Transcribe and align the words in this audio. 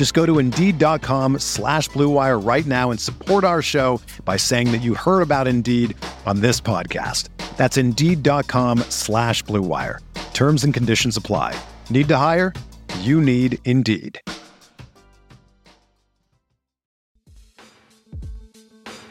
Just 0.00 0.14
go 0.14 0.24
to 0.24 0.38
Indeed.com 0.38 1.40
slash 1.40 1.90
BlueWire 1.90 2.42
right 2.42 2.64
now 2.64 2.90
and 2.90 2.98
support 2.98 3.44
our 3.44 3.60
show 3.60 4.00
by 4.24 4.38
saying 4.38 4.72
that 4.72 4.78
you 4.78 4.94
heard 4.94 5.20
about 5.20 5.46
Indeed 5.46 5.94
on 6.24 6.40
this 6.40 6.58
podcast. 6.58 7.28
That's 7.58 7.76
Indeed.com 7.76 8.78
slash 8.88 9.44
BlueWire. 9.44 9.98
Terms 10.32 10.64
and 10.64 10.72
conditions 10.72 11.18
apply. 11.18 11.54
Need 11.90 12.08
to 12.08 12.16
hire? 12.16 12.54
You 13.00 13.20
need 13.20 13.58
Indeed. 13.66 14.18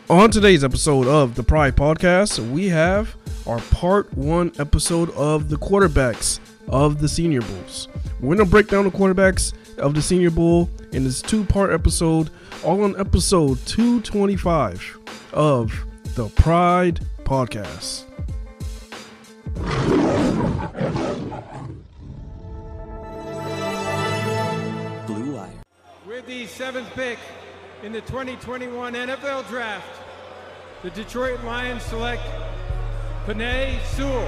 On 0.10 0.32
today's 0.32 0.64
episode 0.64 1.06
of 1.06 1.36
the 1.36 1.44
Pride 1.44 1.76
Podcast, 1.76 2.40
we 2.50 2.68
have 2.70 3.16
our 3.46 3.60
part 3.60 4.12
one 4.18 4.52
episode 4.58 5.12
of 5.12 5.50
the 5.50 5.56
quarterbacks 5.56 6.40
of 6.68 7.00
the 7.00 7.08
Senior 7.08 7.42
Bowls. 7.42 7.90
We're 8.22 8.36
going 8.36 8.40
to 8.40 8.46
break 8.46 8.70
down 8.70 8.86
the 8.86 8.90
quarterbacks 8.90 9.54
of 9.80 9.94
the 9.94 10.02
Senior 10.02 10.30
Bowl 10.32 10.70
in 10.92 11.04
this 11.04 11.22
two 11.22 11.44
part 11.44 11.72
episode, 11.72 12.30
all 12.64 12.84
on 12.84 13.00
episode 13.00 13.58
225 13.66 15.00
of 15.34 15.86
the 16.16 16.28
Pride 16.30 17.00
Podcast. 17.24 18.06
Blue 25.08 25.36
Wire. 25.36 25.50
With 26.08 26.26
the 26.28 26.46
seventh 26.48 26.90
pick 26.92 27.18
in 27.84 27.92
the 27.92 28.02
2021 28.02 28.94
NFL 28.94 29.48
Draft, 29.48 30.02
the 30.84 30.90
Detroit 30.92 31.44
Lions 31.44 31.84
select 31.84 32.22
Penei 33.26 33.80
Sewell, 33.96 34.28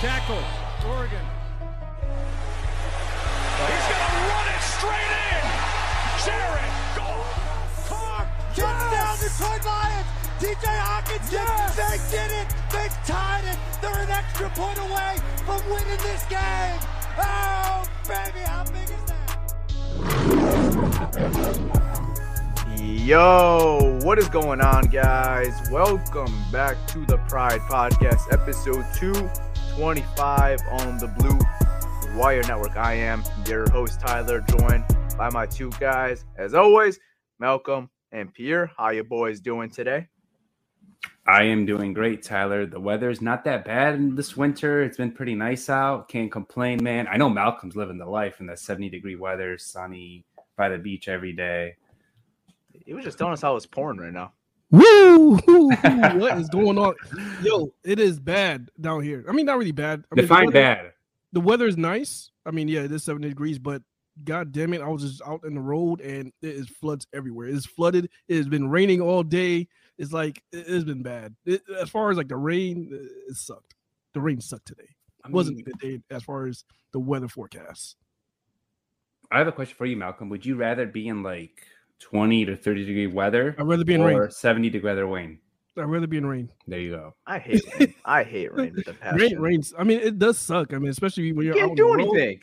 tackle, 0.00 0.42
Oregon. 0.88 1.24
He's 3.60 3.88
gonna 3.88 3.99
run 4.40 4.48
it 4.54 4.62
straight 4.62 5.12
in. 5.20 5.44
Jared 6.24 6.72
Goff. 6.96 7.88
Carr, 7.88 8.24
touchdown 8.54 9.16
Detroit 9.20 9.64
Lions. 9.66 10.06
TJ 10.40 10.64
Hawkins, 10.80 11.32
Yes. 11.32 11.76
they 11.76 11.98
did 12.16 12.30
it. 12.32 12.48
They 12.72 12.88
tied 13.04 13.44
it. 13.44 13.58
They're 13.82 14.00
an 14.02 14.10
extra 14.10 14.48
point 14.50 14.78
away 14.78 15.16
from 15.44 15.60
winning 15.68 15.98
this 16.02 16.24
game. 16.28 16.78
Oh, 17.18 17.84
baby, 18.08 18.40
how 18.46 18.64
big 18.64 18.88
is 18.88 19.04
that? 19.10 19.20
Yo, 22.78 23.98
what 24.02 24.18
is 24.18 24.28
going 24.28 24.60
on, 24.62 24.84
guys? 24.86 25.52
Welcome 25.70 26.32
back 26.50 26.76
to 26.88 27.04
the 27.06 27.18
Pride 27.28 27.60
Podcast, 27.62 28.32
episode 28.32 28.84
225 28.94 30.60
on 30.70 30.96
the 30.98 31.08
Blue 31.08 31.38
Wire 32.16 32.42
Network. 32.42 32.76
I 32.76 32.94
am 32.94 33.22
your 33.46 33.70
host, 33.70 34.00
Tyler, 34.00 34.40
joined 34.40 34.84
by 35.16 35.30
my 35.30 35.46
two 35.46 35.70
guys, 35.80 36.24
as 36.36 36.54
always, 36.54 36.98
Malcolm 37.38 37.88
and 38.12 38.32
Pierre. 38.32 38.70
How 38.76 38.90
you 38.90 39.04
boys 39.04 39.40
doing 39.40 39.70
today? 39.70 40.08
I 41.26 41.44
am 41.44 41.64
doing 41.64 41.92
great, 41.92 42.22
Tyler. 42.22 42.66
The 42.66 42.80
weather's 42.80 43.22
not 43.22 43.44
that 43.44 43.64
bad 43.64 43.94
in 43.94 44.14
this 44.16 44.36
winter. 44.36 44.82
It's 44.82 44.96
been 44.96 45.12
pretty 45.12 45.34
nice 45.34 45.70
out. 45.70 46.08
Can't 46.08 46.30
complain, 46.30 46.82
man. 46.82 47.06
I 47.10 47.16
know 47.16 47.30
Malcolm's 47.30 47.76
living 47.76 47.98
the 47.98 48.06
life 48.06 48.40
in 48.40 48.46
that 48.46 48.58
70 48.58 48.90
degree 48.90 49.16
weather, 49.16 49.56
sunny, 49.56 50.24
by 50.56 50.68
the 50.68 50.78
beach 50.78 51.08
every 51.08 51.32
day. 51.32 51.76
He 52.84 52.92
was 52.92 53.04
just 53.04 53.18
telling 53.18 53.32
us 53.34 53.42
how 53.42 53.56
it's 53.56 53.66
pouring 53.66 53.98
right 53.98 54.12
now. 54.12 54.32
Woo! 54.70 55.36
what 55.36 56.38
is 56.38 56.48
going 56.48 56.78
on? 56.78 56.94
Yo, 57.42 57.72
it 57.84 57.98
is 57.98 58.18
bad 58.18 58.70
down 58.80 59.02
here. 59.02 59.24
I 59.28 59.32
mean, 59.32 59.46
not 59.46 59.58
really 59.58 59.72
bad. 59.72 60.04
I 60.10 60.14
mean, 60.16 60.24
Define 60.24 60.46
weather- 60.46 60.52
bad. 60.52 60.92
The 61.32 61.40
weather 61.40 61.66
is 61.66 61.76
nice. 61.76 62.30
I 62.44 62.50
mean, 62.50 62.68
yeah, 62.68 62.80
it 62.80 62.92
is 62.92 63.04
70 63.04 63.28
degrees, 63.28 63.58
but 63.58 63.82
god 64.24 64.52
damn 64.52 64.74
it, 64.74 64.82
I 64.82 64.88
was 64.88 65.02
just 65.02 65.22
out 65.26 65.44
in 65.44 65.54
the 65.54 65.60
road 65.60 66.00
and 66.00 66.32
it 66.42 66.54
is 66.54 66.68
floods 66.68 67.06
everywhere. 67.12 67.48
It's 67.48 67.66
flooded. 67.66 68.08
It 68.28 68.36
has 68.36 68.48
been 68.48 68.68
raining 68.68 69.00
all 69.00 69.22
day. 69.22 69.68
It's 69.98 70.12
like 70.12 70.42
it 70.52 70.66
has 70.66 70.84
been 70.84 71.02
bad. 71.02 71.34
It, 71.44 71.62
as 71.80 71.90
far 71.90 72.10
as 72.10 72.16
like 72.16 72.28
the 72.28 72.36
rain, 72.36 72.88
it 73.28 73.36
sucked. 73.36 73.74
The 74.14 74.20
rain 74.20 74.40
sucked 74.40 74.66
today. 74.66 74.88
I 75.24 75.28
It 75.28 75.34
wasn't 75.34 75.60
a 75.60 75.62
good 75.62 75.78
day 75.78 76.00
as 76.10 76.22
far 76.22 76.46
as 76.46 76.64
the 76.92 77.00
weather 77.00 77.28
forecast. 77.28 77.96
I 79.30 79.38
have 79.38 79.46
a 79.46 79.52
question 79.52 79.76
for 79.76 79.86
you, 79.86 79.96
Malcolm. 79.96 80.28
Would 80.30 80.44
you 80.44 80.56
rather 80.56 80.86
be 80.86 81.06
in 81.08 81.22
like 81.22 81.66
20 82.00 82.46
to 82.46 82.56
30 82.56 82.86
degree 82.86 83.06
weather 83.06 83.54
I'd 83.58 83.66
rather 83.66 83.84
be 83.84 83.94
in 83.94 84.00
or 84.00 84.22
rain. 84.22 84.30
70 84.30 84.70
degree 84.70 84.90
weather 84.90 85.06
rain? 85.06 85.38
I'd 85.78 85.84
rather 85.84 86.06
be 86.06 86.16
in 86.18 86.26
rain. 86.26 86.50
There 86.66 86.80
you 86.80 86.90
go. 86.90 87.14
I 87.26 87.38
hate 87.38 87.62
rain. 87.78 87.94
I 88.04 88.22
hate 88.24 88.52
rain 88.52 88.74
with 88.74 88.88
a 88.88 88.94
passion. 88.94 89.18
Rain, 89.18 89.38
rains. 89.38 89.72
I 89.78 89.84
mean, 89.84 90.00
it 90.00 90.18
does 90.18 90.38
suck. 90.38 90.74
I 90.74 90.78
mean, 90.78 90.90
especially 90.90 91.32
when 91.32 91.46
You 91.46 91.54
you're 91.54 91.62
out 91.64 91.68
can't 91.68 91.70
on 91.70 91.76
do 91.76 91.82
the 92.02 92.04
road. 92.08 92.16
anything. 92.16 92.40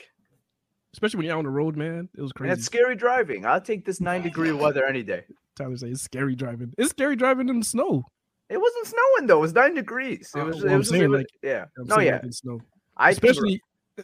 Especially 0.94 1.18
when 1.18 1.26
you're 1.26 1.36
out 1.36 1.40
on 1.40 1.46
the 1.46 1.52
road, 1.52 1.76
man. 1.76 2.10
It 2.18 2.22
was 2.22 2.32
And 2.32 2.36
crazy. 2.36 2.54
it's 2.54 2.66
scary 2.66 2.96
driving. 2.96 3.46
I'll 3.46 3.62
take 3.62 3.86
this 3.86 4.00
nine 4.02 4.22
degree 4.22 4.52
weather 4.54 4.86
any 4.86 5.04
day. 5.04 5.24
Tyler 5.56 5.76
say 5.78 5.90
it's 5.90 6.02
scary 6.02 6.36
driving. 6.36 6.74
It's 6.78 6.90
scary 6.92 7.16
driving 7.16 7.50
in 7.50 7.60
the 7.60 7.66
snow. 7.66 8.04
It 8.50 8.60
wasn't 8.62 8.88
snowing 8.88 9.28
though. 9.28 9.38
It 9.40 9.42
was 9.42 9.54
nine 9.54 9.76
degrees. 9.76 10.32
It 10.36 10.40
Uh, 10.40 10.46
was. 10.46 10.56
well, 10.58 10.66
it 10.66 10.72
I'm 10.72 10.78
was, 10.80 10.90
saying, 10.90 11.12
like- 11.12 11.26
yeah. 11.44 11.66
I'm 11.78 11.86
no, 11.88 12.00
yeah. 12.00 12.20
like 12.24 12.34
snow. 12.34 12.60
I 12.96 13.14
think, 13.14 13.24
Especially 13.24 13.62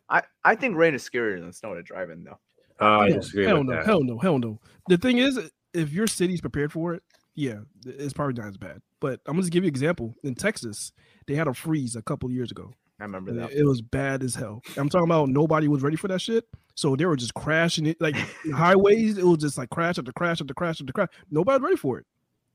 I 0.09 0.21
I 0.43 0.55
think 0.55 0.75
rain 0.75 0.93
is 0.93 1.07
scarier 1.09 1.39
than 1.39 1.53
snow 1.53 1.73
to 1.73 1.81
drive 1.81 2.09
in 2.09 2.23
though. 2.23 2.39
Oh, 2.79 2.99
I 2.99 3.09
hell, 3.09 3.19
disagree 3.19 3.45
hell 3.45 3.59
with 3.59 3.67
no, 3.67 3.75
that. 3.75 3.85
hell 3.85 4.03
no, 4.03 4.17
hell 4.19 4.37
no. 4.39 4.59
The 4.89 4.97
thing 4.97 5.19
is, 5.19 5.39
if 5.73 5.93
your 5.93 6.07
city's 6.07 6.41
prepared 6.41 6.71
for 6.73 6.93
it, 6.95 7.03
yeah, 7.35 7.59
it's 7.85 8.13
probably 8.13 8.33
not 8.33 8.49
as 8.49 8.57
bad. 8.57 8.79
But 9.03 9.19
I'm 9.25 9.33
gonna 9.33 9.41
just 9.41 9.51
give 9.51 9.65
you 9.65 9.67
an 9.67 9.73
example. 9.73 10.15
In 10.23 10.33
Texas, 10.33 10.93
they 11.27 11.35
had 11.35 11.49
a 11.49 11.53
freeze 11.53 11.97
a 11.97 12.01
couple 12.01 12.31
years 12.31 12.51
ago. 12.51 12.73
I 13.01 13.03
remember 13.03 13.33
that. 13.33 13.51
It 13.51 13.65
was 13.65 13.81
bad 13.81 14.23
as 14.23 14.33
hell. 14.33 14.61
I'm 14.77 14.87
talking 14.87 15.09
about 15.09 15.27
nobody 15.27 15.67
was 15.67 15.83
ready 15.83 15.97
for 15.97 16.07
that 16.07 16.21
shit. 16.21 16.45
So 16.75 16.95
they 16.95 17.05
were 17.05 17.17
just 17.17 17.33
crashing 17.33 17.85
it 17.85 17.99
like 17.99 18.15
highways. 18.55 19.17
It 19.17 19.25
was 19.25 19.39
just 19.39 19.57
like 19.57 19.69
crash 19.71 19.99
after 19.99 20.13
crash 20.13 20.39
after 20.39 20.53
crash 20.53 20.79
after 20.79 20.93
crash. 20.93 21.09
Nobody 21.29 21.55
was 21.61 21.63
ready 21.65 21.75
for 21.75 21.99
it. 21.99 22.05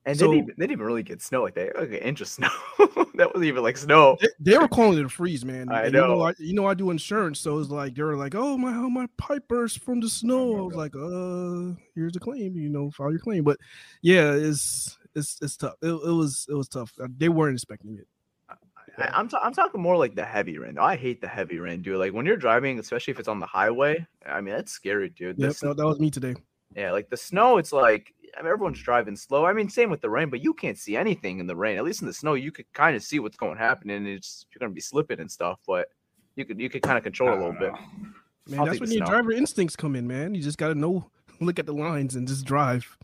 And 0.06 0.18
so- 0.18 0.24
they, 0.24 0.36
didn't 0.36 0.44
even, 0.44 0.54
they 0.56 0.62
didn't 0.62 0.72
even 0.72 0.86
really 0.86 1.02
get 1.02 1.20
snow 1.20 1.42
like 1.42 1.54
that. 1.56 1.76
Like 1.76 1.90
an 1.90 1.96
inch 1.96 2.22
of 2.22 2.28
snow. 2.38 2.48
that 2.78 3.26
wasn't 3.26 3.44
even 3.44 3.62
like 3.62 3.76
snow. 3.76 4.16
They, 4.18 4.28
they 4.40 4.56
were 4.56 4.68
calling 4.68 4.98
it 4.98 5.04
a 5.04 5.10
freeze, 5.10 5.44
man. 5.44 5.68
I 5.68 5.82
And 5.82 5.94
You 5.94 6.00
know, 6.00 6.14
know. 6.14 6.22
I, 6.22 6.34
you 6.38 6.54
know, 6.54 6.64
I 6.66 6.72
do 6.72 6.88
insurance, 6.88 7.40
so 7.40 7.58
it's 7.58 7.68
like 7.68 7.94
they 7.94 8.02
were 8.02 8.16
like, 8.16 8.34
"Oh 8.34 8.56
my, 8.56 8.74
oh, 8.74 8.88
my 8.88 9.06
pipe 9.18 9.46
burst 9.48 9.80
from 9.80 10.00
the 10.00 10.08
snow." 10.08 10.56
I 10.56 10.60
was 10.62 10.76
like, 10.76 10.96
"Uh, 10.96 11.78
here's 11.94 12.16
a 12.16 12.20
claim. 12.20 12.56
You 12.56 12.70
know, 12.70 12.90
file 12.90 13.10
your 13.10 13.20
claim." 13.20 13.44
But 13.44 13.58
yeah, 14.00 14.32
it's 14.32 14.96
it's 15.18 15.38
it's 15.42 15.56
tough. 15.56 15.74
It, 15.82 15.88
it 15.88 16.12
was 16.12 16.46
it 16.48 16.54
was 16.54 16.68
tough. 16.68 16.92
Uh, 17.00 17.08
They 17.16 17.28
weren't 17.28 17.54
expecting 17.56 17.98
it. 17.98 18.06
I, 18.96 19.10
I'm 19.12 19.28
ta- 19.28 19.40
I'm 19.42 19.52
talking 19.54 19.80
more 19.80 19.96
like 19.96 20.14
the 20.14 20.24
heavy 20.24 20.58
rain. 20.58 20.78
I 20.78 20.96
hate 20.96 21.20
the 21.20 21.28
heavy 21.28 21.58
rain, 21.58 21.82
dude. 21.82 21.98
Like 21.98 22.12
when 22.12 22.26
you're 22.26 22.36
driving, 22.36 22.78
especially 22.78 23.12
if 23.12 23.18
it's 23.20 23.28
on 23.28 23.38
the 23.40 23.46
highway. 23.46 24.06
I 24.26 24.40
mean, 24.40 24.54
that's 24.54 24.72
scary, 24.72 25.10
dude. 25.10 25.38
Yep, 25.38 25.48
This- 25.48 25.60
that, 25.60 25.76
that 25.76 25.86
was 25.86 26.00
me 26.00 26.10
today. 26.10 26.34
yeah, 26.74 26.90
like 26.92 27.08
the 27.10 27.16
snow. 27.16 27.58
It's 27.58 27.72
like 27.72 28.12
I 28.38 28.42
mean, 28.42 28.52
everyone's 28.52 28.80
driving 28.82 29.16
slow. 29.16 29.44
I 29.46 29.52
mean, 29.52 29.68
same 29.68 29.90
with 29.90 30.00
the 30.00 30.10
rain, 30.10 30.30
but 30.30 30.42
you 30.42 30.52
can't 30.54 30.76
see 30.78 30.96
anything 30.96 31.38
in 31.38 31.46
the 31.46 31.56
rain. 31.56 31.76
At 31.78 31.84
least 31.84 32.00
in 32.02 32.06
the 32.06 32.12
snow, 32.14 32.34
you 32.34 32.50
could 32.52 32.66
kind 32.72 32.94
of 32.96 33.02
see 33.02 33.18
what's 33.20 33.36
going 33.36 33.56
to 33.56 33.62
happen, 33.62 33.90
and 33.90 34.06
it's 34.06 34.46
you're 34.52 34.60
gonna 34.60 34.72
be 34.74 34.80
slipping 34.80 35.20
and 35.20 35.30
stuff. 35.30 35.58
But 35.66 35.88
you 36.36 36.44
could 36.44 36.60
you 36.60 36.68
could 36.68 36.82
kind 36.82 36.98
of 36.98 37.04
control 37.04 37.30
a 37.30 37.38
little 37.38 37.52
bit. 37.52 37.72
Man, 38.48 38.60
I'll 38.60 38.66
that's 38.66 38.80
when 38.80 38.90
your 38.90 39.04
snow. 39.06 39.12
driver 39.14 39.32
instincts 39.32 39.76
come 39.76 39.94
in, 39.94 40.06
man. 40.06 40.34
You 40.34 40.42
just 40.42 40.58
got 40.58 40.68
to 40.68 40.74
know, 40.74 41.10
look 41.40 41.58
at 41.58 41.66
the 41.66 41.72
lines 41.74 42.16
and 42.16 42.26
just 42.26 42.44
drive. 42.44 42.96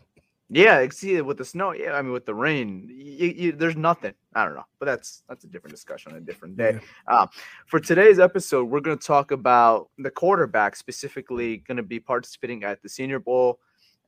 Yeah, 0.50 0.86
see 0.90 1.20
with 1.22 1.38
the 1.38 1.44
snow. 1.44 1.72
Yeah, 1.72 1.92
I 1.92 2.02
mean 2.02 2.12
with 2.12 2.26
the 2.26 2.34
rain, 2.34 2.86
you, 2.90 3.28
you, 3.28 3.52
there's 3.52 3.76
nothing. 3.76 4.12
I 4.34 4.44
don't 4.44 4.54
know, 4.54 4.66
but 4.78 4.86
that's 4.86 5.22
that's 5.28 5.44
a 5.44 5.46
different 5.46 5.74
discussion 5.74 6.12
on 6.12 6.18
a 6.18 6.20
different 6.20 6.56
day. 6.56 6.80
Uh, 7.08 7.26
for 7.66 7.80
today's 7.80 8.18
episode, 8.18 8.64
we're 8.68 8.80
going 8.80 8.98
to 8.98 9.06
talk 9.06 9.30
about 9.30 9.88
the 9.98 10.10
quarterback 10.10 10.76
specifically 10.76 11.58
going 11.58 11.78
to 11.78 11.82
be 11.82 11.98
participating 11.98 12.62
at 12.64 12.82
the 12.82 12.88
Senior 12.88 13.18
Bowl. 13.20 13.58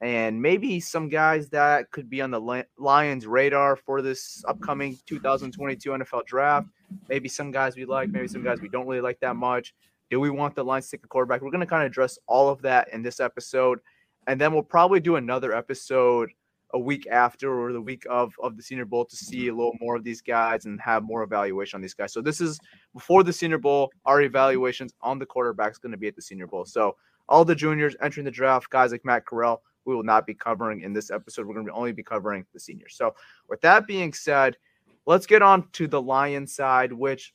and 0.02 0.40
maybe 0.40 0.78
some 0.78 1.08
guys 1.08 1.48
that 1.48 1.90
could 1.90 2.10
be 2.10 2.20
on 2.20 2.30
the 2.30 2.64
Lions 2.78 3.26
radar 3.26 3.76
for 3.76 4.02
this 4.02 4.44
upcoming 4.46 4.98
2022 5.06 5.90
NFL 5.90 6.26
draft. 6.26 6.68
Maybe 7.08 7.28
some 7.28 7.50
guys 7.50 7.76
we 7.76 7.86
like, 7.86 8.10
maybe 8.10 8.28
some 8.28 8.44
guys 8.44 8.60
we 8.60 8.68
don't 8.68 8.86
really 8.86 9.00
like 9.00 9.20
that 9.20 9.36
much. 9.36 9.74
Do 10.10 10.20
we 10.20 10.30
want 10.30 10.54
the 10.54 10.64
Lions 10.64 10.88
to 10.90 10.96
take 10.96 11.04
a 11.04 11.08
quarterback? 11.08 11.40
We're 11.40 11.50
going 11.50 11.60
to 11.60 11.66
kind 11.66 11.82
of 11.82 11.86
address 11.90 12.18
all 12.26 12.48
of 12.50 12.60
that 12.62 12.92
in 12.92 13.02
this 13.02 13.20
episode. 13.20 13.80
And 14.26 14.40
then 14.40 14.52
we'll 14.52 14.62
probably 14.62 15.00
do 15.00 15.16
another 15.16 15.54
episode 15.54 16.30
a 16.74 16.78
week 16.78 17.06
after 17.06 17.60
or 17.60 17.72
the 17.72 17.80
week 17.80 18.04
of, 18.10 18.32
of 18.42 18.56
the 18.56 18.62
Senior 18.62 18.84
Bowl 18.84 19.04
to 19.04 19.16
see 19.16 19.48
a 19.48 19.54
little 19.54 19.76
more 19.80 19.96
of 19.96 20.04
these 20.04 20.20
guys 20.20 20.64
and 20.64 20.80
have 20.80 21.04
more 21.04 21.22
evaluation 21.22 21.76
on 21.76 21.82
these 21.82 21.94
guys. 21.94 22.12
So 22.12 22.20
this 22.20 22.40
is 22.40 22.58
before 22.92 23.22
the 23.22 23.32
Senior 23.32 23.58
Bowl. 23.58 23.90
Our 24.04 24.22
evaluations 24.22 24.92
on 25.00 25.18
the 25.18 25.26
quarterbacks 25.26 25.80
going 25.80 25.92
to 25.92 25.98
be 25.98 26.08
at 26.08 26.16
the 26.16 26.22
Senior 26.22 26.48
Bowl. 26.48 26.64
So 26.64 26.96
all 27.28 27.44
the 27.44 27.54
juniors 27.54 27.96
entering 28.02 28.24
the 28.24 28.30
draft, 28.30 28.70
guys 28.70 28.92
like 28.92 29.04
Matt 29.04 29.26
Corral, 29.26 29.62
we 29.84 29.94
will 29.94 30.02
not 30.02 30.26
be 30.26 30.34
covering 30.34 30.82
in 30.82 30.92
this 30.92 31.10
episode. 31.10 31.46
We're 31.46 31.54
going 31.54 31.66
to 31.66 31.72
only 31.72 31.92
be 31.92 32.02
covering 32.02 32.44
the 32.52 32.60
seniors. 32.60 32.96
So, 32.96 33.14
with 33.48 33.60
that 33.62 33.86
being 33.86 34.12
said, 34.12 34.56
let's 35.06 35.26
get 35.26 35.42
on 35.42 35.68
to 35.72 35.86
the 35.86 36.02
Lions 36.02 36.54
side, 36.54 36.92
which 36.92 37.32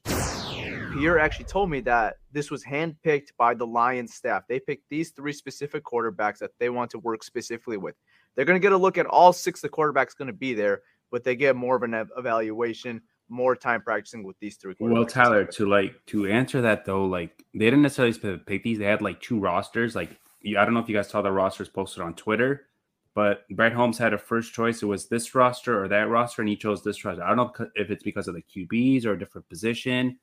Pierre 0.93 1.19
actually 1.19 1.45
told 1.45 1.69
me 1.69 1.79
that 1.81 2.15
this 2.31 2.51
was 2.51 2.63
handpicked 2.63 3.29
by 3.37 3.53
the 3.53 3.65
Lions 3.65 4.13
staff. 4.13 4.43
They 4.47 4.59
picked 4.59 4.89
these 4.89 5.11
three 5.11 5.33
specific 5.33 5.83
quarterbacks 5.83 6.39
that 6.39 6.51
they 6.59 6.69
want 6.69 6.91
to 6.91 6.99
work 6.99 7.23
specifically 7.23 7.77
with. 7.77 7.95
They're 8.35 8.45
going 8.45 8.59
to 8.59 8.61
get 8.61 8.71
a 8.71 8.77
look 8.77 8.97
at 8.97 9.05
all 9.05 9.33
six 9.33 9.63
of 9.63 9.69
the 9.69 9.75
quarterbacks 9.75 10.15
going 10.17 10.27
to 10.27 10.33
be 10.33 10.53
there, 10.53 10.81
but 11.11 11.23
they 11.23 11.35
get 11.35 11.55
more 11.55 11.75
of 11.75 11.83
an 11.83 12.07
evaluation, 12.17 13.01
more 13.29 13.55
time 13.55 13.81
practicing 13.81 14.23
with 14.23 14.37
these 14.39 14.55
three. 14.57 14.75
Well, 14.79 15.05
Tyler, 15.05 15.45
to 15.45 15.65
like 15.65 15.93
to 16.07 16.27
answer 16.27 16.61
that 16.61 16.85
though, 16.85 17.05
like 17.05 17.43
they 17.53 17.65
didn't 17.65 17.81
necessarily 17.81 18.39
pick 18.45 18.63
these. 18.63 18.77
They 18.79 18.85
had 18.85 19.01
like 19.01 19.21
two 19.21 19.39
rosters, 19.39 19.95
like 19.95 20.17
I 20.45 20.65
don't 20.65 20.73
know 20.73 20.79
if 20.79 20.89
you 20.89 20.95
guys 20.95 21.09
saw 21.09 21.21
the 21.21 21.31
rosters 21.31 21.69
posted 21.69 22.03
on 22.03 22.15
Twitter, 22.15 22.67
but 23.13 23.47
Brad 23.49 23.73
Holmes 23.73 23.97
had 23.97 24.13
a 24.13 24.17
first 24.17 24.53
choice. 24.53 24.81
It 24.81 24.87
was 24.87 25.07
this 25.07 25.35
roster 25.35 25.83
or 25.83 25.87
that 25.89 26.09
roster, 26.09 26.41
and 26.41 26.49
he 26.49 26.55
chose 26.55 26.83
this 26.83 27.03
roster. 27.03 27.23
I 27.23 27.33
don't 27.33 27.37
know 27.37 27.67
if 27.75 27.91
it's 27.91 28.03
because 28.03 28.27
of 28.27 28.35
the 28.35 28.41
QBs 28.41 29.05
or 29.05 29.13
a 29.13 29.19
different 29.19 29.49
position, 29.49 30.17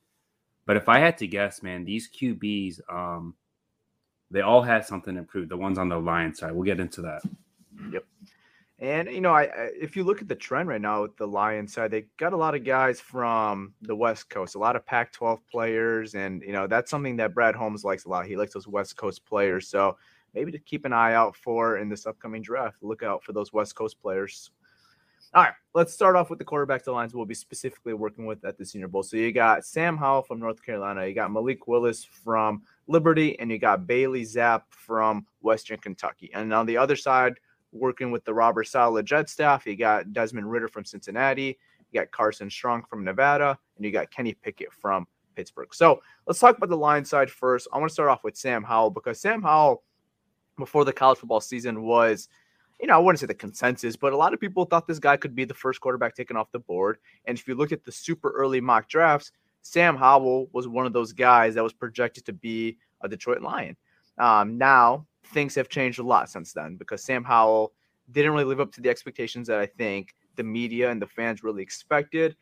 but 0.68 0.76
if 0.76 0.86
I 0.86 0.98
had 0.98 1.16
to 1.16 1.26
guess, 1.26 1.62
man, 1.62 1.86
these 1.86 2.10
QBs, 2.10 2.80
um, 2.92 3.34
they 4.30 4.42
all 4.42 4.60
had 4.60 4.84
something 4.84 5.16
improved. 5.16 5.50
The 5.50 5.56
ones 5.56 5.78
on 5.78 5.88
the 5.88 5.98
Lions 5.98 6.40
side, 6.40 6.52
we'll 6.52 6.64
get 6.64 6.78
into 6.78 7.00
that. 7.00 7.22
Yep. 7.90 8.04
And 8.78 9.08
you 9.08 9.22
know, 9.22 9.32
I, 9.32 9.44
I, 9.44 9.70
if 9.80 9.96
you 9.96 10.04
look 10.04 10.20
at 10.20 10.28
the 10.28 10.34
trend 10.34 10.68
right 10.68 10.78
now 10.80 11.00
with 11.00 11.16
the 11.16 11.26
Lions 11.26 11.72
side, 11.72 11.90
they 11.90 12.04
got 12.18 12.34
a 12.34 12.36
lot 12.36 12.54
of 12.54 12.64
guys 12.64 13.00
from 13.00 13.72
the 13.80 13.96
West 13.96 14.28
Coast, 14.28 14.56
a 14.56 14.58
lot 14.58 14.76
of 14.76 14.84
Pac-12 14.84 15.40
players, 15.50 16.14
and 16.14 16.42
you 16.42 16.52
know 16.52 16.66
that's 16.66 16.90
something 16.90 17.16
that 17.16 17.32
Brad 17.32 17.54
Holmes 17.54 17.82
likes 17.82 18.04
a 18.04 18.10
lot. 18.10 18.26
He 18.26 18.36
likes 18.36 18.52
those 18.52 18.68
West 18.68 18.94
Coast 18.94 19.24
players, 19.24 19.68
so 19.68 19.96
maybe 20.34 20.52
to 20.52 20.58
keep 20.58 20.84
an 20.84 20.92
eye 20.92 21.14
out 21.14 21.34
for 21.34 21.78
in 21.78 21.88
this 21.88 22.04
upcoming 22.04 22.42
draft. 22.42 22.82
Look 22.82 23.02
out 23.02 23.24
for 23.24 23.32
those 23.32 23.54
West 23.54 23.74
Coast 23.74 23.98
players. 24.02 24.50
All 25.34 25.42
right, 25.42 25.52
let's 25.74 25.92
start 25.92 26.16
off 26.16 26.30
with 26.30 26.38
the 26.38 26.44
quarterbacks 26.44 26.84
the 26.84 27.16
will 27.16 27.26
be 27.26 27.34
specifically 27.34 27.92
working 27.92 28.26
with 28.26 28.44
at 28.44 28.56
the 28.56 28.64
Senior 28.64 28.88
Bowl. 28.88 29.02
So 29.02 29.16
you 29.16 29.32
got 29.32 29.64
Sam 29.64 29.96
Howell 29.96 30.22
from 30.22 30.40
North 30.40 30.62
Carolina, 30.64 31.06
you 31.06 31.14
got 31.14 31.32
Malik 31.32 31.66
Willis 31.66 32.04
from 32.04 32.62
Liberty, 32.86 33.38
and 33.38 33.50
you 33.50 33.58
got 33.58 33.86
Bailey 33.86 34.22
Zappe 34.22 34.62
from 34.70 35.26
Western 35.40 35.78
Kentucky. 35.78 36.30
And 36.32 36.52
on 36.52 36.66
the 36.66 36.76
other 36.76 36.96
side, 36.96 37.34
working 37.72 38.10
with 38.10 38.24
the 38.24 38.34
Robert 38.34 38.64
Saleh 38.64 39.04
Jet 39.04 39.28
staff. 39.28 39.66
You 39.66 39.76
got 39.76 40.12
Desmond 40.12 40.50
Ridder 40.50 40.68
from 40.68 40.84
Cincinnati. 40.84 41.58
You 41.90 42.00
got 42.00 42.10
Carson 42.10 42.50
Strong 42.50 42.84
from 42.88 43.04
Nevada, 43.04 43.58
and 43.76 43.84
you 43.84 43.90
got 43.90 44.10
Kenny 44.10 44.34
Pickett 44.34 44.72
from 44.72 45.06
Pittsburgh. 45.34 45.74
So 45.74 46.00
let's 46.26 46.38
talk 46.38 46.56
about 46.56 46.68
the 46.68 46.76
line 46.76 47.04
side 47.04 47.30
first. 47.30 47.68
I 47.72 47.78
want 47.78 47.88
to 47.88 47.94
start 47.94 48.10
off 48.10 48.24
with 48.24 48.36
Sam 48.36 48.62
Howell 48.62 48.90
because 48.90 49.20
Sam 49.20 49.42
Howell, 49.42 49.82
before 50.58 50.84
the 50.84 50.92
college 50.92 51.18
football 51.18 51.40
season, 51.40 51.82
was, 51.82 52.28
you 52.80 52.86
know, 52.86 52.94
I 52.94 52.98
wouldn't 52.98 53.20
say 53.20 53.26
the 53.26 53.34
consensus, 53.34 53.96
but 53.96 54.12
a 54.12 54.16
lot 54.16 54.32
of 54.32 54.40
people 54.40 54.64
thought 54.64 54.86
this 54.86 54.98
guy 54.98 55.16
could 55.16 55.34
be 55.34 55.44
the 55.44 55.54
first 55.54 55.80
quarterback 55.80 56.14
taken 56.14 56.36
off 56.36 56.52
the 56.52 56.60
board. 56.60 56.98
And 57.24 57.36
if 57.36 57.48
you 57.48 57.54
look 57.54 57.72
at 57.72 57.84
the 57.84 57.92
super 57.92 58.30
early 58.30 58.60
mock 58.60 58.88
drafts, 58.88 59.32
Sam 59.62 59.96
Howell 59.96 60.48
was 60.52 60.68
one 60.68 60.86
of 60.86 60.92
those 60.92 61.12
guys 61.12 61.54
that 61.54 61.64
was 61.64 61.72
projected 61.72 62.24
to 62.26 62.32
be 62.32 62.78
a 63.00 63.08
Detroit 63.08 63.42
Lion. 63.42 63.76
Um, 64.18 64.58
now, 64.58 65.06
things 65.26 65.54
have 65.56 65.68
changed 65.68 65.98
a 65.98 66.02
lot 66.02 66.30
since 66.30 66.52
then 66.52 66.76
because 66.76 67.04
Sam 67.04 67.24
Howell 67.24 67.72
didn't 68.10 68.32
really 68.32 68.44
live 68.44 68.60
up 68.60 68.72
to 68.72 68.80
the 68.80 68.88
expectations 68.88 69.48
that 69.48 69.58
I 69.58 69.66
think 69.66 70.14
the 70.36 70.44
media 70.44 70.90
and 70.90 71.02
the 71.02 71.06
fans 71.06 71.42
really 71.42 71.62
expected. 71.62 72.36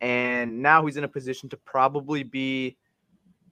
And 0.00 0.60
now 0.60 0.84
he's 0.84 0.96
in 0.96 1.04
a 1.04 1.08
position 1.08 1.48
to 1.50 1.56
probably 1.58 2.22
be 2.22 2.76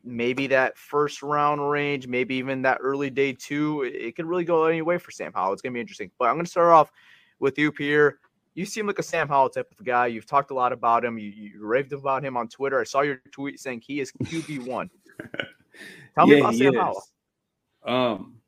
maybe 0.04 0.46
that 0.48 0.76
first 0.76 1.22
round 1.22 1.68
range, 1.68 2.06
maybe 2.06 2.34
even 2.36 2.62
that 2.62 2.78
early 2.80 3.10
day 3.10 3.32
two. 3.32 3.82
It 3.82 4.16
could 4.16 4.26
really 4.26 4.44
go 4.44 4.64
any 4.64 4.82
way 4.82 4.98
for 4.98 5.10
Sam 5.10 5.32
Howell. 5.32 5.52
It's 5.52 5.62
going 5.62 5.72
to 5.72 5.76
be 5.76 5.80
interesting. 5.80 6.10
But 6.18 6.26
I'm 6.26 6.34
going 6.34 6.44
to 6.44 6.50
start 6.50 6.72
off 6.72 6.90
with 7.38 7.58
you, 7.58 7.72
Pierre. 7.72 8.18
You 8.54 8.66
seem 8.66 8.86
like 8.86 8.98
a 8.98 9.02
Sam 9.02 9.28
Howell 9.28 9.50
type 9.50 9.72
of 9.78 9.84
guy. 9.84 10.08
You've 10.08 10.26
talked 10.26 10.50
a 10.50 10.54
lot 10.54 10.72
about 10.72 11.04
him. 11.04 11.18
You, 11.18 11.30
you 11.30 11.64
raved 11.64 11.92
about 11.92 12.24
him 12.24 12.36
on 12.36 12.48
Twitter. 12.48 12.80
I 12.80 12.84
saw 12.84 13.02
your 13.02 13.20
tweet 13.30 13.60
saying 13.60 13.82
he 13.86 14.00
is 14.00 14.12
QB1. 14.12 14.90
Tell 16.14 16.28
yeah, 16.28 16.34
me 16.34 16.40
about 16.40 16.54
Sam 16.54 16.74
is. 16.74 16.80
Howell. 16.80 17.02
Um, 17.86 18.40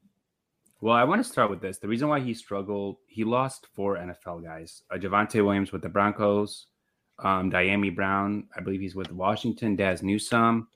well, 0.81 0.97
I 0.97 1.05
want 1.05 1.25
to 1.25 1.31
start 1.31 1.49
with 1.49 1.61
this. 1.61 1.79
The 1.79 1.87
reason 1.87 2.09
why 2.09 2.19
he 2.19 2.35
struggled, 2.35 2.97
he 3.07 3.23
lost 3.23 3.69
four 3.73 3.97
NFL 3.97 4.43
guys. 4.43 4.83
Uh, 4.91 4.97
Javonte 4.97 5.45
Williams 5.45 5.71
with 5.71 5.81
the 5.81 5.89
Broncos, 5.89 6.67
um, 7.21 7.53
Dyami 7.53 7.95
Brown, 7.95 8.49
I 8.57 8.61
believe 8.61 8.81
he's 8.81 8.97
with 8.97 9.13
Washington, 9.13 9.77
Dazz 9.77 10.03
Newsome, 10.03 10.67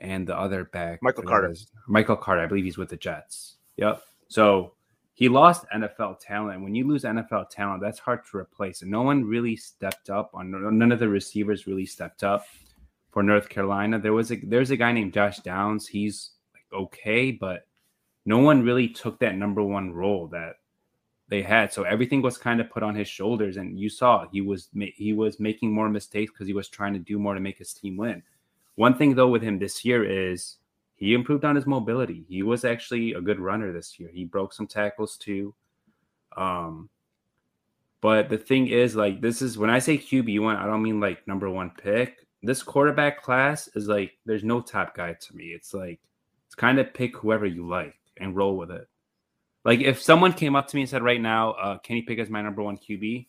and 0.00 0.26
the 0.26 0.36
other 0.36 0.64
back, 0.64 1.02
Michael 1.02 1.24
Carter. 1.24 1.54
Michael 1.86 2.16
Carter, 2.16 2.42
I 2.42 2.46
believe 2.46 2.64
he's 2.64 2.78
with 2.78 2.88
the 2.88 2.96
Jets. 2.96 3.56
Yep. 3.76 4.02
So 4.28 4.72
he 5.14 5.28
lost 5.28 5.66
NFL 5.74 6.18
talent. 6.20 6.62
When 6.62 6.74
you 6.74 6.86
lose 6.86 7.04
NFL 7.04 7.50
talent, 7.50 7.82
that's 7.82 7.98
hard 7.98 8.20
to 8.30 8.38
replace. 8.38 8.82
And 8.82 8.90
no 8.90 9.02
one 9.02 9.24
really 9.24 9.56
stepped 9.56 10.10
up. 10.10 10.30
On 10.34 10.78
none 10.78 10.92
of 10.92 10.98
the 10.98 11.08
receivers 11.08 11.66
really 11.66 11.86
stepped 11.86 12.24
up 12.24 12.46
for 13.10 13.22
North 13.22 13.48
Carolina. 13.48 13.98
There 13.98 14.12
was 14.12 14.32
a 14.32 14.36
there's 14.36 14.70
a 14.70 14.76
guy 14.76 14.92
named 14.92 15.12
Josh 15.12 15.38
Downs. 15.40 15.86
He's 15.86 16.30
like 16.54 16.80
okay, 16.80 17.32
but 17.32 17.66
no 18.24 18.38
one 18.38 18.62
really 18.62 18.88
took 18.88 19.18
that 19.20 19.36
number 19.36 19.62
one 19.62 19.92
role 19.92 20.28
that 20.28 20.56
they 21.28 21.42
had. 21.42 21.72
So 21.72 21.82
everything 21.84 22.22
was 22.22 22.38
kind 22.38 22.60
of 22.60 22.70
put 22.70 22.82
on 22.82 22.94
his 22.94 23.08
shoulders, 23.08 23.56
and 23.56 23.78
you 23.78 23.88
saw 23.88 24.26
he 24.30 24.40
was 24.40 24.68
he 24.94 25.12
was 25.12 25.40
making 25.40 25.72
more 25.72 25.88
mistakes 25.88 26.32
because 26.32 26.46
he 26.46 26.54
was 26.54 26.68
trying 26.68 26.92
to 26.92 26.98
do 26.98 27.18
more 27.18 27.34
to 27.34 27.40
make 27.40 27.58
his 27.58 27.72
team 27.72 27.96
win. 27.96 28.22
One 28.80 28.94
thing 28.94 29.14
though 29.14 29.28
with 29.28 29.42
him 29.42 29.58
this 29.58 29.84
year 29.84 30.02
is 30.02 30.56
he 30.96 31.12
improved 31.12 31.44
on 31.44 31.54
his 31.54 31.66
mobility. 31.66 32.24
He 32.30 32.42
was 32.42 32.64
actually 32.64 33.12
a 33.12 33.20
good 33.20 33.38
runner 33.38 33.74
this 33.74 34.00
year. 34.00 34.08
He 34.10 34.24
broke 34.24 34.54
some 34.54 34.66
tackles 34.66 35.18
too. 35.18 35.54
Um, 36.34 36.88
but 38.00 38.30
the 38.30 38.38
thing 38.38 38.68
is, 38.68 38.96
like, 38.96 39.20
this 39.20 39.42
is 39.42 39.58
when 39.58 39.68
I 39.68 39.80
say 39.80 39.98
QB 39.98 40.40
one, 40.40 40.56
I 40.56 40.64
don't 40.64 40.82
mean 40.82 40.98
like 40.98 41.28
number 41.28 41.50
one 41.50 41.72
pick. 41.72 42.26
This 42.42 42.62
quarterback 42.62 43.22
class 43.22 43.68
is 43.74 43.86
like 43.86 44.12
there's 44.24 44.44
no 44.44 44.62
top 44.62 44.96
guy 44.96 45.12
to 45.12 45.36
me. 45.36 45.48
It's 45.48 45.74
like 45.74 46.00
it's 46.46 46.54
kind 46.54 46.78
of 46.78 46.94
pick 46.94 47.14
whoever 47.18 47.44
you 47.44 47.68
like 47.68 47.98
and 48.16 48.34
roll 48.34 48.56
with 48.56 48.70
it. 48.70 48.88
Like 49.62 49.80
if 49.80 50.00
someone 50.00 50.32
came 50.32 50.56
up 50.56 50.68
to 50.68 50.76
me 50.76 50.80
and 50.84 50.88
said 50.88 51.02
right 51.02 51.20
now, 51.20 51.50
uh, 51.50 51.76
Kenny 51.80 52.00
Pickett 52.00 52.28
is 52.28 52.30
my 52.30 52.40
number 52.40 52.62
one 52.62 52.78
QB, 52.78 53.26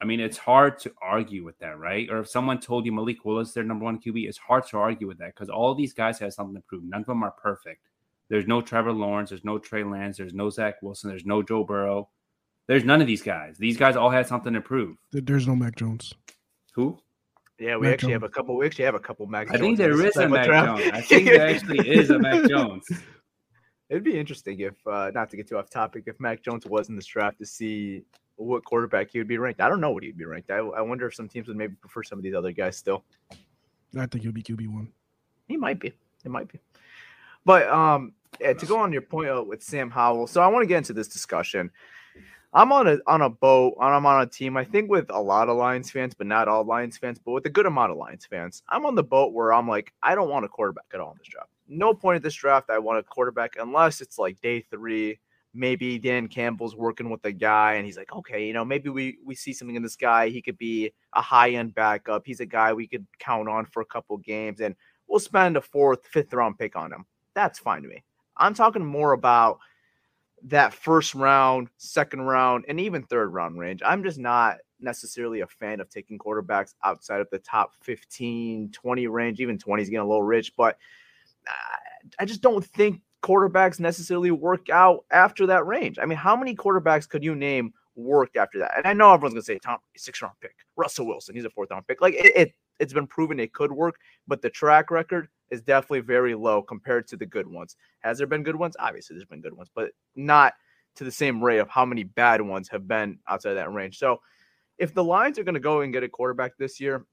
I 0.00 0.04
mean 0.04 0.20
it's 0.20 0.36
hard 0.36 0.78
to 0.80 0.92
argue 1.00 1.44
with 1.44 1.58
that, 1.58 1.78
right? 1.78 2.08
Or 2.10 2.18
if 2.20 2.28
someone 2.28 2.60
told 2.60 2.84
you 2.84 2.92
Malik 2.92 3.24
Willis 3.24 3.52
their 3.52 3.64
number 3.64 3.84
one 3.84 3.98
QB, 3.98 4.28
it's 4.28 4.38
hard 4.38 4.66
to 4.68 4.78
argue 4.78 5.06
with 5.06 5.18
that 5.18 5.34
because 5.34 5.48
all 5.48 5.74
these 5.74 5.92
guys 5.92 6.18
have 6.18 6.34
something 6.34 6.54
to 6.54 6.62
prove. 6.62 6.84
None 6.84 7.00
of 7.00 7.06
them 7.06 7.22
are 7.22 7.30
perfect. 7.30 7.82
There's 8.28 8.46
no 8.46 8.60
Trevor 8.60 8.92
Lawrence, 8.92 9.30
there's 9.30 9.44
no 9.44 9.58
Trey 9.58 9.84
Lance, 9.84 10.16
there's 10.16 10.34
no 10.34 10.50
Zach 10.50 10.82
Wilson, 10.82 11.08
there's 11.08 11.24
no 11.24 11.42
Joe 11.42 11.64
Burrow. 11.64 12.08
There's 12.66 12.84
none 12.84 13.00
of 13.00 13.06
these 13.06 13.22
guys. 13.22 13.56
These 13.58 13.76
guys 13.76 13.94
all 13.94 14.10
had 14.10 14.26
something 14.26 14.52
to 14.52 14.60
prove. 14.60 14.96
There's 15.12 15.46
no 15.46 15.54
Mac 15.54 15.76
Jones. 15.76 16.12
Who? 16.74 16.98
Yeah, 17.58 17.76
we 17.76 17.82
Mac 17.82 17.94
actually 17.94 18.12
Jones. 18.12 18.22
have 18.22 18.22
a 18.24 18.28
couple. 18.28 18.56
We 18.56 18.66
actually 18.66 18.84
have 18.86 18.96
a 18.96 19.00
couple 19.00 19.26
Mac. 19.26 19.48
I 19.48 19.52
Jones 19.52 19.60
think 19.60 19.78
there 19.78 20.04
is 20.04 20.16
a 20.16 20.28
Mac 20.28 20.46
Jones. 20.46 20.90
I 20.92 21.00
think 21.00 21.26
there 21.26 21.48
actually 21.48 21.88
is 21.88 22.10
a 22.10 22.18
Mac 22.18 22.48
Jones. 22.48 22.84
It'd 23.88 24.02
be 24.02 24.18
interesting 24.18 24.58
if, 24.60 24.74
uh, 24.86 25.12
not 25.14 25.30
to 25.30 25.36
get 25.36 25.48
too 25.48 25.58
off 25.58 25.70
topic, 25.70 26.04
if 26.06 26.18
Mac 26.18 26.42
Jones 26.42 26.66
was 26.66 26.88
in 26.88 26.96
this 26.96 27.06
draft 27.06 27.38
to 27.38 27.46
see 27.46 28.02
what 28.36 28.64
quarterback 28.64 29.10
he 29.10 29.18
would 29.18 29.28
be 29.28 29.38
ranked. 29.38 29.60
I 29.60 29.68
don't 29.68 29.80
know 29.80 29.90
what 29.90 30.02
he'd 30.02 30.16
be 30.16 30.24
ranked. 30.24 30.50
I, 30.50 30.58
I 30.58 30.80
wonder 30.80 31.06
if 31.06 31.14
some 31.14 31.28
teams 31.28 31.48
would 31.48 31.56
maybe 31.56 31.74
prefer 31.74 32.02
some 32.02 32.18
of 32.18 32.22
these 32.22 32.34
other 32.34 32.52
guys 32.52 32.76
still. 32.76 33.04
I 33.98 34.06
think 34.06 34.22
he'll 34.22 34.32
be 34.32 34.42
QB 34.42 34.68
one. 34.68 34.88
He 35.48 35.56
might 35.56 35.80
be. 35.80 35.92
It 36.24 36.30
might 36.30 36.48
be. 36.52 36.60
But 37.44 37.68
um, 37.68 38.12
yeah, 38.40 38.52
to 38.52 38.66
go 38.66 38.78
on 38.78 38.92
your 38.92 39.02
point 39.02 39.30
uh, 39.30 39.44
with 39.46 39.62
Sam 39.62 39.90
Howell, 39.90 40.26
so 40.26 40.40
I 40.40 40.48
want 40.48 40.62
to 40.62 40.66
get 40.66 40.78
into 40.78 40.92
this 40.92 41.08
discussion. 41.08 41.70
I'm 42.52 42.72
on 42.72 42.86
a 42.86 42.98
on 43.06 43.22
a 43.22 43.28
boat, 43.28 43.76
I'm 43.80 44.06
on 44.06 44.22
a 44.22 44.26
team. 44.26 44.56
I 44.56 44.64
think 44.64 44.90
with 44.90 45.10
a 45.10 45.20
lot 45.20 45.48
of 45.48 45.56
Lions 45.56 45.90
fans, 45.90 46.14
but 46.14 46.26
not 46.26 46.48
all 46.48 46.64
Lions 46.64 46.96
fans, 46.96 47.18
but 47.18 47.32
with 47.32 47.46
a 47.46 47.50
good 47.50 47.66
amount 47.66 47.92
of 47.92 47.98
Lions 47.98 48.24
fans. 48.24 48.62
I'm 48.68 48.86
on 48.86 48.94
the 48.94 49.04
boat 49.04 49.32
where 49.32 49.52
I'm 49.52 49.68
like, 49.68 49.92
I 50.02 50.14
don't 50.14 50.30
want 50.30 50.44
a 50.44 50.48
quarterback 50.48 50.86
at 50.94 51.00
all 51.00 51.12
in 51.12 51.18
this 51.18 51.28
draft 51.28 51.50
no 51.68 51.94
point 51.94 52.16
at 52.16 52.22
this 52.22 52.34
draft 52.34 52.70
I 52.70 52.78
want 52.78 52.98
a 52.98 53.02
quarterback 53.02 53.56
unless 53.58 54.00
it's 54.00 54.18
like 54.18 54.40
day 54.40 54.60
three. 54.60 55.18
Maybe 55.56 55.98
Dan 55.98 56.28
Campbell's 56.28 56.76
working 56.76 57.10
with 57.10 57.24
a 57.24 57.32
guy 57.32 57.74
and 57.74 57.86
he's 57.86 57.96
like, 57.96 58.12
okay, 58.12 58.46
you 58.46 58.52
know, 58.52 58.64
maybe 58.64 58.90
we 58.90 59.18
we 59.24 59.34
see 59.34 59.52
something 59.52 59.76
in 59.76 59.82
this 59.82 59.96
guy. 59.96 60.28
He 60.28 60.42
could 60.42 60.58
be 60.58 60.92
a 61.14 61.22
high 61.22 61.50
end 61.50 61.74
backup. 61.74 62.22
He's 62.26 62.40
a 62.40 62.46
guy 62.46 62.72
we 62.72 62.86
could 62.86 63.06
count 63.18 63.48
on 63.48 63.64
for 63.66 63.80
a 63.80 63.86
couple 63.86 64.16
games, 64.18 64.60
and 64.60 64.74
we'll 65.08 65.20
spend 65.20 65.56
a 65.56 65.60
fourth, 65.60 66.06
fifth 66.06 66.32
round 66.32 66.58
pick 66.58 66.76
on 66.76 66.92
him. 66.92 67.06
That's 67.34 67.58
fine 67.58 67.82
to 67.82 67.88
me. 67.88 68.04
I'm 68.36 68.54
talking 68.54 68.84
more 68.84 69.12
about 69.12 69.58
that 70.44 70.74
first 70.74 71.14
round, 71.14 71.68
second 71.78 72.22
round, 72.22 72.64
and 72.68 72.78
even 72.78 73.02
third 73.02 73.32
round 73.32 73.58
range. 73.58 73.82
I'm 73.84 74.02
just 74.02 74.18
not 74.18 74.58
necessarily 74.80 75.40
a 75.40 75.46
fan 75.46 75.80
of 75.80 75.88
taking 75.88 76.18
quarterbacks 76.18 76.74
outside 76.84 77.20
of 77.20 77.28
the 77.30 77.38
top 77.38 77.72
15, 77.82 78.70
20 78.72 79.06
range. 79.06 79.40
Even 79.40 79.58
20 79.58 79.82
is 79.82 79.88
getting 79.88 80.04
a 80.04 80.08
little 80.08 80.22
rich, 80.22 80.52
but 80.56 80.76
uh, 81.48 81.76
I 82.18 82.24
just 82.24 82.42
don't 82.42 82.64
think 82.64 83.00
quarterbacks 83.22 83.80
necessarily 83.80 84.30
work 84.30 84.68
out 84.70 85.04
after 85.10 85.46
that 85.46 85.66
range. 85.66 85.98
I 86.00 86.06
mean, 86.06 86.18
how 86.18 86.36
many 86.36 86.54
quarterbacks 86.54 87.08
could 87.08 87.24
you 87.24 87.34
name 87.34 87.72
worked 87.94 88.36
after 88.36 88.58
that? 88.58 88.72
And 88.76 88.86
I 88.86 88.92
know 88.92 89.12
everyone's 89.12 89.34
gonna 89.34 89.42
say 89.42 89.58
Tom 89.58 89.78
six 89.96 90.22
round 90.22 90.34
pick, 90.40 90.54
Russell 90.76 91.06
Wilson, 91.06 91.34
he's 91.34 91.44
a 91.44 91.50
fourth 91.50 91.70
round 91.70 91.86
pick. 91.86 92.00
Like 92.00 92.14
it, 92.14 92.36
it 92.36 92.54
it's 92.78 92.92
been 92.92 93.06
proven 93.06 93.40
it 93.40 93.52
could 93.52 93.72
work, 93.72 93.96
but 94.26 94.42
the 94.42 94.50
track 94.50 94.90
record 94.90 95.28
is 95.50 95.62
definitely 95.62 96.00
very 96.00 96.34
low 96.34 96.62
compared 96.62 97.06
to 97.08 97.16
the 97.16 97.26
good 97.26 97.46
ones. 97.46 97.76
Has 98.00 98.18
there 98.18 98.26
been 98.26 98.42
good 98.42 98.56
ones? 98.56 98.76
Obviously, 98.78 99.16
there's 99.16 99.28
been 99.28 99.40
good 99.40 99.56
ones, 99.56 99.70
but 99.74 99.92
not 100.14 100.54
to 100.96 101.04
the 101.04 101.10
same 101.10 101.42
rate 101.42 101.58
of 101.58 101.68
how 101.68 101.84
many 101.84 102.02
bad 102.02 102.40
ones 102.40 102.68
have 102.68 102.88
been 102.88 103.18
outside 103.28 103.54
that 103.54 103.72
range. 103.72 103.98
So 103.98 104.20
if 104.78 104.92
the 104.92 105.04
Lions 105.04 105.38
are 105.38 105.44
going 105.44 105.54
to 105.54 105.60
go 105.60 105.82
and 105.82 105.92
get 105.92 106.02
a 106.02 106.08
quarterback 106.08 106.56
this 106.58 106.80
year, 106.80 107.06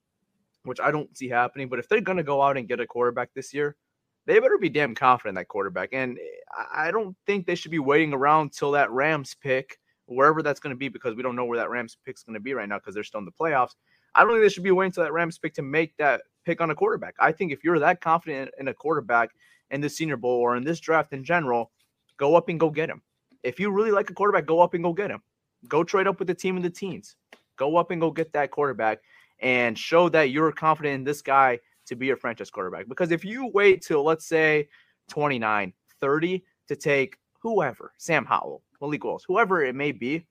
which 0.64 0.80
I 0.80 0.92
don't 0.92 1.16
see 1.16 1.30
happening, 1.30 1.70
but 1.70 1.80
if 1.80 1.88
they're 1.88 2.02
going 2.02 2.18
to 2.18 2.24
go 2.24 2.42
out 2.42 2.58
and 2.58 2.68
get 2.68 2.80
a 2.80 2.88
quarterback 2.88 3.34
this 3.34 3.54
year, 3.54 3.76
they 4.26 4.40
better 4.40 4.58
be 4.58 4.70
damn 4.70 4.96
confident 4.96 5.32
in 5.32 5.36
that 5.36 5.48
quarterback. 5.48 5.90
And 5.94 6.18
eh, 6.18 6.64
I 6.74 6.92
don't 6.92 7.16
think 7.26 7.46
they 7.46 7.56
should 7.56 7.72
be 7.72 7.80
waiting 7.80 8.14
around 8.14 8.54
till 8.54 8.72
that 8.72 8.92
Rams 8.92 9.36
pick, 9.42 9.80
wherever 10.06 10.42
that's 10.42 10.60
going 10.60 10.74
to 10.74 10.78
be, 10.78 10.90
because 10.90 11.16
we 11.16 11.24
don't 11.24 11.36
know 11.36 11.46
where 11.46 11.60
that 11.60 11.70
Rams 11.70 11.98
pick 12.06 12.16
is 12.16 12.24
going 12.24 12.36
to 12.36 12.40
be 12.40 12.54
right 12.54 12.68
now 12.68 12.80
because 12.80 12.96
they're 12.96 13.04
still 13.04 13.20
in 13.20 13.26
the 13.26 13.32
playoffs. 13.32 13.76
I 14.16 14.22
don't 14.22 14.32
think 14.32 14.44
they 14.44 14.50
should 14.50 14.64
be 14.64 14.72
waiting 14.72 14.92
till 14.92 15.04
that 15.04 15.14
Rams 15.14 15.38
pick 15.38 15.54
to 15.56 15.62
make 15.62 15.96
that 15.98 16.22
pick 16.46 16.62
on 16.62 16.70
a 16.70 16.76
quarterback. 16.76 17.16
I 17.20 17.32
think 17.32 17.52
if 17.52 17.64
you're 17.64 17.80
that 17.80 18.02
confident 18.02 18.52
in 18.60 18.68
a 18.68 18.74
quarterback 18.74 19.32
in 19.72 19.82
the 19.82 19.90
Senior 19.90 20.18
Bowl 20.18 20.40
or 20.40 20.56
in 20.56 20.64
this 20.64 20.80
draft 20.80 21.14
in 21.14 21.24
general, 21.24 21.72
go 22.18 22.36
up 22.36 22.50
and 22.50 22.60
go 22.60 22.70
get 22.70 22.90
him. 22.90 23.02
If 23.42 23.60
you 23.60 23.72
really 23.72 23.92
like 23.92 24.10
a 24.10 24.14
quarterback, 24.14 24.46
go 24.46 24.62
up 24.62 24.74
and 24.74 24.84
go 24.84 24.94
get 24.94 25.10
him. 25.10 25.22
Go 25.68 25.84
trade 25.84 26.08
up 26.08 26.20
with 26.20 26.28
the 26.28 26.36
team 26.36 26.58
in 26.58 26.64
the 26.64 26.70
teens. 26.70 27.16
Go 27.58 27.78
up 27.78 27.92
and 27.92 28.00
go 28.00 28.12
get 28.12 28.32
that 28.34 28.52
quarterback 28.52 29.00
and 29.40 29.78
show 29.78 30.10
that 30.10 30.30
you're 30.30 30.52
confident 30.52 30.96
in 30.96 31.04
this 31.04 31.22
guy 31.22 31.60
to 31.94 32.00
be 32.00 32.08
your 32.08 32.18
franchise 32.18 32.50
quarterback. 32.50 32.88
Because 32.88 33.12
if 33.12 33.24
you 33.24 33.48
wait 33.54 33.82
till, 33.82 34.04
let's 34.04 34.26
say, 34.26 34.68
29, 35.10 35.74
30 36.00 36.44
to 36.68 36.76
take 36.76 37.18
whoever, 37.40 37.94
Sam 37.98 38.26
Howell, 38.26 38.62
Malik 38.82 39.04
Willis, 39.04 39.24
whoever 39.28 39.64
it 39.64 39.76
may 39.76 39.92
be, 39.92 40.26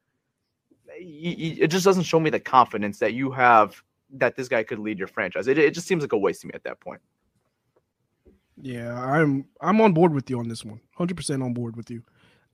it 0.95 1.69
just 1.69 1.85
doesn't 1.85 2.03
show 2.03 2.21
me 2.21 2.31
the 2.31 2.41
confidence 2.41 2.99
that 2.99 3.15
you 3.15 3.31
have 3.31 3.83
that 4.15 4.37
this 4.37 4.49
guy 4.49 4.63
could 4.63 4.79
lead 4.79 4.99
your 4.99 5.09
franchise. 5.09 5.49
It, 5.49 5.59
it 5.59 5.73
just 5.75 5.87
seems 5.87 6.03
like 6.03 6.13
a 6.13 6.19
waste 6.19 6.43
to 6.43 6.49
me 6.49 6.53
at 6.55 6.65
that 6.65 6.81
point. 6.81 7.01
Yeah, 8.61 8.95
I'm 9.03 9.47
I'm 9.61 9.81
on 9.81 9.93
board 9.93 10.13
with 10.13 10.29
you 10.29 10.39
on 10.39 10.49
this 10.49 10.65
one. 10.65 10.81
100% 10.99 11.43
on 11.43 11.55
board 11.55 11.77
with 11.77 11.91
you. 11.91 12.03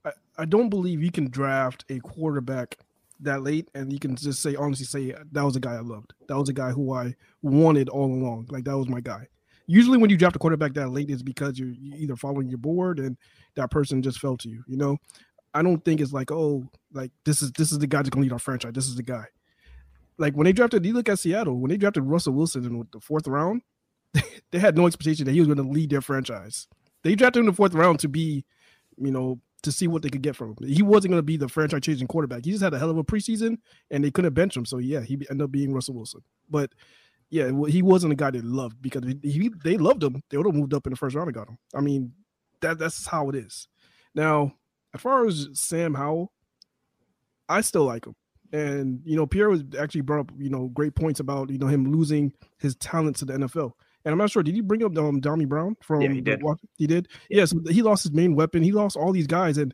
I, 0.05 0.11
I 0.37 0.45
don't 0.45 0.69
believe 0.69 1.03
you 1.03 1.11
can 1.11 1.29
draft 1.29 1.83
a 1.89 1.99
quarterback 1.99 2.77
that 3.21 3.43
late 3.43 3.69
and 3.75 3.91
you 3.91 3.99
can 3.99 4.15
just 4.15 4.41
say 4.41 4.55
honestly 4.55 4.85
say 4.85 5.13
uh, 5.13 5.23
that 5.31 5.43
was 5.43 5.55
a 5.55 5.59
guy 5.59 5.75
I 5.75 5.81
loved. 5.81 6.13
That 6.27 6.37
was 6.37 6.49
a 6.49 6.53
guy 6.53 6.71
who 6.71 6.93
I 6.93 7.15
wanted 7.41 7.89
all 7.89 8.05
along. 8.05 8.47
Like 8.49 8.63
that 8.65 8.77
was 8.77 8.87
my 8.87 9.01
guy. 9.01 9.27
Usually 9.67 9.97
when 9.97 10.09
you 10.09 10.17
draft 10.17 10.35
a 10.35 10.39
quarterback 10.39 10.73
that 10.73 10.89
late 10.89 11.09
is 11.09 11.21
because 11.21 11.59
you're 11.59 11.73
either 11.95 12.15
following 12.15 12.49
your 12.49 12.57
board 12.57 12.99
and 12.99 13.17
that 13.55 13.69
person 13.69 14.01
just 14.01 14.19
fell 14.19 14.37
to 14.37 14.49
you, 14.49 14.63
you 14.67 14.77
know? 14.77 14.97
I 15.53 15.61
don't 15.61 15.83
think 15.83 15.99
it's 15.99 16.13
like, 16.13 16.31
oh, 16.31 16.63
like 16.93 17.11
this 17.25 17.41
is 17.41 17.51
this 17.53 17.71
is 17.71 17.79
the 17.79 17.87
guy 17.87 17.97
that's 17.97 18.09
gonna 18.09 18.23
lead 18.23 18.33
our 18.33 18.39
franchise. 18.39 18.73
This 18.73 18.87
is 18.87 18.95
the 18.95 19.03
guy. 19.03 19.25
Like 20.17 20.35
when 20.35 20.45
they 20.45 20.53
drafted, 20.53 20.85
you 20.85 20.93
look 20.93 21.09
at 21.09 21.19
Seattle, 21.19 21.59
when 21.59 21.69
they 21.69 21.77
drafted 21.77 22.03
Russell 22.03 22.33
Wilson 22.33 22.65
in 22.65 22.87
the 22.91 22.99
fourth 22.99 23.27
round, 23.27 23.61
they 24.51 24.59
had 24.59 24.77
no 24.77 24.85
expectation 24.85 25.25
that 25.25 25.31
he 25.31 25.39
was 25.39 25.47
going 25.47 25.57
to 25.57 25.73
lead 25.73 25.89
their 25.89 26.01
franchise. 26.01 26.67
They 27.03 27.15
drafted 27.15 27.39
him 27.39 27.47
in 27.47 27.51
the 27.51 27.55
fourth 27.55 27.73
round 27.73 27.99
to 27.99 28.09
be, 28.09 28.45
you 28.97 29.11
know, 29.11 29.39
to 29.63 29.71
see 29.71 29.87
what 29.87 30.01
they 30.01 30.09
could 30.09 30.21
get 30.21 30.35
from 30.35 30.49
him. 30.49 30.67
He 30.67 30.81
wasn't 30.81 31.11
going 31.11 31.19
to 31.19 31.23
be 31.23 31.37
the 31.37 31.49
franchise 31.49 31.81
changing 31.81 32.07
quarterback. 32.07 32.45
He 32.45 32.51
just 32.51 32.63
had 32.63 32.73
a 32.73 32.79
hell 32.79 32.89
of 32.89 32.97
a 32.97 33.03
preseason 33.03 33.57
and 33.91 34.03
they 34.03 34.11
couldn't 34.11 34.33
bench 34.33 34.55
him. 34.55 34.65
So 34.65 34.77
yeah, 34.77 35.01
he 35.01 35.15
ended 35.29 35.41
up 35.41 35.51
being 35.51 35.73
Russell 35.73 35.95
Wilson. 35.95 36.21
But 36.49 36.71
yeah, 37.29 37.51
he 37.67 37.81
wasn't 37.81 38.13
a 38.13 38.15
guy 38.15 38.31
they 38.31 38.41
loved 38.41 38.81
because 38.81 39.03
he, 39.21 39.51
they 39.63 39.77
loved 39.77 40.03
him. 40.03 40.21
They 40.29 40.37
would 40.37 40.47
have 40.47 40.55
moved 40.55 40.73
up 40.73 40.87
in 40.87 40.91
the 40.91 40.97
first 40.97 41.15
round 41.15 41.27
and 41.27 41.35
got 41.35 41.49
him. 41.49 41.57
I 41.75 41.81
mean, 41.81 42.13
that 42.61 42.79
that's 42.79 43.05
how 43.05 43.29
it 43.29 43.35
is. 43.35 43.67
Now, 44.15 44.53
as 44.93 45.01
far 45.01 45.25
as 45.27 45.49
Sam 45.53 45.93
Howell, 45.93 46.31
I 47.47 47.61
still 47.61 47.85
like 47.85 48.05
him. 48.05 48.15
And 48.51 49.01
you 49.05 49.15
know, 49.15 49.27
Pierre 49.27 49.49
was 49.49 49.63
actually 49.79 50.01
brought 50.01 50.21
up, 50.21 50.31
you 50.37 50.49
know, 50.49 50.67
great 50.69 50.95
points 50.95 51.19
about 51.19 51.51
you 51.51 51.59
know 51.59 51.67
him 51.67 51.91
losing 51.91 52.33
his 52.57 52.75
talent 52.75 53.17
to 53.17 53.25
the 53.25 53.33
NFL. 53.33 53.73
And 54.05 54.13
I'm 54.13 54.17
not 54.17 54.31
sure. 54.31 54.43
Did 54.43 54.55
he 54.55 54.61
bring 54.61 54.83
up 54.83 54.97
um, 54.97 55.21
Dyami 55.21 55.47
Brown 55.47 55.75
from? 55.81 56.01
Yeah, 56.01 56.11
he 56.11 56.21
did. 56.21 56.41
He 56.77 56.87
did. 56.87 57.07
Yeah. 57.29 57.45
So 57.45 57.59
he 57.69 57.81
lost 57.81 58.03
his 58.03 58.13
main 58.13 58.35
weapon. 58.35 58.63
He 58.63 58.71
lost 58.71 58.95
all 58.95 59.11
these 59.11 59.27
guys, 59.27 59.57
and 59.57 59.73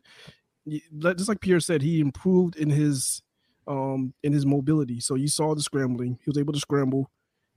just 0.98 1.28
like 1.28 1.40
Pierre 1.40 1.60
said, 1.60 1.82
he 1.82 2.00
improved 2.00 2.56
in 2.56 2.70
his 2.70 3.22
um 3.66 4.14
in 4.22 4.32
his 4.32 4.46
mobility. 4.46 5.00
So 5.00 5.14
you 5.14 5.28
saw 5.28 5.54
the 5.54 5.62
scrambling. 5.62 6.18
He 6.24 6.30
was 6.30 6.38
able 6.38 6.52
to 6.52 6.60
scramble, 6.60 7.10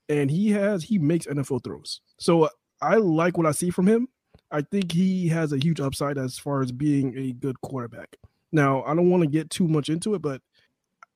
and 0.08 0.30
he 0.30 0.52
has 0.52 0.84
he 0.84 1.00
makes 1.00 1.26
NFL 1.26 1.64
throws. 1.64 2.02
So 2.20 2.50
I 2.82 2.96
like 2.96 3.38
what 3.38 3.48
I 3.48 3.52
see 3.52 3.70
from 3.70 3.88
him. 3.88 4.08
I 4.52 4.62
think 4.62 4.92
he 4.92 5.28
has 5.30 5.54
a 5.54 5.58
huge 5.58 5.80
upside 5.80 6.18
as 6.18 6.40
far 6.40 6.62
as 6.62 6.72
being 6.72 7.18
a 7.18 7.34
good 7.34 7.62
quarterback. 7.62 8.18
Now 8.52 8.84
I 8.84 8.96
don't 8.96 9.10
want 9.10 9.24
to 9.24 9.30
get 9.30 9.50
too 9.50 9.68
much 9.68 9.90
into 9.90 10.16
it, 10.16 10.22
but 10.22 10.42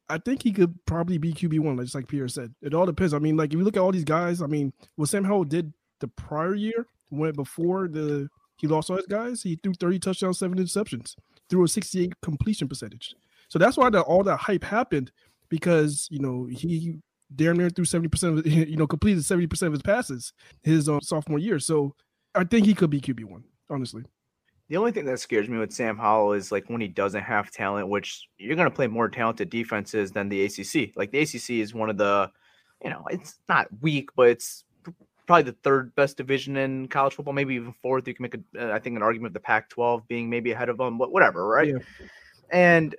I 0.09 0.17
think 0.17 0.43
he 0.43 0.51
could 0.51 0.77
probably 0.85 1.17
be 1.17 1.33
QB 1.33 1.59
one, 1.59 1.77
just 1.77 1.95
like 1.95 2.07
Pierre 2.07 2.27
said. 2.27 2.53
It 2.61 2.73
all 2.73 2.85
depends. 2.85 3.13
I 3.13 3.19
mean, 3.19 3.37
like 3.37 3.53
if 3.53 3.57
you 3.57 3.63
look 3.63 3.77
at 3.77 3.81
all 3.81 3.91
these 3.91 4.03
guys, 4.03 4.41
I 4.41 4.47
mean, 4.47 4.73
what 4.95 5.09
Sam 5.09 5.23
Howell 5.23 5.45
did 5.45 5.73
the 5.99 6.07
prior 6.07 6.55
year, 6.55 6.85
went 7.09 7.35
before 7.35 7.87
the 7.87 8.29
he 8.57 8.67
lost 8.67 8.89
all 8.89 8.97
his 8.97 9.07
guys, 9.07 9.41
he 9.41 9.59
threw 9.61 9.73
30 9.73 9.99
touchdowns, 9.99 10.39
seven 10.39 10.57
interceptions, 10.57 11.15
threw 11.49 11.63
a 11.63 11.67
68 11.67 12.13
completion 12.21 12.67
percentage. 12.67 13.13
So 13.49 13.59
that's 13.59 13.77
why 13.77 13.89
the, 13.89 14.01
all 14.01 14.23
that 14.23 14.37
hype 14.37 14.63
happened 14.63 15.11
because 15.49 16.07
you 16.09 16.19
know 16.19 16.45
he 16.45 16.97
damn 17.35 17.57
near 17.57 17.69
threw 17.69 17.85
70% 17.85 18.39
of 18.39 18.47
you 18.69 18.75
know 18.77 18.87
completed 18.87 19.23
70% 19.23 19.61
of 19.63 19.73
his 19.73 19.81
passes 19.81 20.33
his 20.61 20.89
uh, 20.89 20.99
sophomore 21.01 21.39
year. 21.39 21.59
So 21.59 21.95
I 22.35 22.43
think 22.43 22.65
he 22.65 22.73
could 22.73 22.89
be 22.89 23.01
QB 23.01 23.25
one, 23.25 23.43
honestly. 23.69 24.03
The 24.69 24.77
only 24.77 24.91
thing 24.91 25.05
that 25.05 25.19
scares 25.19 25.49
me 25.49 25.57
with 25.57 25.73
Sam 25.73 25.97
Howell 25.97 26.33
is 26.33 26.51
like 26.51 26.69
when 26.69 26.81
he 26.81 26.87
doesn't 26.87 27.23
have 27.23 27.51
talent, 27.51 27.89
which 27.89 28.27
you're 28.37 28.55
going 28.55 28.69
to 28.69 28.75
play 28.75 28.87
more 28.87 29.09
talented 29.09 29.49
defenses 29.49 30.11
than 30.11 30.29
the 30.29 30.45
ACC. 30.45 30.95
Like 30.95 31.11
the 31.11 31.19
ACC 31.19 31.61
is 31.61 31.73
one 31.73 31.89
of 31.89 31.97
the, 31.97 32.31
you 32.83 32.89
know, 32.89 33.03
it's 33.09 33.39
not 33.49 33.67
weak, 33.81 34.09
but 34.15 34.29
it's 34.29 34.63
probably 35.27 35.43
the 35.43 35.57
third 35.63 35.93
best 35.95 36.15
division 36.15 36.55
in 36.57 36.87
college 36.87 37.13
football, 37.13 37.33
maybe 37.33 37.55
even 37.55 37.73
fourth. 37.81 38.07
You 38.07 38.13
can 38.13 38.23
make, 38.23 38.35
a, 38.35 38.39
uh, 38.57 38.73
I 38.73 38.79
think, 38.79 38.95
an 38.95 39.03
argument 39.03 39.31
of 39.31 39.33
the 39.33 39.41
Pac-12 39.41 40.07
being 40.07 40.29
maybe 40.29 40.51
ahead 40.51 40.69
of 40.69 40.77
them, 40.77 40.97
but 40.97 41.11
whatever, 41.11 41.45
right? 41.45 41.67
Yeah. 41.67 42.07
And 42.49 42.95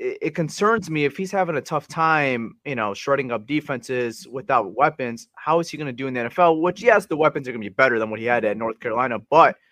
it, 0.00 0.18
it 0.20 0.34
concerns 0.34 0.90
me 0.90 1.04
if 1.04 1.16
he's 1.16 1.30
having 1.30 1.56
a 1.56 1.60
tough 1.60 1.86
time, 1.86 2.56
you 2.64 2.74
know, 2.74 2.94
shredding 2.94 3.30
up 3.30 3.46
defenses 3.46 4.26
without 4.26 4.74
weapons. 4.74 5.28
How 5.36 5.60
is 5.60 5.70
he 5.70 5.76
going 5.76 5.86
to 5.86 5.92
do 5.92 6.08
in 6.08 6.14
the 6.14 6.20
NFL? 6.20 6.60
Which, 6.60 6.82
yes, 6.82 7.06
the 7.06 7.16
weapons 7.16 7.46
are 7.46 7.52
going 7.52 7.62
to 7.62 7.70
be 7.70 7.74
better 7.74 8.00
than 8.00 8.10
what 8.10 8.18
he 8.18 8.26
had 8.26 8.44
at 8.44 8.56
North 8.56 8.80
Carolina, 8.80 9.20
but– 9.20 9.56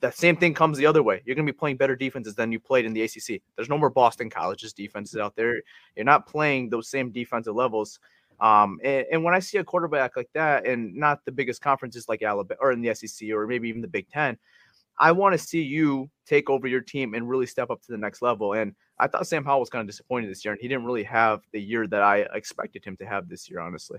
that 0.00 0.16
same 0.16 0.36
thing 0.36 0.54
comes 0.54 0.78
the 0.78 0.86
other 0.86 1.02
way. 1.02 1.22
You're 1.24 1.36
going 1.36 1.46
to 1.46 1.52
be 1.52 1.56
playing 1.56 1.76
better 1.76 1.96
defenses 1.96 2.34
than 2.34 2.52
you 2.52 2.58
played 2.58 2.84
in 2.84 2.92
the 2.92 3.02
ACC. 3.02 3.42
There's 3.56 3.68
no 3.68 3.78
more 3.78 3.90
Boston 3.90 4.30
College's 4.30 4.72
defenses 4.72 5.18
out 5.18 5.36
there. 5.36 5.62
You're 5.96 6.04
not 6.04 6.26
playing 6.26 6.70
those 6.70 6.88
same 6.88 7.10
defensive 7.10 7.54
levels. 7.54 7.98
Um, 8.40 8.78
and, 8.82 9.06
and, 9.12 9.24
when 9.24 9.34
I 9.34 9.38
see 9.38 9.58
a 9.58 9.64
quarterback 9.64 10.16
like 10.16 10.30
that, 10.32 10.66
and 10.66 10.94
not 10.94 11.22
the 11.26 11.32
biggest 11.32 11.60
conferences 11.60 12.08
like 12.08 12.22
Alabama 12.22 12.58
or 12.62 12.72
in 12.72 12.80
the 12.80 12.94
SEC 12.94 13.28
or 13.30 13.46
maybe 13.46 13.68
even 13.68 13.82
the 13.82 13.88
Big 13.88 14.08
Ten, 14.08 14.38
I 14.98 15.12
want 15.12 15.34
to 15.34 15.38
see 15.38 15.60
you 15.60 16.10
take 16.26 16.48
over 16.48 16.66
your 16.66 16.80
team 16.80 17.12
and 17.12 17.28
really 17.28 17.44
step 17.44 17.70
up 17.70 17.82
to 17.82 17.92
the 17.92 17.98
next 17.98 18.22
level. 18.22 18.54
And 18.54 18.74
I 18.98 19.08
thought 19.08 19.26
Sam 19.26 19.44
Howell 19.44 19.60
was 19.60 19.68
kind 19.68 19.82
of 19.82 19.86
disappointed 19.86 20.30
this 20.30 20.42
year, 20.42 20.52
and 20.52 20.60
he 20.60 20.68
didn't 20.68 20.84
really 20.84 21.02
have 21.04 21.42
the 21.52 21.60
year 21.60 21.86
that 21.88 22.02
I 22.02 22.26
expected 22.34 22.82
him 22.84 22.96
to 22.98 23.06
have 23.06 23.28
this 23.28 23.50
year, 23.50 23.60
honestly. 23.60 23.98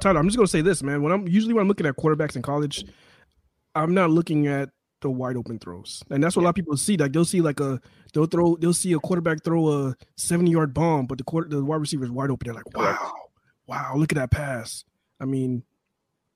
Tyler, 0.00 0.20
I'm 0.20 0.26
just 0.26 0.36
gonna 0.36 0.46
say 0.46 0.62
this, 0.62 0.82
man. 0.82 1.02
When 1.02 1.12
I'm 1.12 1.26
usually 1.28 1.54
when 1.54 1.62
I'm 1.62 1.68
looking 1.68 1.86
at 1.86 1.96
quarterbacks 1.96 2.36
in 2.36 2.42
college, 2.42 2.84
I'm 3.74 3.94
not 3.94 4.10
looking 4.10 4.46
at 4.46 4.70
the 5.00 5.10
wide 5.10 5.36
open 5.36 5.58
throws, 5.58 6.02
and 6.10 6.22
that's 6.22 6.36
what 6.36 6.42
a 6.42 6.44
lot 6.44 6.50
of 6.50 6.54
people 6.56 6.76
see. 6.76 6.96
Like 6.96 7.12
they'll 7.12 7.24
see 7.24 7.40
like 7.40 7.60
a 7.60 7.80
they'll 8.12 8.26
throw 8.26 8.56
they'll 8.56 8.72
see 8.72 8.92
a 8.92 8.98
quarterback 8.98 9.44
throw 9.44 9.68
a 9.68 9.96
70 10.16 10.50
yard 10.50 10.74
bomb, 10.74 11.06
but 11.06 11.18
the 11.18 11.24
quarter 11.24 11.48
the 11.48 11.64
wide 11.64 11.80
receiver 11.80 12.04
is 12.04 12.10
wide 12.10 12.30
open. 12.30 12.46
They're 12.46 12.54
like, 12.54 12.76
wow, 12.76 13.12
wow, 13.66 13.94
look 13.96 14.12
at 14.12 14.16
that 14.16 14.30
pass. 14.30 14.84
I 15.20 15.24
mean, 15.24 15.62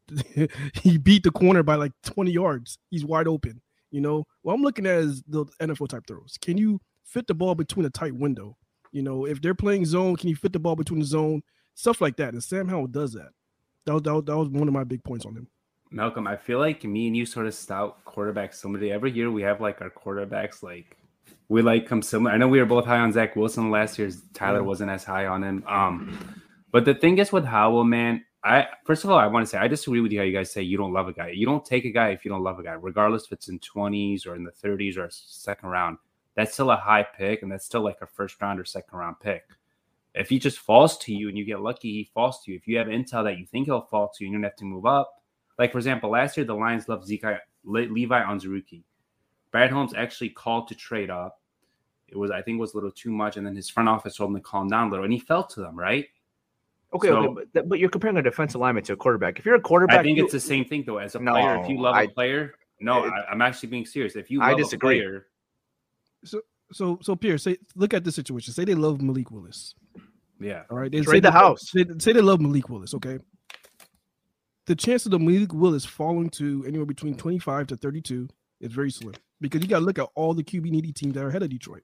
he 0.74 0.98
beat 0.98 1.22
the 1.22 1.30
corner 1.30 1.62
by 1.62 1.76
like 1.76 1.92
20 2.04 2.30
yards. 2.30 2.78
He's 2.90 3.04
wide 3.04 3.28
open. 3.28 3.60
You 3.90 4.00
know, 4.00 4.24
what 4.42 4.54
I'm 4.54 4.62
looking 4.62 4.86
at 4.86 4.98
is 4.98 5.22
the 5.28 5.44
NFL 5.60 5.88
type 5.88 6.06
throws. 6.06 6.36
Can 6.40 6.58
you 6.58 6.80
fit 7.04 7.26
the 7.26 7.34
ball 7.34 7.54
between 7.54 7.86
a 7.86 7.90
tight 7.90 8.14
window? 8.14 8.56
You 8.92 9.02
know, 9.02 9.26
if 9.26 9.40
they're 9.40 9.54
playing 9.54 9.86
zone, 9.86 10.16
can 10.16 10.28
you 10.28 10.36
fit 10.36 10.52
the 10.52 10.58
ball 10.58 10.76
between 10.76 11.00
the 11.00 11.06
zone? 11.06 11.42
Stuff 11.74 12.00
like 12.00 12.16
that. 12.16 12.32
And 12.32 12.42
Sam 12.42 12.68
Howell 12.68 12.88
does 12.88 13.12
that. 13.12 13.30
That 13.86 13.94
was, 13.94 14.02
that 14.02 14.14
was, 14.14 14.24
that 14.24 14.36
was 14.36 14.48
one 14.48 14.68
of 14.68 14.74
my 14.74 14.84
big 14.84 15.02
points 15.04 15.24
on 15.24 15.34
him. 15.34 15.48
Malcolm, 15.90 16.26
I 16.26 16.36
feel 16.36 16.58
like 16.58 16.84
me 16.84 17.06
and 17.06 17.16
you 17.16 17.24
sort 17.24 17.46
of 17.46 17.54
stout 17.54 18.04
quarterbacks 18.04 18.54
similarly. 18.54 18.92
Every 18.92 19.12
year 19.12 19.30
we 19.30 19.42
have 19.42 19.60
like 19.60 19.80
our 19.80 19.90
quarterbacks 19.90 20.62
like 20.62 20.96
we 21.48 21.62
like 21.62 21.86
come 21.86 22.02
similar. 22.02 22.32
I 22.32 22.36
know 22.36 22.48
we 22.48 22.58
were 22.58 22.66
both 22.66 22.86
high 22.86 22.98
on 22.98 23.12
Zach 23.12 23.36
Wilson 23.36 23.70
last 23.70 23.98
year. 23.98 24.10
Tyler 24.34 24.64
wasn't 24.64 24.90
as 24.90 25.04
high 25.04 25.26
on 25.26 25.44
him. 25.44 25.64
Um, 25.66 26.42
but 26.72 26.84
the 26.84 26.94
thing 26.94 27.18
is 27.18 27.30
with 27.30 27.44
Howell, 27.44 27.84
man, 27.84 28.24
I 28.42 28.66
first 28.84 29.04
of 29.04 29.10
all 29.10 29.18
I 29.18 29.26
want 29.28 29.46
to 29.46 29.50
say 29.50 29.58
I 29.58 29.68
disagree 29.68 30.00
with 30.00 30.12
you 30.12 30.18
how 30.18 30.24
you 30.24 30.32
guys 30.32 30.50
say 30.50 30.62
you 30.62 30.76
don't 30.76 30.92
love 30.92 31.08
a 31.08 31.12
guy. 31.12 31.28
You 31.30 31.46
don't 31.46 31.64
take 31.64 31.84
a 31.84 31.90
guy 31.90 32.08
if 32.08 32.24
you 32.24 32.30
don't 32.30 32.42
love 32.42 32.58
a 32.58 32.64
guy, 32.64 32.72
regardless 32.72 33.24
if 33.24 33.32
it's 33.32 33.48
in 33.48 33.60
20s 33.60 34.26
or 34.26 34.34
in 34.34 34.44
the 34.44 34.50
30s 34.50 34.98
or 34.98 35.08
second 35.10 35.68
round. 35.68 35.98
That's 36.34 36.52
still 36.52 36.70
a 36.70 36.76
high 36.76 37.06
pick, 37.16 37.42
and 37.42 37.50
that's 37.50 37.64
still 37.64 37.82
like 37.82 37.98
a 38.02 38.06
first 38.06 38.40
round 38.42 38.60
or 38.60 38.64
second 38.64 38.98
round 38.98 39.16
pick. 39.20 39.44
If 40.18 40.28
he 40.30 40.38
just 40.38 40.58
falls 40.58 40.96
to 40.98 41.12
you 41.14 41.28
and 41.28 41.36
you 41.36 41.44
get 41.44 41.60
lucky, 41.60 41.92
he 41.92 42.04
falls 42.14 42.42
to 42.44 42.50
you. 42.50 42.56
If 42.56 42.66
you 42.66 42.78
have 42.78 42.86
intel 42.86 43.22
that 43.24 43.38
you 43.38 43.44
think 43.46 43.66
he'll 43.66 43.82
fall 43.82 44.08
to 44.08 44.24
you 44.24 44.28
and 44.28 44.32
you 44.32 44.38
don't 44.38 44.44
have 44.44 44.56
to 44.56 44.64
move 44.64 44.86
up, 44.86 45.22
like 45.58 45.72
for 45.72 45.78
example, 45.78 46.10
last 46.10 46.36
year 46.36 46.46
the 46.46 46.54
Lions 46.54 46.88
loved 46.88 47.06
Zeke 47.06 47.26
Levi 47.64 48.22
Onwuzurike. 48.22 48.82
Brad 49.52 49.70
Holmes 49.70 49.92
actually 49.94 50.30
called 50.30 50.68
to 50.68 50.74
trade 50.74 51.10
up. 51.10 51.40
It 52.08 52.16
was 52.16 52.30
I 52.30 52.40
think 52.42 52.56
it 52.56 52.60
was 52.60 52.72
a 52.72 52.76
little 52.76 52.90
too 52.90 53.10
much, 53.10 53.36
and 53.36 53.46
then 53.46 53.54
his 53.54 53.68
front 53.68 53.88
office 53.88 54.16
told 54.16 54.30
him 54.30 54.36
to 54.36 54.42
calm 54.42 54.68
down 54.68 54.88
a 54.88 54.90
little, 54.90 55.04
and 55.04 55.12
he 55.12 55.18
fell 55.18 55.44
to 55.44 55.60
them, 55.60 55.76
right? 55.78 56.06
Okay, 56.94 57.08
So- 57.08 57.16
okay, 57.32 57.44
but, 57.52 57.68
but 57.68 57.78
you're 57.78 57.90
comparing 57.90 58.16
a 58.16 58.22
defensive 58.22 58.60
lineman 58.60 58.84
to 58.84 58.92
a 58.94 58.96
quarterback. 58.96 59.38
If 59.38 59.44
you're 59.44 59.56
a 59.56 59.60
quarterback, 59.60 59.98
I 60.00 60.02
think 60.02 60.16
you- 60.18 60.24
it's 60.24 60.32
the 60.32 60.40
same 60.40 60.64
thing 60.64 60.84
though. 60.86 60.98
As 60.98 61.14
a 61.14 61.18
No, 61.18 61.32
player, 61.32 61.60
if 61.62 61.68
you 61.68 61.80
love 61.80 61.94
a 61.96 62.00
I- 62.00 62.06
player, 62.06 62.54
no, 62.80 63.04
it- 63.04 63.12
I, 63.12 63.24
I'm 63.32 63.42
actually 63.42 63.68
being 63.70 63.84
serious. 63.86 64.14
If 64.16 64.30
you 64.30 64.40
I 64.40 64.54
disagree. 64.54 64.98
a 64.98 65.02
player, 65.02 65.26
So 66.72 66.98
so 67.00 67.14
Pierre, 67.16 67.38
say 67.38 67.58
look 67.76 67.94
at 67.94 68.02
the 68.04 68.10
situation. 68.12 68.52
Say 68.52 68.64
they 68.64 68.74
love 68.74 69.00
Malik 69.00 69.30
Willis. 69.30 69.74
Yeah, 70.40 70.62
All 70.70 70.76
right. 70.78 70.90
They 70.90 71.00
Trade 71.00 71.06
say 71.16 71.20
the 71.20 71.30
they- 71.30 71.30
house. 71.30 71.70
Say, 71.70 71.84
say 71.98 72.12
they 72.12 72.20
love 72.20 72.40
Malik 72.40 72.68
Willis, 72.68 72.94
okay? 72.94 73.18
The 74.66 74.74
chance 74.74 75.04
of 75.06 75.12
the 75.12 75.18
Malik 75.18 75.52
Willis 75.52 75.84
falling 75.84 76.28
to 76.30 76.64
anywhere 76.66 76.86
between 76.86 77.14
25 77.16 77.68
to 77.68 77.76
32 77.76 78.28
is 78.60 78.72
very 78.72 78.90
slim 78.90 79.14
because 79.40 79.62
you 79.62 79.68
got 79.68 79.78
to 79.78 79.84
look 79.84 79.98
at 79.98 80.08
all 80.14 80.34
the 80.34 80.42
QB 80.42 80.70
needy 80.70 80.92
teams 80.92 81.14
that 81.14 81.22
are 81.22 81.28
ahead 81.28 81.42
of 81.42 81.50
Detroit. 81.50 81.82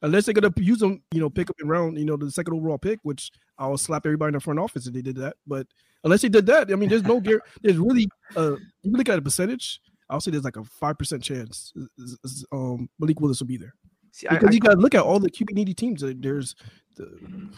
Unless 0.00 0.24
they're 0.24 0.34
going 0.34 0.50
to 0.52 0.62
use 0.64 0.78
them, 0.78 1.02
you 1.12 1.20
know, 1.20 1.30
pick 1.30 1.48
up 1.50 1.56
in 1.62 1.68
round, 1.68 1.96
you 1.98 2.04
know, 2.04 2.16
the 2.16 2.30
second 2.30 2.54
overall 2.54 2.78
pick, 2.78 2.98
which 3.02 3.30
I'll 3.58 3.76
slap 3.78 4.04
everybody 4.06 4.30
in 4.30 4.34
the 4.34 4.40
front 4.40 4.58
office 4.58 4.86
if 4.86 4.94
they 4.94 5.02
did 5.02 5.16
that. 5.16 5.36
But 5.46 5.66
unless 6.04 6.22
they 6.22 6.28
did 6.28 6.46
that, 6.46 6.72
I 6.72 6.74
mean, 6.74 6.88
there's 6.88 7.04
no 7.04 7.20
guar- 7.20 7.40
There's 7.62 7.78
really, 7.78 8.08
uh, 8.34 8.56
you 8.82 8.92
look 8.92 9.08
at 9.08 9.18
a 9.18 9.22
percentage, 9.22 9.78
I'll 10.10 10.20
say 10.20 10.30
there's 10.32 10.42
like 10.44 10.56
a 10.56 10.64
five 10.64 10.98
percent 10.98 11.22
chance 11.22 11.72
is- 11.98 12.18
is, 12.24 12.44
um, 12.50 12.88
Malik 12.98 13.20
Willis 13.20 13.40
will 13.40 13.46
be 13.46 13.56
there 13.58 13.74
See, 14.10 14.26
because 14.28 14.48
I- 14.48 14.52
you 14.52 14.58
got 14.60 14.72
to 14.74 14.80
look 14.80 14.94
at 14.96 15.02
all 15.02 15.20
the 15.20 15.30
QB 15.30 15.52
needy 15.52 15.74
teams. 15.74 16.02
There's 16.02 16.56
the, 16.96 17.50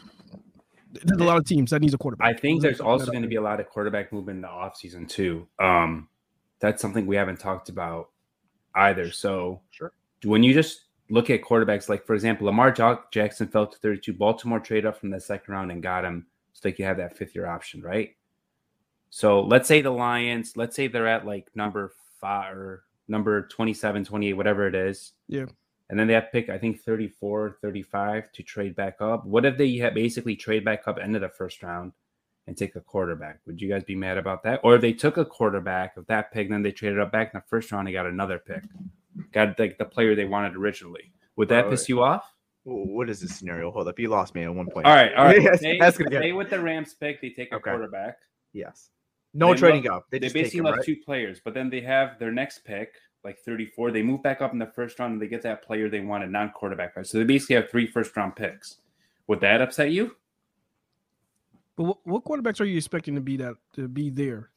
there's 1.02 1.20
a 1.20 1.24
lot 1.24 1.36
of 1.38 1.44
teams 1.44 1.70
that 1.70 1.80
needs 1.80 1.94
a 1.94 1.98
quarterback. 1.98 2.26
I 2.36 2.38
think 2.38 2.62
there's 2.62 2.80
also 2.80 3.06
going 3.10 3.22
to 3.22 3.28
be 3.28 3.36
a 3.36 3.40
lot 3.42 3.60
of 3.60 3.68
quarterback 3.68 4.12
movement 4.12 4.36
in 4.36 4.42
the 4.42 4.48
offseason 4.48 5.08
too. 5.08 5.48
Um, 5.58 6.08
that's 6.60 6.80
something 6.80 7.06
we 7.06 7.16
haven't 7.16 7.40
talked 7.40 7.68
about 7.68 8.10
either. 8.74 9.10
So 9.10 9.60
Sure. 9.70 9.92
when 10.24 10.42
you 10.42 10.54
just 10.54 10.84
look 11.10 11.30
at 11.30 11.42
quarterbacks, 11.42 11.88
like 11.88 12.06
for 12.06 12.14
example, 12.14 12.46
Lamar 12.46 12.70
Jackson 13.10 13.48
fell 13.48 13.66
to 13.66 13.78
32. 13.78 14.12
Baltimore 14.14 14.60
trade 14.60 14.86
up 14.86 14.98
from 14.98 15.10
the 15.10 15.20
second 15.20 15.52
round 15.52 15.70
and 15.70 15.82
got 15.82 16.04
him, 16.04 16.26
so 16.52 16.60
they 16.62 16.72
could 16.72 16.86
have 16.86 16.96
that 16.98 17.16
fifth 17.16 17.34
year 17.34 17.46
option, 17.46 17.82
right? 17.82 18.16
So 19.10 19.42
let's 19.42 19.68
say 19.68 19.80
the 19.82 19.90
Lions, 19.90 20.56
let's 20.56 20.74
say 20.74 20.88
they're 20.88 21.06
at 21.06 21.26
like 21.26 21.48
number 21.54 21.92
five 22.20 22.56
or 22.56 22.84
number 23.06 23.46
27, 23.48 24.04
28, 24.04 24.32
whatever 24.32 24.66
it 24.66 24.74
is. 24.74 25.12
Yeah. 25.28 25.44
And 25.90 25.98
then 25.98 26.06
they 26.06 26.14
have 26.14 26.24
to 26.26 26.30
pick, 26.30 26.48
I 26.48 26.56
think, 26.58 26.80
34, 26.80 27.58
35 27.60 28.32
to 28.32 28.42
trade 28.42 28.74
back 28.74 28.96
up. 29.00 29.26
What 29.26 29.44
if 29.44 29.58
they 29.58 29.78
basically 29.90 30.34
trade 30.34 30.64
back 30.64 30.88
up 30.88 30.98
end 30.98 31.14
of 31.14 31.20
the 31.22 31.28
first 31.28 31.62
round 31.62 31.92
and 32.46 32.56
take 32.56 32.74
a 32.74 32.80
quarterback? 32.80 33.40
Would 33.46 33.60
you 33.60 33.68
guys 33.68 33.84
be 33.84 33.94
mad 33.94 34.16
about 34.16 34.42
that? 34.44 34.60
Or 34.64 34.74
if 34.76 34.80
they 34.80 34.92
took 34.94 35.18
a 35.18 35.24
quarterback 35.26 35.96
of 35.96 36.06
that 36.06 36.32
pick, 36.32 36.48
then 36.48 36.62
they 36.62 36.72
traded 36.72 37.00
up 37.00 37.12
back 37.12 37.32
in 37.34 37.38
the 37.40 37.44
first 37.48 37.70
round 37.70 37.86
and 37.86 37.94
got 37.94 38.06
another 38.06 38.38
pick, 38.38 38.62
got 39.32 39.58
like 39.58 39.76
the 39.76 39.84
player 39.84 40.14
they 40.14 40.24
wanted 40.24 40.56
originally. 40.56 41.12
Would 41.36 41.48
that 41.50 41.68
piss 41.68 41.88
you 41.88 42.02
off? 42.02 42.32
What 42.62 43.10
is 43.10 43.20
this 43.20 43.36
scenario? 43.36 43.70
Hold 43.70 43.88
up, 43.88 43.98
you 43.98 44.08
lost 44.08 44.34
me 44.34 44.44
at 44.44 44.54
one 44.54 44.68
point. 44.70 44.86
All 44.86 44.94
right, 44.94 45.12
all 45.14 45.26
right. 45.26 45.42
Yes, 45.42 45.62
it 45.62 46.06
again. 46.06 46.22
say 46.22 46.32
with 46.32 46.48
the 46.48 46.60
Rams 46.60 46.94
pick, 46.94 47.20
they 47.20 47.28
take 47.28 47.52
a 47.52 47.56
Okay. 47.56 47.70
quarterback. 47.70 48.16
Yes. 48.54 48.88
No 49.34 49.52
They 49.52 49.58
trading 49.58 49.82
love- 49.84 49.98
up. 49.98 50.06
They 50.10 50.18
They, 50.18 50.26
just 50.26 50.34
basically 50.34 50.58
him, 50.60 50.64
love 50.64 50.76
right? 50.76 50.84
two 50.84 50.96
players, 51.04 51.40
but 51.44 51.52
then 51.52 51.68
they 51.68 51.82
have 51.82 52.18
their 52.18 52.32
next 52.32 52.60
pick, 52.64 52.94
like 53.24 53.38
34. 53.40 53.90
They 53.90 54.02
move 54.02 54.22
back 54.22 54.40
up 54.40 54.52
in 54.52 54.58
the 54.58 54.66
first 54.66 54.98
round 54.98 55.14
and 55.14 55.22
they 55.22 55.28
get 55.28 55.42
that 55.42 55.62
player 55.62 55.88
they 55.88 56.00
wanted, 56.00 56.30
non 56.30 56.50
quarterback. 56.50 56.96
Right. 56.96 57.06
So 57.06 57.18
they 57.18 57.24
basically 57.24 57.56
have 57.56 57.70
three 57.70 57.86
first 57.86 58.16
round 58.16 58.36
picks. 58.36 58.76
Would 59.26 59.40
that 59.40 59.60
upset 59.60 59.90
you? 59.90 60.16
But 61.76 61.84
what, 61.84 61.98
what 62.04 62.24
quarterbacks 62.24 62.60
are 62.60 62.64
you 62.64 62.76
expecting 62.76 63.14
to 63.14 63.20
be 63.20 63.36
that 63.38 63.54
to 63.74 63.88
be 63.88 64.10
there 64.10 64.50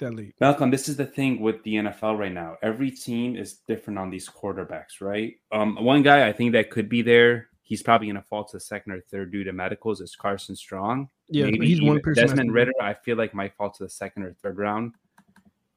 that 0.00 0.14
late? 0.14 0.34
Malcolm, 0.40 0.70
this 0.70 0.88
is 0.88 0.96
the 0.96 1.06
thing 1.06 1.40
with 1.40 1.62
the 1.62 1.74
NFL 1.74 2.18
right 2.18 2.32
now. 2.32 2.56
Every 2.62 2.90
team 2.90 3.36
is 3.36 3.60
different 3.68 3.98
on 3.98 4.10
these 4.10 4.28
quarterbacks, 4.28 5.00
right? 5.00 5.34
Um, 5.52 5.76
one 5.76 6.02
guy 6.02 6.26
I 6.26 6.32
think 6.32 6.52
that 6.52 6.70
could 6.70 6.88
be 6.88 7.02
there. 7.02 7.48
He's 7.62 7.82
probably 7.82 8.08
going 8.08 8.16
to 8.16 8.22
fall 8.22 8.44
to 8.44 8.60
second 8.60 8.92
or 8.92 9.00
third 9.00 9.32
due 9.32 9.44
to 9.44 9.52
medicals. 9.52 10.00
Is 10.00 10.14
Carson 10.14 10.54
Strong? 10.54 11.08
Yeah, 11.28 11.46
Maybe 11.46 11.66
he's 11.66 11.82
one 11.82 12.00
person. 12.00 12.26
Desmond 12.26 12.52
Ridder, 12.52 12.72
I 12.80 12.92
feel 12.92 13.16
like 13.16 13.32
might 13.32 13.54
fall 13.54 13.70
to 13.70 13.84
the 13.84 13.88
second 13.88 14.24
or 14.24 14.34
third 14.34 14.58
round. 14.58 14.94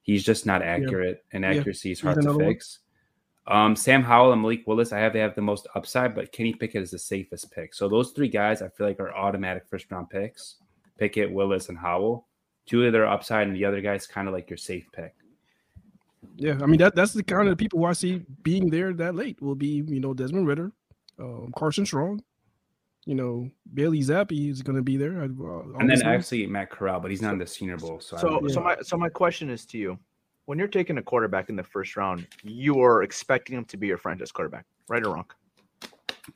He's 0.08 0.24
just 0.24 0.46
not 0.46 0.62
accurate, 0.62 1.22
and 1.32 1.44
Yeah. 1.44 1.50
accuracy 1.50 1.90
is 1.90 2.00
hard 2.00 2.22
to 2.22 2.38
fix. 2.38 2.78
Um, 3.46 3.76
Sam 3.76 4.02
Howell 4.02 4.32
and 4.32 4.40
Malik 4.40 4.66
Willis, 4.66 4.90
I 4.90 5.00
have 5.00 5.12
they 5.12 5.18
have 5.18 5.34
the 5.34 5.42
most 5.42 5.66
upside, 5.74 6.14
but 6.14 6.32
Kenny 6.32 6.54
Pickett 6.54 6.80
is 6.82 6.90
the 6.90 6.98
safest 6.98 7.52
pick. 7.52 7.74
So 7.74 7.90
those 7.90 8.12
three 8.12 8.28
guys, 8.28 8.62
I 8.62 8.68
feel 8.68 8.86
like 8.86 9.00
are 9.00 9.14
automatic 9.14 9.66
first 9.68 9.92
round 9.92 10.08
picks. 10.08 10.56
Pickett, 10.96 11.30
Willis, 11.30 11.68
and 11.68 11.76
Howell. 11.76 12.26
Two 12.64 12.86
of 12.86 12.92
their 12.94 13.06
upside, 13.06 13.48
and 13.48 13.54
the 13.54 13.66
other 13.66 13.82
guy's 13.82 14.06
kind 14.06 14.26
of 14.28 14.32
like 14.32 14.48
your 14.48 14.56
safe 14.56 14.86
pick. 14.92 15.14
Yeah, 16.36 16.58
I 16.62 16.64
mean 16.64 16.78
that 16.78 16.94
that's 16.94 17.12
the 17.12 17.22
kind 17.22 17.50
of 17.50 17.58
people 17.58 17.80
who 17.80 17.84
I 17.84 17.92
see 17.92 18.24
being 18.42 18.70
there 18.70 18.94
that 18.94 19.14
late 19.14 19.42
will 19.42 19.56
be 19.56 19.84
you 19.86 20.00
know 20.00 20.14
Desmond 20.14 20.46
Ridder, 20.46 20.72
um, 21.18 21.52
Carson 21.54 21.84
Strong, 21.84 22.22
you 23.08 23.14
know 23.14 23.50
Bailey 23.72 24.00
Zappe 24.00 24.50
is 24.50 24.60
going 24.62 24.76
to 24.76 24.82
be 24.82 24.98
there. 24.98 25.22
I- 25.22 25.24
Uh, 25.24 25.62
And 25.80 25.88
then 25.88 26.02
obviously. 26.02 26.04
actually 26.14 26.46
Matt 26.46 26.68
Corral, 26.70 27.00
but 27.00 27.10
he's 27.10 27.22
not 27.22 27.32
in 27.32 27.38
the 27.38 27.46
Senior 27.46 27.78
Bowl. 27.78 27.98
So, 28.00 28.16
So, 28.18 28.46
so 28.48 28.60
my 28.60 28.76
so 28.82 28.96
my 28.98 29.08
question 29.08 29.48
is 29.48 29.64
to 29.70 29.78
you: 29.78 29.98
When 30.44 30.58
you're 30.58 30.68
taking 30.80 30.98
a 30.98 31.02
quarterback 31.02 31.48
in 31.48 31.56
the 31.56 31.64
first 31.64 31.96
round, 31.96 32.26
you 32.42 32.80
are 32.82 33.02
expecting 33.02 33.56
him 33.56 33.64
to 33.72 33.76
be 33.78 33.86
your 33.86 33.96
franchise 33.98 34.30
quarterback, 34.30 34.66
right 34.88 35.02
or 35.04 35.14
wrong? 35.14 35.24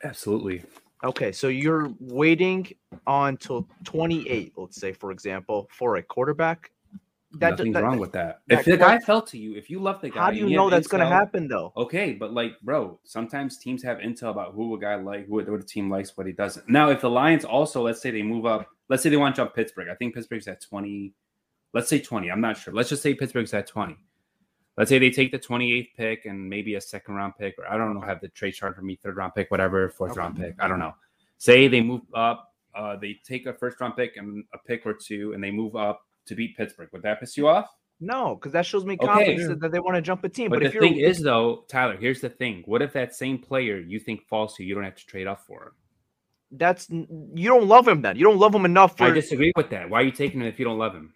absolutely. 0.03 0.63
Okay, 1.03 1.31
so 1.31 1.47
you're 1.49 1.91
waiting 1.99 2.65
on 3.05 3.29
until 3.29 3.67
28, 3.83 4.53
let's 4.55 4.79
say, 4.79 4.93
for 4.93 5.11
example, 5.11 5.67
for 5.69 5.97
a 5.97 6.03
quarterback. 6.03 6.71
That, 7.39 7.51
Nothing's 7.51 7.73
that- 7.73 7.83
wrong 7.83 7.97
with 7.97 8.11
that. 8.11 8.41
that 8.47 8.59
If 8.59 8.65
the 8.65 8.77
guy 8.77 8.99
fell 8.99 9.21
to 9.23 9.37
you, 9.37 9.55
if 9.55 9.69
you 9.69 9.79
love 9.79 10.01
the 10.01 10.09
guy, 10.09 10.19
How 10.19 10.31
do 10.31 10.37
you 10.37 10.49
know 10.49 10.69
that's 10.69 10.87
going 10.87 11.01
to 11.01 11.07
happen 11.07 11.47
though? 11.47 11.73
Okay, 11.75 12.13
but 12.13 12.33
like, 12.33 12.59
bro, 12.61 12.99
sometimes 13.03 13.57
teams 13.57 13.81
have 13.83 13.97
intel 13.97 14.29
about 14.29 14.53
who 14.53 14.75
a 14.75 14.79
guy 14.79 14.95
like, 14.95 15.27
who, 15.27 15.35
what 15.43 15.47
a 15.47 15.63
team 15.63 15.89
likes, 15.89 16.15
what 16.15 16.27
he 16.27 16.33
doesn't. 16.33 16.69
Now, 16.69 16.89
if 16.89 17.01
the 17.01 17.09
Lions 17.09 17.43
also, 17.43 17.81
let's 17.81 18.01
say 18.01 18.11
they 18.11 18.21
move 18.21 18.45
up, 18.45 18.67
let's 18.89 19.01
say 19.01 19.09
they 19.09 19.17
want 19.17 19.35
to 19.35 19.41
jump 19.41 19.55
Pittsburgh. 19.55 19.89
I 19.89 19.95
think 19.95 20.13
Pittsburgh's 20.13 20.47
at 20.47 20.61
20. 20.61 21.11
Let's 21.73 21.89
say 21.89 21.99
20. 21.99 22.29
I'm 22.29 22.41
not 22.41 22.55
sure. 22.57 22.73
Let's 22.73 22.89
just 22.89 23.01
say 23.01 23.15
Pittsburgh's 23.15 23.53
at 23.53 23.65
20. 23.65 23.97
Let's 24.77 24.89
say 24.89 24.99
they 24.99 25.09
take 25.09 25.31
the 25.31 25.39
28th 25.39 25.89
pick 25.95 26.25
and 26.25 26.47
maybe 26.49 26.75
a 26.75 26.81
second 26.81 27.15
round 27.15 27.33
pick, 27.39 27.55
or 27.57 27.67
I 27.67 27.77
don't 27.77 27.93
know, 27.93 28.01
have 28.01 28.21
the 28.21 28.27
trade 28.29 28.51
chart 28.51 28.75
for 28.75 28.81
me, 28.81 28.99
third 29.01 29.17
round 29.17 29.33
pick, 29.35 29.49
whatever, 29.49 29.89
fourth 29.89 30.17
round 30.17 30.37
pick. 30.37 30.55
I 30.59 30.67
don't 30.67 30.79
know. 30.79 30.93
Say 31.37 31.67
they 31.67 31.81
move 31.81 32.01
up, 32.13 32.53
uh, 32.75 32.95
they 32.95 33.19
take 33.23 33.45
a 33.45 33.53
first 33.53 33.79
round 33.79 33.95
pick 33.95 34.17
and 34.17 34.43
a 34.53 34.57
pick 34.57 34.85
or 34.85 34.93
two, 34.93 35.33
and 35.33 35.43
they 35.43 35.51
move 35.51 35.75
up 35.75 36.05
to 36.27 36.35
beat 36.35 36.55
Pittsburgh. 36.57 36.89
Would 36.93 37.03
that 37.03 37.19
piss 37.19 37.37
you 37.37 37.47
off? 37.47 37.69
No, 37.99 38.35
because 38.35 38.51
that 38.53 38.65
shows 38.65 38.83
me 38.85 38.97
confidence 38.97 39.47
that- 39.47 39.59
that 39.61 39.71
they 39.71 39.79
want 39.79 39.95
to 39.95 40.01
jump 40.01 40.23
a 40.23 40.29
team. 40.29 40.49
But, 40.49 40.59
But, 40.59 40.67
if 40.67 40.73
the 40.73 40.79
thing 40.79 40.97
is, 40.97 41.21
though, 41.21 41.65
Tyler, 41.69 41.95
here's 41.95 42.19
the 42.21 42.29
thing. 42.29 42.63
What 42.65 42.81
if 42.81 42.91
that 42.93 43.15
same 43.15 43.37
player 43.37 43.77
you 43.79 43.99
think 43.99 44.27
falls 44.27 44.55
to 44.55 44.63
you, 44.63 44.75
don't 44.75 44.83
have 44.83 44.95
to 44.95 45.05
trade 45.05 45.27
up 45.27 45.45
for 45.45 45.63
him? 45.63 45.71
that's 46.55 46.87
you 46.89 47.47
don't 47.49 47.65
love 47.67 47.87
him 47.87 48.03
then. 48.03 48.15
You 48.15 48.23
don't 48.23 48.37
love 48.37 48.53
him 48.53 48.63
enough 48.63 49.01
I 49.01 49.09
disagree 49.09 49.51
with 49.55 49.71
that. 49.71 49.89
Why 49.89 50.01
are 50.01 50.03
you 50.03 50.11
taking 50.11 50.39
him 50.39 50.45
if 50.47 50.59
you 50.59 50.65
don't 50.65 50.77
love 50.77 50.93
him? 50.93 51.13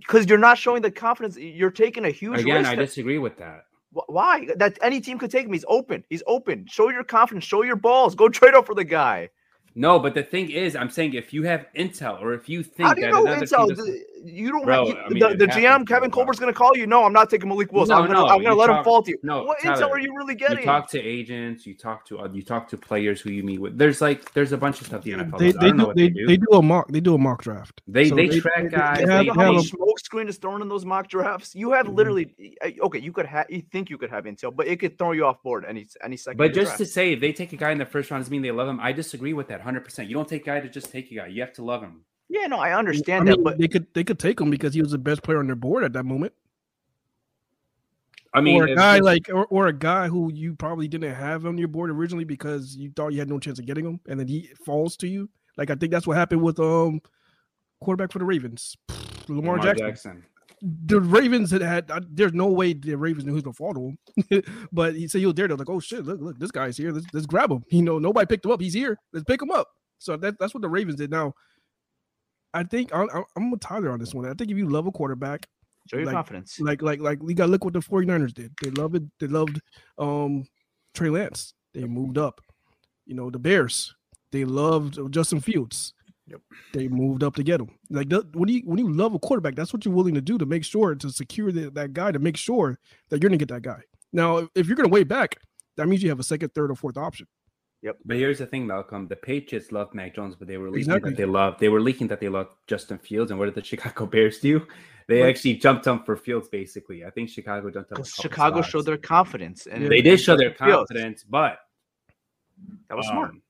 because 0.00 0.26
you're 0.28 0.38
not 0.38 0.58
showing 0.58 0.82
the 0.82 0.90
confidence. 0.90 1.36
You're 1.38 1.70
taking 1.70 2.04
a 2.04 2.10
huge 2.10 2.40
Again, 2.40 2.56
risk. 2.58 2.70
I 2.70 2.74
that- 2.76 2.82
disagree 2.82 3.18
with 3.18 3.36
that. 3.38 3.64
Why? 3.90 4.46
That 4.56 4.78
any 4.82 5.00
team 5.00 5.18
could 5.18 5.30
take 5.30 5.46
him. 5.46 5.52
He's 5.52 5.64
open. 5.68 6.04
He's 6.10 6.22
open. 6.26 6.66
Show 6.68 6.90
your 6.90 7.04
confidence. 7.04 7.44
Show 7.44 7.62
your 7.62 7.76
balls. 7.76 8.14
Go 8.14 8.28
trade 8.40 8.54
up 8.54 8.66
for 8.66 8.74
the 8.74 8.84
guy. 8.84 9.30
No, 9.78 10.00
but 10.00 10.14
the 10.14 10.24
thing 10.24 10.50
is, 10.50 10.74
I'm 10.74 10.90
saying 10.90 11.14
if 11.14 11.32
you 11.32 11.44
have 11.44 11.66
intel 11.76 12.20
or 12.20 12.34
if 12.34 12.48
you 12.48 12.64
think 12.64 12.88
How 12.88 12.94
do 12.94 13.00
you 13.00 13.06
that 13.06 13.12
know 13.12 13.26
another 13.26 13.46
intel? 13.46 13.68
The- 13.68 14.04
You 14.24 14.50
don't 14.50 14.64
Bro, 14.64 14.86
have 14.86 14.94
you- 14.96 15.02
I 15.02 15.08
mean, 15.08 15.38
the, 15.38 15.46
the 15.46 15.52
GM 15.52 15.86
Kevin 15.86 16.10
bro. 16.10 16.16
Colbert's 16.16 16.38
going 16.40 16.52
to 16.52 16.56
call 16.58 16.76
you. 16.76 16.86
No, 16.86 17.04
I'm 17.04 17.12
not 17.12 17.30
taking 17.30 17.48
Malik 17.48 17.72
Willis. 17.72 17.88
No, 17.88 17.96
I'm 17.96 18.00
going 18.06 18.16
to 18.16 18.22
no, 18.26 18.38
to 18.38 18.42
you 18.44 18.54
let 18.54 18.70
him 18.70 18.82
fall 18.84 19.02
to 19.02 19.10
you. 19.10 19.18
no, 19.22 19.44
what 19.44 19.58
Tyler, 19.60 19.76
intel 19.86 19.90
are 19.90 19.98
you 20.00 20.12
really 20.16 20.34
getting? 20.34 20.58
you 20.58 20.64
talk 20.64 20.88
to 20.90 21.00
agents, 21.00 21.66
you 21.66 21.74
talk 21.76 22.04
to 22.06 22.18
uh, 22.20 22.28
you 22.32 22.42
talk 22.42 22.68
to 22.68 22.76
players 22.76 23.20
who 23.20 23.30
you 23.30 23.42
meet 23.42 23.60
with. 23.60 23.78
There's 23.78 24.00
like 24.00 24.32
there's 24.34 24.52
a 24.52 24.56
bunch 24.58 24.80
of 24.80 24.86
stuff 24.88 25.02
the 25.02 25.12
NFL. 25.12 25.38
They, 25.38 25.52
does. 25.52 25.60
They 25.60 25.66
don't 25.68 25.76
know 25.76 25.82
do 25.84 25.86
what 25.88 25.96
they, 25.96 26.02
they 26.04 26.08
do. 26.10 26.26
they 26.26 26.36
do 26.36 26.46
a 26.52 26.62
mock 26.62 26.88
they 26.90 27.00
do 27.00 27.14
a 27.14 27.18
mock 27.18 27.42
draft. 27.42 27.80
They- 27.86 28.08
So 28.08 28.16
they 28.16 28.28
track 28.28 28.70
guys, 28.70 28.98
They 28.98 29.12
have, 29.12 29.24
they- 29.26 29.42
have 29.42 29.54
much 29.54 29.64
a- 29.64 29.68
smoke 29.68 29.98
screen 30.00 30.28
is 30.28 30.36
thrown 30.38 30.62
in 30.62 30.68
those 30.68 30.84
mock 30.84 31.08
drafts? 31.08 31.54
You 31.54 31.72
have 31.72 31.86
Mm-hmm. 31.86 31.94
literally 31.96 32.56
uh, 32.64 32.86
okay. 32.86 32.98
You 32.98 33.12
could 33.12 33.26
have 33.26 33.46
you 33.48 33.62
think 33.72 33.88
you 33.90 33.98
could 33.98 34.10
have 34.10 34.24
intel, 34.24 34.54
but 34.54 34.66
it 34.66 34.80
could 34.80 34.98
throw 34.98 35.12
you 35.12 35.24
off 35.26 35.42
board 35.42 35.64
any 35.68 35.86
any 36.02 36.16
second. 36.16 36.38
But 36.38 36.48
of 36.48 36.54
the 36.54 36.60
just 36.60 36.72
to 36.72 36.78
draft. 36.78 36.92
say, 36.92 37.12
if 37.12 37.20
they 37.20 37.32
take 37.32 37.52
a 37.52 37.56
guy 37.56 37.70
in 37.70 37.78
the 37.78 37.86
first 37.86 38.10
round 38.10 38.22
doesn't 38.22 38.32
mean 38.32 38.42
they 38.42 38.50
love 38.50 38.68
him. 38.68 38.80
I 38.80 38.92
disagree 38.92 39.32
with 39.32 39.48
that 39.48 39.58
100. 39.60 39.84
percent 39.84 40.08
You 40.08 40.14
don't 40.14 40.28
take 40.28 40.42
a 40.42 40.46
guy 40.46 40.60
to 40.60 40.68
just 40.68 40.90
take 40.90 41.10
a 41.12 41.14
guy. 41.14 41.26
You 41.28 41.40
have 41.42 41.52
to 41.54 41.62
love 41.64 41.82
him. 41.82 42.02
Yeah, 42.28 42.46
no, 42.46 42.58
I 42.58 42.70
I 42.70 42.78
understand 42.78 43.24
mean, 43.24 43.36
that, 43.36 43.44
but 43.44 43.58
they 43.58 43.68
could 43.68 43.86
they 43.94 44.04
could 44.04 44.18
take 44.18 44.40
him 44.40 44.50
because 44.50 44.74
he 44.74 44.82
was 44.82 44.92
the 44.92 44.98
best 44.98 45.22
player 45.22 45.38
on 45.38 45.46
their 45.46 45.56
board 45.56 45.84
at 45.84 45.92
that 45.94 46.04
moment. 46.04 46.32
I 48.34 48.42
mean, 48.42 48.60
or 48.60 48.66
a 48.66 48.74
guy 48.74 48.98
like 48.98 49.30
or, 49.32 49.46
or 49.46 49.68
a 49.68 49.72
guy 49.72 50.08
who 50.08 50.30
you 50.32 50.54
probably 50.54 50.86
didn't 50.88 51.14
have 51.14 51.46
on 51.46 51.56
your 51.56 51.68
board 51.68 51.90
originally 51.90 52.24
because 52.24 52.76
you 52.76 52.92
thought 52.94 53.12
you 53.12 53.18
had 53.18 53.28
no 53.28 53.38
chance 53.38 53.58
of 53.58 53.66
getting 53.66 53.86
him, 53.86 54.00
and 54.06 54.20
then 54.20 54.28
he 54.28 54.50
falls 54.64 54.96
to 54.98 55.08
you. 55.08 55.28
Like 55.56 55.70
I 55.70 55.74
think 55.74 55.90
that's 55.90 56.06
what 56.06 56.16
happened 56.16 56.42
with 56.42 56.60
um 56.60 57.00
quarterback 57.80 58.12
for 58.12 58.18
the 58.18 58.26
Ravens, 58.26 58.76
Lamar, 59.28 59.56
Lamar 59.56 59.58
Jackson. 59.58 59.86
Jackson. 59.86 60.24
The 60.60 61.00
Ravens 61.00 61.52
had, 61.52 61.62
had 61.62 61.90
uh, 61.90 62.00
there's 62.10 62.34
no 62.34 62.48
way 62.48 62.72
the 62.72 62.96
Ravens 62.96 63.24
knew 63.24 63.32
who's 63.32 63.42
gonna 63.42 63.54
fall 63.54 63.74
to 63.74 63.94
him, 64.28 64.42
but 64.72 64.94
he 64.94 65.08
said 65.08 65.20
he 65.20 65.26
was 65.26 65.34
there. 65.34 65.48
They're 65.48 65.56
like, 65.56 65.70
oh 65.70 65.80
shit, 65.80 66.04
look, 66.04 66.20
look, 66.20 66.38
this 66.38 66.50
guy's 66.50 66.76
here. 66.76 66.92
Let's, 66.92 67.06
let's 67.12 67.26
grab 67.26 67.50
him. 67.50 67.64
You 67.70 67.82
know, 67.82 67.98
nobody 67.98 68.26
picked 68.26 68.44
him 68.44 68.50
up. 68.50 68.60
He's 68.60 68.74
here. 68.74 68.98
Let's 69.12 69.24
pick 69.24 69.40
him 69.40 69.52
up. 69.52 69.68
So 69.98 70.16
that, 70.16 70.38
that's 70.38 70.54
what 70.54 70.62
the 70.62 70.68
Ravens 70.68 70.96
did. 70.96 71.10
Now, 71.10 71.34
I 72.54 72.62
think 72.62 72.94
I'm, 72.94 73.08
I'm- 73.10 73.50
with 73.50 73.60
Tyler 73.60 73.90
on 73.90 73.98
this 73.98 74.14
one. 74.14 74.26
I 74.26 74.34
think 74.34 74.50
if 74.50 74.56
you 74.56 74.68
love 74.68 74.86
a 74.86 74.92
quarterback, 74.92 75.46
show 75.90 75.96
your 75.98 76.06
like- 76.06 76.14
confidence. 76.14 76.58
like 76.60 76.82
like 76.82 77.00
like 77.00 77.22
we 77.22 77.34
got 77.34 77.46
to 77.46 77.52
look 77.52 77.64
what 77.64 77.74
the 77.74 77.80
49ers 77.80 78.32
did. 78.34 78.52
They 78.62 78.70
loved 78.70 78.96
it. 78.96 79.02
They 79.20 79.26
loved 79.26 79.60
um 79.98 80.44
Trey 80.94 81.10
Lance. 81.10 81.54
They 81.74 81.84
moved 81.84 82.18
up. 82.18 82.40
You 83.06 83.14
know, 83.14 83.30
the 83.30 83.38
Bears, 83.38 83.94
they 84.32 84.44
loved 84.44 84.98
Justin 85.10 85.40
Fields. 85.40 85.94
Yep. 86.26 86.40
They 86.74 86.88
moved 86.88 87.22
up 87.22 87.36
to 87.36 87.42
get 87.42 87.58
him. 87.60 87.70
Like 87.88 88.10
the, 88.10 88.26
when 88.34 88.50
you 88.50 88.60
when 88.66 88.78
you 88.78 88.92
love 88.92 89.14
a 89.14 89.18
quarterback, 89.18 89.54
that's 89.54 89.72
what 89.72 89.84
you're 89.86 89.94
willing 89.94 90.14
to 90.14 90.20
do 90.20 90.36
to 90.36 90.44
make 90.44 90.62
sure 90.64 90.94
to 90.94 91.10
secure 91.10 91.50
the, 91.52 91.70
that 91.70 91.94
guy 91.94 92.12
to 92.12 92.18
make 92.18 92.36
sure 92.36 92.78
that 93.08 93.22
you're 93.22 93.30
gonna 93.30 93.38
get 93.38 93.48
that 93.48 93.62
guy. 93.62 93.80
Now, 94.12 94.46
if 94.54 94.66
you're 94.66 94.76
gonna 94.76 94.88
wait 94.88 95.08
back, 95.08 95.36
that 95.76 95.88
means 95.88 96.02
you 96.02 96.10
have 96.10 96.20
a 96.20 96.24
second, 96.24 96.52
third, 96.54 96.70
or 96.70 96.74
fourth 96.74 96.98
option. 96.98 97.26
But 98.04 98.16
here's 98.16 98.38
the 98.38 98.46
thing, 98.46 98.66
Malcolm. 98.66 99.06
The 99.06 99.16
Patriots 99.16 99.70
love 99.72 99.94
Mac 99.94 100.14
Jones, 100.14 100.34
but 100.36 100.48
they 100.48 100.56
were 100.58 100.68
leaking 100.70 100.90
Exactly. 100.90 101.10
that 101.10 101.16
they 101.16 101.24
loved 101.24 101.60
they 101.60 101.68
were 101.68 101.80
leaking 101.80 102.08
that 102.08 102.20
they 102.20 102.28
loved 102.28 102.50
Justin 102.66 102.98
Fields. 102.98 103.30
And 103.30 103.38
what 103.38 103.46
did 103.46 103.54
the 103.54 103.62
Chicago 103.72 104.06
Bears 104.06 104.40
do? 104.40 104.66
They 105.06 105.22
Right. 105.22 105.30
actually 105.30 105.54
jumped 105.54 105.86
him 105.86 106.00
for 106.04 106.16
Fields. 106.16 106.48
Basically, 106.48 107.04
I 107.04 107.10
think 107.10 107.30
Chicago 107.30 107.70
jumped 107.70 107.92
up. 107.92 107.98
a 107.98 108.02
Because 108.02 108.12
couple 108.14 108.30
Chicago 108.30 108.56
spots. 108.56 108.68
showed 108.70 108.84
their 108.86 108.96
confidence, 108.98 109.66
and 109.66 109.86
They 109.90 110.02
did 110.02 110.20
show 110.20 110.36
their 110.36 110.50
Fields. 110.54 110.88
confidence, 110.88 111.24
but 111.24 111.60
That 112.88 112.96
was 112.96 113.06
smart. 113.06 113.30
um, 113.30 113.42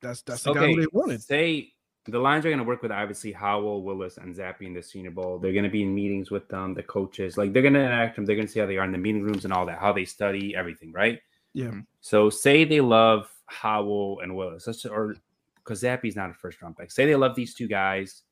That's 0.00 0.22
that's 0.22 0.42
the 0.42 0.52
guy 0.52 0.74
they 0.74 0.86
wanted. 0.92 1.22
Say 1.22 1.72
the 2.06 2.18
Lions 2.18 2.44
are 2.44 2.50
going 2.50 2.58
to 2.58 2.64
work 2.64 2.82
with 2.82 2.92
obviously 2.92 3.32
Howell, 3.32 3.82
Willis, 3.82 4.18
and 4.18 4.34
Zappe 4.34 4.60
in 4.60 4.74
the 4.74 4.82
Senior 4.82 5.10
Bowl. 5.12 5.38
They're 5.38 5.52
going 5.54 5.64
to 5.64 5.70
be 5.70 5.82
in 5.82 5.94
meetings 5.94 6.30
with 6.30 6.46
them, 6.48 6.74
the 6.74 6.82
coaches. 6.82 7.38
Like 7.38 7.52
they're 7.54 7.62
going 7.62 7.72
to 7.74 7.80
interact 7.80 8.16
them. 8.16 8.26
They're 8.26 8.36
going 8.36 8.46
to 8.48 8.52
see 8.52 8.60
how 8.60 8.66
they 8.66 8.76
are 8.76 8.84
in 8.84 8.92
the 8.92 8.98
meeting 8.98 9.22
rooms 9.22 9.44
and 9.44 9.54
all 9.54 9.64
that, 9.66 9.78
how 9.78 9.92
they 9.94 10.04
study 10.04 10.54
everything, 10.54 10.92
right? 10.92 11.20
Yeah. 11.54 11.70
So 12.02 12.28
say 12.28 12.64
they 12.64 12.82
love 12.82 13.30
Howell 13.46 14.20
and 14.22 14.34
Willis, 14.36 14.66
let's 14.66 14.84
or 14.86 15.16
because 15.56 15.82
Zappe's 15.82 16.16
not 16.16 16.30
a 16.30 16.34
first 16.34 16.60
round 16.62 16.76
pick. 16.76 16.90
Say 16.90 17.06
they 17.06 17.14
love 17.16 17.34
these 17.34 17.54
two 17.54 17.68
guys. 17.68 18.22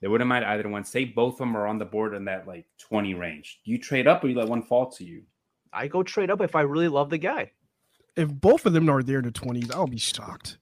They 0.00 0.08
wouldn't 0.08 0.28
mind 0.28 0.44
either 0.44 0.68
one. 0.68 0.84
Say 0.84 1.04
both 1.06 1.34
of 1.34 1.38
them 1.38 1.56
are 1.56 1.66
on 1.66 1.78
the 1.78 1.84
board 1.86 2.14
in 2.14 2.26
that 2.26 2.46
like 2.46 2.66
20 2.78 3.14
range. 3.14 3.60
Do 3.64 3.70
you 3.70 3.78
trade 3.78 4.06
up 4.06 4.22
or 4.22 4.28
you 4.28 4.36
let 4.36 4.48
one 4.48 4.62
fall 4.62 4.90
to 4.92 5.04
you? 5.04 5.22
I 5.72 5.88
go 5.88 6.02
trade 6.02 6.30
up 6.30 6.40
if 6.42 6.54
I 6.54 6.60
really 6.62 6.88
love 6.88 7.10
the 7.10 7.18
guy. 7.18 7.52
If 8.16 8.28
both 8.28 8.66
of 8.66 8.72
them 8.74 8.88
are 8.90 9.02
there 9.02 9.18
in 9.18 9.24
the 9.24 9.32
20s, 9.32 9.74
I'll 9.74 9.86
be 9.86 9.96
shocked. 9.98 10.58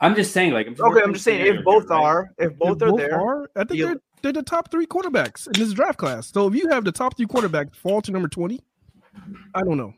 I'm 0.00 0.14
just 0.14 0.32
saying, 0.32 0.52
like, 0.52 0.66
I'm 0.68 0.74
Okay, 0.80 1.02
I'm 1.02 1.12
just 1.12 1.24
saying 1.24 1.44
if 1.44 1.64
both 1.64 1.90
are, 1.90 2.32
if 2.38 2.56
both 2.56 2.80
If 2.82 2.88
are 2.88 2.96
there, 2.96 3.20
are, 3.20 3.50
I 3.56 3.64
think 3.64 3.78
you- 3.78 3.86
they're, 3.86 4.00
they're 4.22 4.32
the 4.32 4.42
top 4.42 4.70
three 4.70 4.86
quarterbacks 4.86 5.46
in 5.46 5.52
this 5.54 5.72
draft 5.72 5.98
class. 5.98 6.32
So 6.32 6.46
if 6.48 6.54
you 6.54 6.68
have 6.68 6.84
the 6.84 6.92
top 6.92 7.16
three 7.16 7.26
quarterbacks 7.26 7.76
fall 7.76 8.00
to 8.02 8.10
number 8.10 8.28
20, 8.28 8.60
I 9.54 9.62
don't 9.62 9.76
know. 9.76 9.92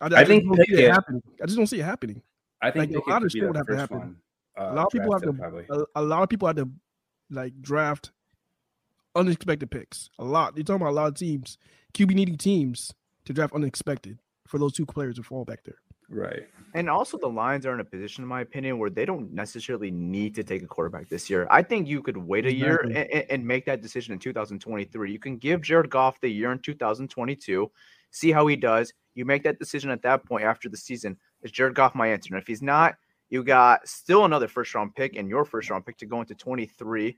I, 0.00 0.06
I 0.06 0.24
think 0.24 0.44
just 0.44 0.56
don't 0.56 0.56
see 0.56 0.72
it 0.72 0.76
Pickett- 0.76 0.92
happening. 0.92 1.22
I 1.42 1.46
just 1.46 1.56
don't 1.56 1.66
see 1.66 1.80
it 1.80 1.84
happening. 1.84 2.22
I 2.62 2.70
think 2.70 2.94
like, 2.94 3.06
a 3.06 3.10
lot 3.10 3.16
of 3.18 3.22
could 3.24 3.32
shit 3.32 3.46
would 3.46 3.56
have 3.56 3.66
to 3.66 3.76
happen. 3.76 4.16
Uh, 4.58 4.62
a 4.62 4.74
lot 4.74 4.86
of 4.86 4.92
people 4.92 5.12
have 5.12 5.22
to 5.22 5.32
probably. 5.32 5.64
a, 5.70 5.84
a 5.96 6.02
lot 6.02 6.22
of 6.22 6.28
people 6.28 6.46
had 6.46 6.56
to 6.56 6.68
like 7.30 7.60
draft 7.62 8.10
unexpected 9.14 9.70
picks. 9.70 10.10
A 10.18 10.24
lot. 10.24 10.56
You're 10.56 10.64
talking 10.64 10.82
about 10.82 10.90
a 10.90 10.98
lot 10.98 11.08
of 11.08 11.14
teams, 11.14 11.58
QB 11.94 12.14
needy 12.14 12.36
teams 12.36 12.92
to 13.24 13.32
draft 13.32 13.54
unexpected 13.54 14.18
for 14.46 14.58
those 14.58 14.72
two 14.72 14.86
players 14.86 15.16
to 15.16 15.22
fall 15.22 15.44
back 15.44 15.64
there. 15.64 15.78
Right. 16.12 16.48
and 16.74 16.90
also 16.90 17.16
the 17.18 17.28
Lions 17.28 17.64
are 17.66 17.72
in 17.72 17.78
a 17.78 17.84
position, 17.84 18.24
in 18.24 18.28
my 18.28 18.40
opinion, 18.40 18.80
where 18.80 18.90
they 18.90 19.04
don't 19.04 19.32
necessarily 19.32 19.92
need 19.92 20.34
to 20.34 20.42
take 20.42 20.60
a 20.62 20.66
quarterback 20.66 21.08
this 21.08 21.30
year. 21.30 21.46
I 21.50 21.62
think 21.62 21.86
you 21.86 22.02
could 22.02 22.16
wait 22.16 22.46
a 22.46 22.52
year 22.52 22.78
and, 22.78 22.96
and 22.96 23.46
make 23.46 23.64
that 23.66 23.80
decision 23.80 24.12
in 24.12 24.18
2023. 24.18 25.12
You 25.12 25.18
can 25.20 25.36
give 25.36 25.62
Jared 25.62 25.88
Goff 25.88 26.20
the 26.20 26.28
year 26.28 26.50
in 26.50 26.58
2022, 26.58 27.70
see 28.10 28.32
how 28.32 28.44
he 28.48 28.56
does. 28.56 28.92
You 29.14 29.24
make 29.24 29.42
that 29.44 29.58
decision 29.58 29.90
at 29.90 30.02
that 30.02 30.24
point 30.24 30.44
after 30.44 30.68
the 30.68 30.76
season. 30.76 31.16
Is 31.42 31.50
Jared 31.50 31.74
Goff 31.74 31.94
my 31.94 32.08
answer? 32.08 32.34
And 32.34 32.40
if 32.40 32.46
he's 32.46 32.62
not, 32.62 32.94
you 33.28 33.44
got 33.44 33.86
still 33.86 34.24
another 34.24 34.48
first 34.48 34.74
round 34.74 34.94
pick 34.94 35.16
and 35.16 35.28
your 35.28 35.44
first 35.44 35.70
round 35.70 35.86
pick 35.86 35.96
to 35.98 36.06
go 36.06 36.20
into 36.20 36.34
23. 36.34 37.16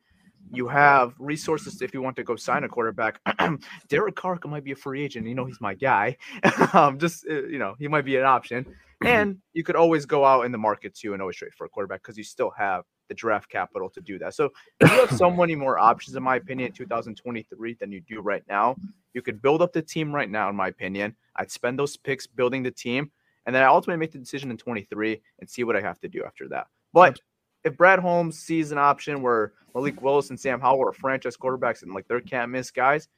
You 0.50 0.68
have 0.68 1.14
resources 1.18 1.80
if 1.80 1.94
you 1.94 2.02
want 2.02 2.16
to 2.16 2.24
go 2.24 2.36
sign 2.36 2.64
a 2.64 2.68
quarterback. 2.68 3.20
Derek 3.88 4.16
Carr 4.16 4.38
might 4.44 4.64
be 4.64 4.72
a 4.72 4.76
free 4.76 5.02
agent. 5.02 5.26
You 5.26 5.34
know, 5.34 5.46
he's 5.46 5.60
my 5.60 5.74
guy. 5.74 6.16
um, 6.72 6.98
just, 6.98 7.26
uh, 7.28 7.44
you 7.44 7.58
know, 7.58 7.74
he 7.78 7.88
might 7.88 8.04
be 8.04 8.16
an 8.16 8.24
option. 8.24 8.66
And 9.04 9.38
you 9.52 9.64
could 9.64 9.76
always 9.76 10.06
go 10.06 10.24
out 10.24 10.42
in 10.44 10.52
the 10.52 10.58
market 10.58 10.94
too 10.94 11.12
and 11.12 11.22
always 11.22 11.36
trade 11.36 11.54
for 11.56 11.64
a 11.64 11.68
quarterback 11.68 12.02
because 12.02 12.16
you 12.16 12.24
still 12.24 12.50
have 12.50 12.84
the 13.12 13.16
draft 13.16 13.50
capital 13.50 13.90
to 13.90 14.00
do 14.00 14.18
that. 14.18 14.34
So 14.34 14.50
you 14.80 14.86
have 14.86 15.12
so 15.16 15.30
many 15.42 15.54
more 15.54 15.78
options, 15.78 16.16
in 16.16 16.22
my 16.22 16.36
opinion, 16.36 16.68
in 16.68 16.72
2023 16.72 17.74
than 17.74 17.92
you 17.92 18.00
do 18.00 18.20
right 18.20 18.42
now. 18.48 18.74
You 19.12 19.20
could 19.20 19.42
build 19.42 19.60
up 19.60 19.74
the 19.74 19.82
team 19.82 20.14
right 20.14 20.30
now, 20.30 20.48
in 20.48 20.56
my 20.56 20.68
opinion. 20.68 21.14
I'd 21.36 21.50
spend 21.50 21.78
those 21.78 21.96
picks 21.96 22.26
building 22.26 22.62
the 22.62 22.70
team, 22.70 23.10
and 23.44 23.54
then 23.54 23.62
I 23.62 23.66
ultimately 23.66 23.98
make 23.98 24.12
the 24.12 24.18
decision 24.18 24.50
in 24.50 24.56
23 24.56 25.20
and 25.40 25.50
see 25.50 25.64
what 25.64 25.76
I 25.76 25.82
have 25.82 26.00
to 26.00 26.08
do 26.08 26.24
after 26.24 26.48
that. 26.48 26.68
But 26.94 27.20
if 27.64 27.76
Brad 27.76 27.98
Holmes 27.98 28.38
sees 28.38 28.72
an 28.72 28.78
option 28.78 29.20
where 29.20 29.52
Malik 29.74 30.00
Willis 30.00 30.30
and 30.30 30.40
Sam 30.40 30.60
Howell 30.60 30.88
are 30.88 30.92
franchise 30.92 31.36
quarterbacks 31.36 31.82
and 31.82 31.92
like 31.92 32.08
they're 32.08 32.20
can't 32.20 32.50
miss 32.50 32.70
guys, 32.70 33.08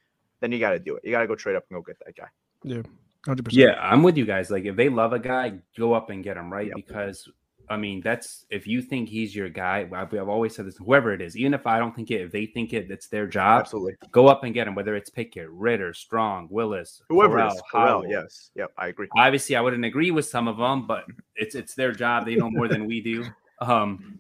then 0.41 0.51
you 0.51 0.59
got 0.59 0.71
to 0.71 0.79
do 0.79 0.97
it. 0.97 1.05
You 1.05 1.13
got 1.13 1.21
to 1.21 1.27
go 1.27 1.37
trade 1.37 1.57
up 1.57 1.65
and 1.71 1.77
go 1.77 1.83
get 1.83 1.99
that 2.05 2.17
guy. 2.17 2.29
Yeah, 2.65 2.83
hundred 3.25 3.45
percent. 3.45 3.61
Yeah, 3.61 3.81
I'm 3.81 4.03
with 4.03 4.17
you 4.17 4.27
guys. 4.27 4.51
Like, 4.51 4.65
if 4.65 4.75
they 4.75 4.89
love 4.89 5.13
a 5.13 5.19
guy, 5.19 5.55
go 5.79 5.93
up 5.93 6.11
and 6.11 6.25
get 6.25 6.37
him, 6.37 6.53
right? 6.53 6.67
Yep. 6.67 6.77
Because, 6.77 7.29
I 7.69 7.77
mean, 7.77 8.01
that's 8.01 8.47
if 8.51 8.67
you 8.67 8.83
think 8.83 9.09
he's 9.09 9.35
your 9.35 9.49
guy. 9.49 9.89
I've, 9.93 10.13
I've 10.13 10.29
always 10.29 10.55
said 10.55 10.67
this. 10.67 10.77
Whoever 10.77 11.13
it 11.13 11.21
is, 11.21 11.37
even 11.37 11.55
if 11.55 11.67
I 11.67 11.79
don't 11.79 11.95
think 11.95 12.11
it, 12.11 12.21
if 12.21 12.33
they 12.33 12.47
think 12.47 12.73
it, 12.73 12.91
it's 12.91 13.07
their 13.09 13.27
job. 13.27 13.63
Absolutely. 13.63 13.95
Go 14.11 14.29
up 14.29 14.45
and 14.45 14.53
get 14.53 14.69
him. 14.69 14.75
Whether 14.75 14.95
it's 14.97 15.11
Pickett, 15.11 15.49
Ridder, 15.51 15.93
Strong, 15.95 16.49
Willis, 16.51 17.03
Whoever 17.09 17.35
Corral, 17.35 17.55
is. 17.55 17.63
Corral, 17.71 17.89
Howell. 18.03 18.11
yes. 18.11 18.51
Yep. 18.55 18.73
I 18.77 18.89
agree. 18.89 19.09
Obviously, 19.17 19.57
I 19.57 19.61
wouldn't 19.61 19.85
agree 19.85 20.11
with 20.11 20.27
some 20.27 20.49
of 20.49 20.59
them, 20.59 20.87
but 20.87 21.05
it's 21.37 21.55
it's 21.55 21.75
their 21.75 21.93
job. 21.93 22.27
They 22.27 22.37
know 22.37 22.51
more 22.51 22.69
than 22.69 22.87
we 22.87 23.01
do. 23.01 23.25
Um, 23.61 24.19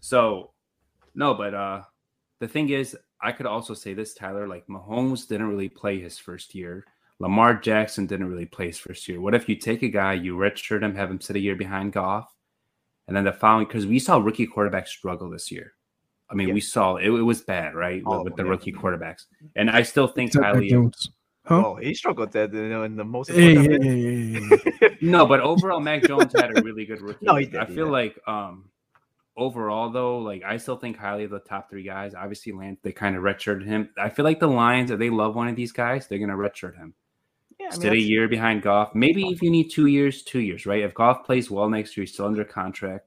so 0.00 0.50
no, 1.14 1.32
but 1.34 1.54
uh, 1.54 1.82
the 2.40 2.46
thing 2.46 2.68
is, 2.68 2.96
I 3.20 3.32
could 3.32 3.46
also 3.46 3.74
say 3.74 3.94
this, 3.94 4.14
Tyler. 4.14 4.46
Like 4.46 4.66
Mahomes 4.66 5.26
didn't 5.26 5.48
really 5.48 5.70
play 5.70 5.98
his 5.98 6.18
first 6.18 6.54
year. 6.54 6.84
Lamar 7.20 7.54
Jackson 7.54 8.06
didn't 8.06 8.30
really 8.30 8.46
play 8.46 8.68
his 8.68 8.78
first 8.78 9.06
year. 9.08 9.20
What 9.20 9.34
if 9.34 9.48
you 9.48 9.54
take 9.54 9.82
a 9.82 9.88
guy, 9.88 10.14
you 10.14 10.36
redshirt 10.36 10.82
him, 10.82 10.94
have 10.94 11.10
him 11.10 11.20
sit 11.20 11.36
a 11.36 11.40
year 11.40 11.54
behind 11.54 11.92
Goff, 11.92 12.34
and 13.10 13.16
then 13.16 13.24
the 13.24 13.32
following 13.32 13.66
because 13.66 13.86
we 13.86 13.98
saw 13.98 14.18
rookie 14.18 14.46
quarterbacks 14.46 14.86
struggle 14.86 15.28
this 15.28 15.50
year. 15.50 15.72
I 16.30 16.34
mean, 16.34 16.46
Yeah. 16.46 16.54
we 16.54 16.60
saw 16.60 16.94
it, 16.94 17.06
it 17.06 17.10
was 17.10 17.40
bad, 17.42 17.74
right, 17.74 18.04
with, 18.06 18.18
of 18.18 18.22
with 18.24 18.36
the 18.36 18.44
yeah. 18.44 18.50
rookie 18.50 18.72
quarterbacks. 18.72 19.24
And 19.56 19.68
I 19.68 19.82
still 19.82 20.06
think 20.06 20.28
Except 20.28 20.44
highly. 20.44 20.68
Jones. 20.68 21.10
Huh? 21.44 21.66
Oh, 21.66 21.74
he 21.74 21.92
struggled 21.92 22.30
that 22.32 22.52
in, 22.54 22.70
in 22.70 22.94
the 22.94 23.04
most. 23.04 23.32
Hey. 23.32 24.38
No, 25.02 25.26
but 25.26 25.40
overall, 25.40 25.80
Mac 25.80 26.04
Jones 26.04 26.32
had 26.38 26.56
a 26.56 26.62
really 26.62 26.84
good 26.84 27.00
rookie. 27.00 27.18
No, 27.26 27.34
he 27.34 27.46
did, 27.46 27.56
I 27.56 27.64
he 27.64 27.74
feel 27.74 27.86
did. 27.86 27.90
like 27.92 28.18
um 28.28 28.66
overall 29.36 29.90
though, 29.90 30.18
like 30.18 30.42
I 30.44 30.56
still 30.58 30.76
think 30.76 30.96
highly 30.96 31.24
of 31.24 31.30
the 31.30 31.40
top 31.40 31.68
three 31.68 31.82
guys. 31.82 32.14
Obviously, 32.14 32.52
Lance 32.52 32.78
they 32.84 32.92
kind 32.92 33.16
of 33.16 33.24
redshirted 33.24 33.64
him. 33.66 33.88
I 33.98 34.10
feel 34.10 34.24
like 34.24 34.38
the 34.38 34.46
Lions, 34.46 34.92
if 34.92 35.00
they 35.00 35.10
love 35.10 35.34
one 35.34 35.48
of 35.48 35.56
these 35.56 35.72
guys, 35.72 36.06
they're 36.06 36.18
gonna 36.20 36.36
redshirt 36.36 36.76
him. 36.76 36.94
Yeah, 37.70 37.76
I 37.76 37.78
mean, 37.78 37.82
Sit 37.82 37.92
a 37.92 38.00
year 38.00 38.28
behind 38.28 38.62
Goff. 38.62 38.94
Maybe 38.94 39.24
if 39.28 39.42
you 39.42 39.50
need 39.50 39.70
two 39.70 39.86
years, 39.86 40.22
two 40.22 40.40
years, 40.40 40.66
right? 40.66 40.82
If 40.82 40.94
Goff 40.94 41.24
plays 41.24 41.50
well 41.50 41.68
next 41.68 41.96
year, 41.96 42.02
he's 42.02 42.12
still 42.12 42.26
under 42.26 42.44
contract. 42.44 43.06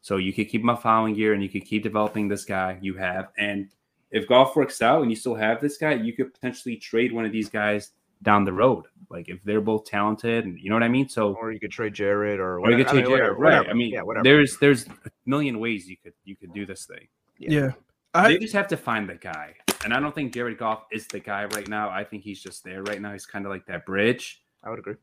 So 0.00 0.16
you 0.16 0.32
could 0.32 0.48
keep 0.48 0.62
him 0.62 0.68
a 0.68 0.76
following 0.76 1.14
year 1.14 1.32
and 1.32 1.42
you 1.42 1.48
could 1.48 1.64
keep 1.64 1.82
developing 1.82 2.28
this 2.28 2.44
guy 2.44 2.78
you 2.80 2.94
have. 2.96 3.28
And 3.38 3.68
if 4.10 4.28
Goff 4.28 4.56
works 4.56 4.82
out 4.82 5.02
and 5.02 5.10
you 5.10 5.16
still 5.16 5.34
have 5.34 5.60
this 5.60 5.78
guy, 5.78 5.94
you 5.94 6.12
could 6.12 6.34
potentially 6.34 6.76
trade 6.76 7.12
one 7.12 7.24
of 7.24 7.32
these 7.32 7.48
guys 7.48 7.92
down 8.22 8.44
the 8.44 8.52
road. 8.52 8.86
Like 9.10 9.28
if 9.28 9.42
they're 9.44 9.60
both 9.60 9.84
talented 9.84 10.44
and 10.44 10.58
you 10.58 10.70
know 10.70 10.76
what 10.76 10.82
I 10.82 10.88
mean? 10.88 11.08
So 11.08 11.34
or 11.34 11.52
you 11.52 11.60
could 11.60 11.70
trade 11.70 11.94
Jared 11.94 12.40
or 12.40 12.58
or 12.58 12.70
you 12.70 12.78
could 12.78 12.86
whatever. 12.86 12.88
I 12.88 12.92
trade 12.92 12.94
mean, 12.94 13.04
Jared, 13.04 13.20
whatever, 13.20 13.40
right? 13.40 13.58
whatever. 13.58 13.70
I 13.70 13.74
mean, 13.74 13.92
yeah, 13.92 14.02
whatever. 14.02 14.24
there's 14.24 14.56
there's 14.58 14.86
a 14.86 15.10
million 15.26 15.58
ways 15.58 15.88
you 15.88 15.96
could 15.96 16.14
you 16.24 16.36
could 16.36 16.52
do 16.52 16.66
this 16.66 16.86
thing. 16.86 17.06
yeah. 17.38 17.70
they 18.14 18.20
I 18.20 18.36
just 18.38 18.54
have 18.54 18.68
to 18.68 18.76
find 18.76 19.08
the 19.08 19.14
guy, 19.14 19.54
and 19.84 19.92
I 19.92 20.00
don't 20.00 20.14
think 20.14 20.32
Jared 20.32 20.58
Goff 20.58 20.84
is 20.92 21.06
the 21.06 21.20
guy 21.20 21.44
right 21.46 21.68
now. 21.68 21.90
I 21.90 22.04
think 22.04 22.22
he's 22.22 22.42
just 22.42 22.64
there 22.64 22.82
right 22.82 23.00
now. 23.00 23.12
He's 23.12 23.26
kind 23.26 23.44
of 23.44 23.50
like 23.50 23.66
that 23.66 23.84
bridge. 23.86 24.42
I 24.62 24.70
would 24.70 24.78
agree. 24.78 24.96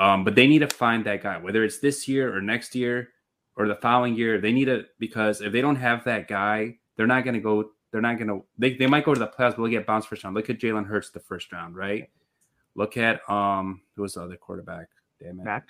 Um, 0.00 0.24
but 0.24 0.34
they 0.34 0.46
need 0.46 0.60
to 0.60 0.66
find 0.66 1.04
that 1.04 1.22
guy, 1.22 1.38
whether 1.38 1.62
it's 1.64 1.78
this 1.78 2.08
year 2.08 2.34
or 2.34 2.40
next 2.40 2.74
year 2.74 3.10
or 3.56 3.68
the 3.68 3.76
following 3.76 4.14
year. 4.14 4.40
They 4.40 4.52
need 4.52 4.66
to 4.66 4.84
because 4.98 5.40
if 5.40 5.52
they 5.52 5.60
don't 5.60 5.76
have 5.76 6.04
that 6.04 6.28
guy, 6.28 6.78
they're 6.96 7.06
not 7.06 7.24
going 7.24 7.34
to 7.34 7.40
go. 7.40 7.70
They're 7.92 8.00
not 8.00 8.18
going 8.18 8.28
to. 8.28 8.44
They, 8.58 8.74
they 8.74 8.86
might 8.86 9.04
go 9.04 9.14
to 9.14 9.20
the 9.20 9.28
playoffs, 9.28 9.56
but 9.56 9.58
they'll 9.58 9.68
get 9.68 9.86
bounced 9.86 10.08
first 10.08 10.24
round. 10.24 10.34
Look 10.34 10.50
at 10.50 10.58
Jalen 10.58 10.86
Hurts 10.86 11.10
the 11.10 11.20
first 11.20 11.52
round, 11.52 11.76
right? 11.76 12.10
Look 12.74 12.96
at 12.96 13.28
um 13.30 13.82
who 13.94 14.02
was 14.02 14.14
the 14.14 14.22
other 14.22 14.36
quarterback? 14.36 14.88
Damn 15.20 15.38
it, 15.40 15.44
Mac. 15.44 15.68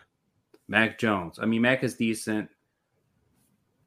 Mac 0.69 0.99
Jones. 0.99 1.38
I 1.40 1.45
mean, 1.45 1.61
Mac 1.61 1.85
is 1.85 1.95
decent, 1.95 2.49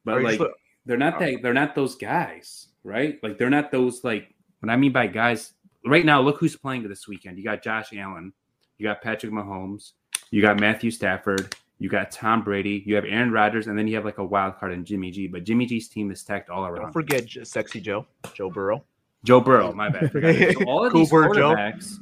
but 0.04 0.22
like 0.22 0.40
they're 0.86 0.96
not 0.96 1.18
that. 1.18 1.42
They're 1.42 1.52
not 1.52 1.74
those 1.74 1.96
guys, 1.96 2.68
right? 2.84 3.18
Like 3.22 3.38
they're 3.38 3.50
not 3.50 3.70
those 3.70 4.04
like. 4.04 4.34
What 4.60 4.70
I 4.70 4.76
mean 4.76 4.92
by 4.92 5.06
guys 5.06 5.52
right 5.86 6.04
now, 6.04 6.20
look 6.20 6.38
who's 6.38 6.56
playing 6.56 6.88
this 6.88 7.06
weekend. 7.08 7.38
You 7.38 7.44
got 7.44 7.62
Josh 7.62 7.90
Allen, 7.96 8.32
you 8.78 8.84
got 8.86 9.02
Patrick 9.02 9.32
Mahomes, 9.32 9.92
you 10.30 10.42
got 10.42 10.58
Matthew 10.60 10.90
Stafford, 10.90 11.54
you 11.78 11.88
got 11.88 12.10
Tom 12.10 12.42
Brady, 12.42 12.82
you 12.86 12.94
have 12.96 13.04
Aaron 13.04 13.30
Rodgers, 13.30 13.66
and 13.68 13.78
then 13.78 13.86
you 13.86 13.94
have 13.94 14.04
like 14.04 14.18
a 14.18 14.24
wild 14.24 14.58
card 14.58 14.72
in 14.72 14.84
Jimmy 14.84 15.10
G. 15.10 15.26
But 15.28 15.44
Jimmy 15.44 15.66
G's 15.66 15.88
team 15.88 16.10
is 16.10 16.20
stacked 16.20 16.50
all 16.50 16.66
around. 16.66 16.82
Don't 16.82 16.92
forget 16.92 17.28
sexy 17.44 17.80
Joe, 17.80 18.06
Joe 18.34 18.50
Burrow. 18.50 18.84
Joe 19.24 19.40
Burrow, 19.40 19.72
my 19.72 19.88
bad. 19.88 20.10
So 20.12 20.64
all 20.66 20.84
of 20.84 20.92
these 20.94 21.10
Cooper, 21.10 21.34
Joe. 21.34 21.54
quarterbacks, 21.54 21.94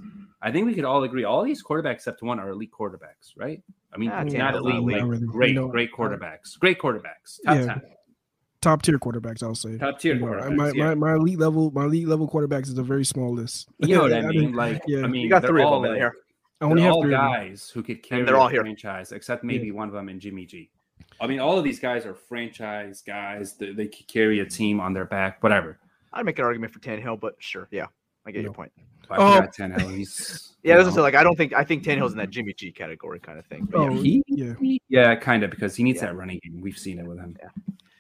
I 0.42 0.52
think 0.52 0.66
we 0.66 0.74
could 0.74 0.84
all 0.84 1.02
agree, 1.04 1.24
all 1.24 1.42
these 1.42 1.62
quarterbacks 1.62 1.94
except 1.94 2.22
one 2.22 2.38
are 2.38 2.50
elite 2.50 2.70
quarterbacks, 2.70 3.32
right? 3.36 3.62
I 3.94 3.98
mean, 3.98 4.10
Ah, 4.10 4.22
not 4.22 4.54
elite, 4.54 4.82
like. 4.82 5.02
Really, 5.02 5.26
great, 5.26 5.48
you 5.50 5.54
know, 5.56 5.68
great 5.68 5.92
quarterbacks, 5.92 6.58
great 6.58 6.78
quarterbacks, 6.78 7.40
top 7.44 7.56
Yeah. 7.56 7.66
ten, 7.66 7.82
top 8.66 8.82
tier 8.82 8.98
quarterbacks, 8.98 9.42
I'll 9.42 9.54
say. 9.54 9.78
top 9.78 9.98
tier 10.00 10.16
quarterbacks. 10.16 10.54
my, 10.56 10.70
yeah. 10.72 10.84
my, 10.86 10.94
my 10.94 11.14
elite 11.14 11.38
level, 11.38 11.70
my 11.70 11.84
elite 11.84 12.08
level 12.08 12.28
quarterbacks 12.28 12.68
is 12.68 12.76
a 12.78 12.82
very 12.82 13.04
small 13.04 13.32
list. 13.32 13.68
you 13.78 13.94
know 13.94 14.02
what 14.02 14.12
I 14.12 14.18
I 14.22 14.26
mean? 14.28 14.52
Like, 14.54 14.82
yeah. 14.86 15.02
I 15.04 15.06
mean, 15.06 15.22
You 15.22 15.28
got 15.28 15.42
they're 15.42 15.50
three 15.50 15.62
of 15.62 15.68
all 15.68 15.80
them 15.80 15.92
like, 15.92 15.98
here. 16.00 16.14
I 16.60 16.64
only 16.64 16.76
they're 16.76 16.84
have 16.86 16.94
all 16.94 17.02
three. 17.02 17.12
guys 17.12 17.70
who 17.72 17.82
could 17.82 18.02
carry 18.02 18.22
they're 18.24 18.36
all 18.36 18.48
a 18.48 18.50
here. 18.50 18.62
franchise, 18.62 19.12
except 19.12 19.44
maybe 19.44 19.70
one 19.72 19.88
of 19.88 19.94
them 19.94 20.08
in 20.08 20.18
Jimmy 20.18 20.46
G. 20.46 20.70
I 21.20 21.26
mean, 21.26 21.38
all 21.40 21.56
of 21.58 21.64
these 21.64 21.78
guys 21.78 22.06
are 22.06 22.14
franchise 22.14 23.02
guys. 23.06 23.54
They, 23.54 23.72
they 23.72 23.86
could 23.86 24.08
carry 24.08 24.40
a 24.40 24.46
team 24.46 24.80
on 24.80 24.92
their 24.92 25.04
back, 25.04 25.42
whatever. 25.42 25.78
I'd 26.12 26.24
make 26.24 26.38
an 26.38 26.44
argument 26.46 26.72
for 26.72 26.78
Tannehill, 26.80 27.20
but 27.20 27.34
sure, 27.38 27.68
yeah, 27.70 27.86
I 28.26 28.30
get 28.30 28.38
No. 28.38 28.44
your 28.44 28.52
point. 28.54 28.72
I 29.10 29.16
Oh. 29.18 29.34
forgot 29.36 29.54
Tannehill. 29.54 29.94
He's 29.96 30.54
Yeah, 30.62 30.78
you 30.78 30.82
that's 30.84 30.96
know. 30.96 31.02
like 31.02 31.14
I 31.14 31.22
don't 31.22 31.36
think 31.36 31.52
I 31.52 31.62
think 31.62 31.84
Tannehill's 31.84 32.12
in 32.12 32.18
that 32.18 32.30
Jimmy 32.30 32.52
G 32.54 32.72
category 32.72 33.20
kind 33.20 33.38
of 33.38 33.46
thing. 33.46 33.68
But 33.70 33.78
oh, 33.78 33.90
yeah. 33.90 33.98
Oh, 33.98 34.02
he, 34.02 34.22
yeah. 34.26 34.52
yeah, 34.88 35.14
kind 35.14 35.44
of 35.44 35.50
because 35.50 35.76
he 35.76 35.84
needs 35.84 36.00
Yeah. 36.00 36.06
that 36.08 36.16
running 36.16 36.40
game. 36.42 36.60
We've 36.60 36.76
seen 36.78 36.98
it 36.98 37.06
with 37.06 37.18
him. 37.18 37.36
I- 37.44 37.48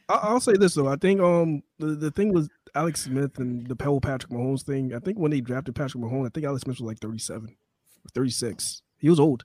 I'll 0.08 0.40
say 0.40 0.52
this 0.54 0.74
though. 0.74 0.86
I 0.88 0.96
think 0.96 1.20
um 1.20 1.62
the, 1.78 1.88
the 1.88 2.10
thing 2.10 2.32
was 2.32 2.48
Alex 2.74 3.02
Smith 3.04 3.38
and 3.38 3.66
the 3.66 3.82
whole 3.82 4.00
Patrick 4.00 4.30
Mahomes 4.32 4.62
thing. 4.62 4.94
I 4.94 4.98
think 5.00 5.18
when 5.18 5.30
they 5.30 5.40
drafted 5.40 5.74
Patrick 5.74 6.02
Mahomes, 6.02 6.26
I 6.26 6.30
think 6.32 6.46
Alex 6.46 6.62
Smith 6.62 6.76
was 6.78 6.86
like 6.86 6.98
37 7.00 7.48
or 7.48 8.08
36. 8.14 8.82
He 8.98 9.08
was 9.10 9.18
old. 9.18 9.44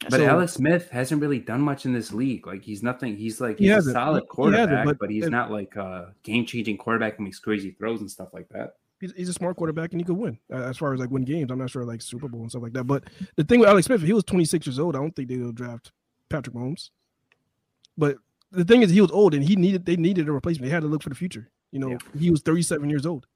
But 0.00 0.12
So- 0.20 0.26
Alex 0.26 0.52
Smith 0.54 0.90
hasn't 0.90 1.22
really 1.22 1.38
done 1.38 1.60
much 1.60 1.86
in 1.86 1.92
this 1.92 2.12
league. 2.12 2.46
Like 2.46 2.62
he's 2.62 2.82
nothing. 2.82 3.16
He's 3.16 3.40
like 3.40 3.58
He 3.58 3.64
he's 3.64 3.72
a 3.72 3.74
hasn't. 3.76 3.94
solid 3.94 4.20
He- 4.20 4.24
he 4.24 4.28
quarterback, 4.28 4.84
but- 4.84 4.98
but, 4.98 5.10
he's 5.10 5.24
and- 5.24 5.32
not 5.32 5.50
like 5.50 5.76
a 5.76 6.14
game 6.22 6.44
changing 6.46 6.78
quarterback 6.78 7.16
who 7.16 7.24
makes 7.24 7.38
crazy 7.38 7.70
throws 7.72 8.00
and 8.00 8.10
stuff 8.10 8.28
like 8.32 8.48
that. 8.50 8.74
He's, 9.00 9.12
he's 9.12 9.28
a 9.28 9.34
smart 9.34 9.56
quarterback 9.56 9.92
and 9.92 10.00
he 10.00 10.04
could 10.04 10.16
win 10.16 10.38
uh, 10.50 10.56
as 10.56 10.78
far 10.78 10.94
as 10.94 11.00
like 11.00 11.10
win 11.10 11.24
games. 11.24 11.50
I'm 11.50 11.58
not 11.58 11.68
sure 11.70 11.84
like 11.84 12.00
Super 12.02 12.28
Bowl 12.28 12.40
and 12.40 12.50
stuff 12.50 12.62
like 12.62 12.72
that. 12.72 12.84
But 12.84 13.04
the 13.36 13.44
thing 13.44 13.60
with 13.60 13.68
Alex 13.68 13.86
Smith, 13.86 14.00
he 14.02 14.12
was 14.14 14.24
26 14.24 14.66
years 14.66 14.78
old. 14.78 14.96
I 14.96 14.98
don't 15.00 15.14
think 15.14 15.28
they'll 15.28 15.52
draft 15.52 15.92
Patrick 16.30 16.56
Mahomes. 16.56 16.90
But 17.98 18.16
the 18.56 18.64
thing 18.64 18.82
is, 18.82 18.90
he 18.90 19.00
was 19.00 19.10
old 19.10 19.34
and 19.34 19.44
he 19.44 19.56
needed 19.56 19.86
they 19.86 19.96
needed 19.96 20.28
a 20.28 20.32
replacement. 20.32 20.68
They 20.68 20.74
had 20.74 20.82
to 20.82 20.88
look 20.88 21.02
for 21.02 21.08
the 21.08 21.14
future. 21.14 21.50
You 21.72 21.80
know, 21.80 21.98
he 22.18 22.30
was 22.30 22.40
37 22.42 22.88
years 22.88 23.06
old. 23.06 23.26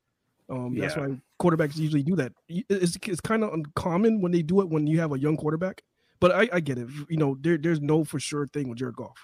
Um, 0.49 0.77
that's 0.77 0.97
why 0.97 1.09
quarterbacks 1.41 1.77
usually 1.77 2.03
do 2.03 2.17
that. 2.17 2.33
It's, 2.49 2.99
it's 3.07 3.21
kind 3.21 3.45
of 3.45 3.53
uncommon 3.53 4.21
when 4.21 4.33
they 4.33 4.43
do 4.43 4.61
it 4.61 4.69
when 4.69 4.87
you 4.87 4.99
have 5.01 5.13
a 5.13 5.19
young 5.19 5.37
quarterback. 5.37 5.83
But 6.19 6.33
I, 6.33 6.49
I 6.53 6.61
get 6.61 6.77
it. 6.79 6.89
You 7.09 7.17
know, 7.17 7.37
there, 7.41 7.57
there's 7.57 7.81
no 7.81 8.05
for 8.05 8.19
sure 8.21 8.47
thing 8.49 8.69
with 8.69 8.79
Jared 8.79 8.97
Goff. 8.97 9.17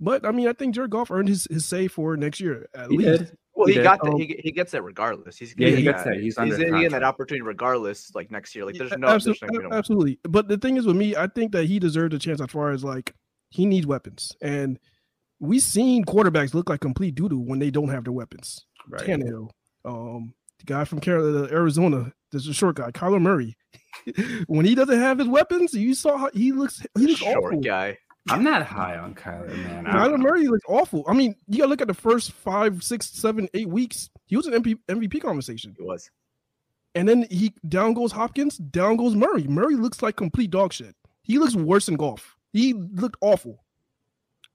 But 0.00 0.26
I 0.26 0.30
mean, 0.30 0.48
I 0.48 0.52
think 0.52 0.74
Jared 0.74 0.90
Goff 0.90 1.10
earned 1.10 1.28
his, 1.28 1.46
his 1.50 1.64
say 1.64 1.88
for 1.88 2.16
next 2.16 2.40
year 2.40 2.66
at 2.74 2.90
He 2.90 2.98
least. 2.98 3.18
did. 3.18 3.36
Well, 3.54 3.66
He 3.68 3.74
he 3.74 3.82
got 3.82 4.02
that. 4.02 4.10
Um, 4.10 4.18
He, 4.18 4.38
he 4.42 4.50
gets 4.52 4.72
that 4.72 4.82
regardless. 4.82 5.38
He's 5.38 5.54
Yeah, 5.56 5.68
he 5.68 5.70
getting 5.76 5.84
gets 5.84 6.04
that. 6.04 6.20
He's 6.20 6.36
under 6.36 6.56
getting 6.56 6.90
that 6.90 7.02
opportunity 7.02 7.42
regardless. 7.42 8.14
Like 8.14 8.30
next 8.30 8.54
year, 8.54 8.66
like 8.66 8.76
there's 8.76 8.90
Yeah, 8.90 8.96
no, 8.98 9.08
abso- 9.08 9.38
there's 9.40 9.62
no, 9.62 9.72
absolutely. 9.72 10.18
But 10.24 10.48
the 10.48 10.58
thing 10.58 10.76
is 10.76 10.86
with 10.86 10.96
me, 10.96 11.16
I 11.16 11.26
think 11.26 11.52
that 11.52 11.64
he 11.64 11.78
deserved 11.78 12.12
a 12.12 12.18
chance 12.18 12.40
as 12.40 12.50
far 12.50 12.70
as 12.72 12.84
like 12.84 13.14
he 13.50 13.64
needs 13.64 13.86
weapons, 13.86 14.36
and 14.42 14.78
we've 15.40 15.62
seen 15.62 16.04
quarterbacks 16.04 16.54
look 16.54 16.68
like 16.68 16.80
complete 16.80 17.14
doo 17.14 17.28
doo 17.28 17.38
when 17.38 17.58
they 17.58 17.70
don't 17.70 17.88
have 17.88 18.04
their 18.04 18.12
weapons. 18.12 18.64
Right. 18.88 19.02
Tannehill, 19.02 19.50
um, 19.84 20.34
the 20.58 20.64
guy 20.64 20.84
from 20.84 21.00
Carolina, 21.00 21.48
Arizona, 21.52 22.12
there's 22.30 22.48
a 22.48 22.54
short 22.54 22.76
guy, 22.76 22.90
Kyler 22.90 23.20
Murray. 23.20 23.56
when 24.46 24.64
he 24.64 24.74
doesn't 24.74 25.00
have 25.00 25.18
his 25.18 25.28
weapons, 25.28 25.74
you 25.74 25.94
saw 25.94 26.16
how 26.16 26.30
he 26.32 26.52
looks. 26.52 26.84
He 26.96 27.06
looks 27.06 27.20
short 27.20 27.44
awful. 27.44 27.60
guy. 27.60 27.98
I'm 28.28 28.42
not 28.42 28.66
high 28.66 28.98
on 28.98 29.14
Kyler, 29.14 29.56
man. 29.56 29.84
Kyler. 29.84 30.18
Murray 30.18 30.48
looks 30.48 30.64
awful. 30.68 31.04
I 31.06 31.14
mean, 31.14 31.36
you 31.46 31.58
gotta 31.58 31.70
look 31.70 31.80
at 31.80 31.88
the 31.88 31.94
first 31.94 32.32
five, 32.32 32.82
six, 32.82 33.08
seven, 33.10 33.48
eight 33.54 33.68
weeks. 33.68 34.10
He 34.26 34.36
was 34.36 34.46
an 34.46 34.54
MP, 34.54 34.76
MVP 34.88 35.22
conversation. 35.22 35.74
He 35.78 35.84
was. 35.84 36.10
And 36.96 37.08
then 37.08 37.26
he 37.30 37.54
down 37.68 37.94
goes 37.94 38.10
Hopkins, 38.10 38.56
down 38.56 38.96
goes 38.96 39.14
Murray. 39.14 39.44
Murray 39.44 39.76
looks 39.76 40.02
like 40.02 40.16
complete 40.16 40.50
dog 40.50 40.72
shit. 40.72 40.96
He 41.22 41.38
looks 41.38 41.54
worse 41.54 41.86
than 41.86 41.96
Goff. 41.96 42.36
He 42.52 42.72
looked 42.72 43.16
awful. 43.20 43.64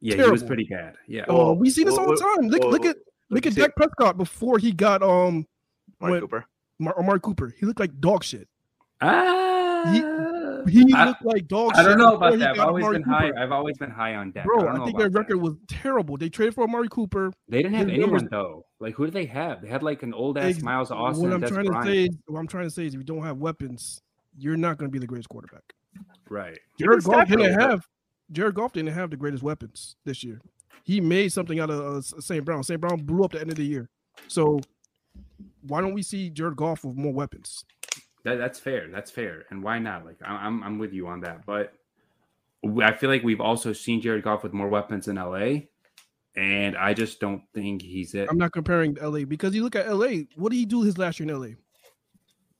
Yeah, 0.01 0.23
he 0.23 0.29
was 0.31 0.43
pretty 0.43 0.63
bad. 0.65 0.95
Yeah. 1.07 1.25
Oh, 1.29 1.53
we 1.53 1.69
see 1.69 1.83
this 1.83 1.95
well, 1.95 2.07
all 2.09 2.15
the 2.15 2.19
time. 2.19 2.47
Look, 2.49 2.61
well, 2.61 2.71
look 2.71 2.85
at 2.85 2.97
look 3.29 3.45
at 3.45 3.53
see- 3.53 3.61
Dak 3.61 3.75
Prescott 3.75 4.17
before 4.17 4.57
he 4.57 4.71
got 4.71 5.01
um 5.03 5.45
Mark 5.99 6.11
when- 6.11 6.21
Cooper. 6.21 6.45
Mar- 6.79 6.97
Amari 6.99 7.19
Cooper. 7.19 7.53
He 7.59 7.65
looked 7.67 7.79
like 7.79 7.99
dog 8.01 8.23
shit. 8.23 8.47
Ah, 8.99 9.83
He 10.67 10.93
I- 10.93 11.05
looked 11.05 11.25
like 11.25 11.47
dog 11.47 11.71
I 11.75 11.81
shit. 11.81 11.89
don't 11.89 11.97
know 11.97 12.15
about 12.15 12.37
that. 12.39 12.51
I've 12.51 12.59
always 12.67 12.83
Amari 12.85 12.99
been 12.99 13.09
high. 13.09 13.31
I've 13.37 13.51
always 13.51 13.77
been 13.77 13.89
high 13.89 14.15
on 14.15 14.31
Dak. 14.31 14.43
I 14.43 14.45
Bro, 14.45 14.63
don't 14.63 14.81
I, 14.81 14.85
think 14.85 14.97
their 14.97 15.07
about 15.07 15.27
that. 15.27 15.35
record 15.35 15.37
was 15.37 15.53
terrible. 15.67 16.17
They 16.17 16.29
traded 16.29 16.53
for 16.55 16.63
Amari 16.63 16.87
Cooper. 16.89 17.31
They 17.49 17.61
didn't 17.63 17.75
have 17.75 17.87
his 17.87 17.93
anyone 17.95 18.11
numbers- 18.13 18.29
though. 18.31 18.65
Like 18.79 18.95
who 18.95 19.05
did 19.05 19.13
they 19.13 19.25
have? 19.25 19.61
They 19.61 19.67
had 19.69 19.83
like 19.83 20.03
an 20.03 20.13
old 20.13 20.37
ass 20.37 20.55
Ex- 20.55 20.61
Miles 20.63 20.91
Austin. 20.91 21.23
What 21.29 21.33
I'm 21.33 21.41
Des 21.41 21.47
trying 21.49 21.65
to 21.71 21.81
say, 21.83 22.03
is, 22.05 22.17
what 22.27 22.39
I'm 22.39 22.47
trying 22.47 22.65
to 22.65 22.71
say 22.71 22.85
is, 22.85 22.93
if 22.95 22.99
you 22.99 23.03
don't 23.05 23.23
have 23.23 23.37
weapons, 23.37 24.01
you're 24.37 24.57
not 24.57 24.77
going 24.77 24.89
to 24.89 24.91
be 24.91 24.99
the 24.99 25.07
greatest 25.07 25.29
quarterback. 25.29 25.63
right? 26.29 26.57
Jared 26.79 27.03
Goff 27.03 27.13
Stafford 27.13 27.27
didn't 27.37 27.41
was 27.47 27.55
good. 27.57 27.69
have 27.69 27.87
Jared 28.31 28.55
Goff 28.55 28.73
didn't 28.73 28.93
have 28.93 29.09
the 29.11 29.17
greatest 29.17 29.43
weapons 29.43 29.95
this 30.05 30.23
year. 30.23 30.41
He 30.83 30.99
made 31.01 31.31
something 31.31 31.59
out 31.59 31.69
of 31.69 31.79
uh, 31.97 32.01
St. 32.01 32.43
Brown. 32.43 32.63
St. 32.63 32.79
Brown 32.79 33.01
blew 33.01 33.23
up 33.23 33.31
the 33.31 33.41
end 33.41 33.49
of 33.51 33.57
the 33.57 33.65
year. 33.65 33.89
So 34.27 34.59
why 35.67 35.81
don't 35.81 35.93
we 35.93 36.01
see 36.01 36.29
Jared 36.29 36.55
Goff 36.55 36.83
with 36.83 36.95
more 36.95 37.13
weapons? 37.13 37.63
That, 38.23 38.35
that's 38.35 38.59
fair. 38.59 38.87
That's 38.87 39.11
fair. 39.11 39.45
And 39.49 39.63
why 39.63 39.79
not? 39.79 40.05
Like 40.05 40.17
I- 40.25 40.45
I'm, 40.45 40.63
I'm 40.63 40.79
with 40.79 40.93
you 40.93 41.07
on 41.07 41.21
that. 41.21 41.45
But 41.45 41.73
I 42.81 42.93
feel 42.93 43.09
like 43.09 43.23
we've 43.23 43.41
also 43.41 43.73
seen 43.73 44.01
Jared 44.01 44.23
Goff 44.23 44.43
with 44.43 44.53
more 44.53 44.69
weapons 44.69 45.07
in 45.07 45.15
LA, 45.15 45.61
and 46.35 46.77
I 46.77 46.93
just 46.93 47.19
don't 47.19 47.41
think 47.53 47.81
he's 47.81 48.13
it. 48.13 48.27
I'm 48.29 48.37
not 48.37 48.51
comparing 48.51 48.95
LA 49.01 49.25
because 49.25 49.55
you 49.55 49.63
look 49.63 49.75
at 49.75 49.91
LA. 49.91 50.23
What 50.35 50.51
did 50.51 50.57
he 50.57 50.65
do 50.65 50.83
his 50.83 50.97
last 50.97 51.19
year 51.19 51.29
in 51.29 51.39
LA? 51.39 51.47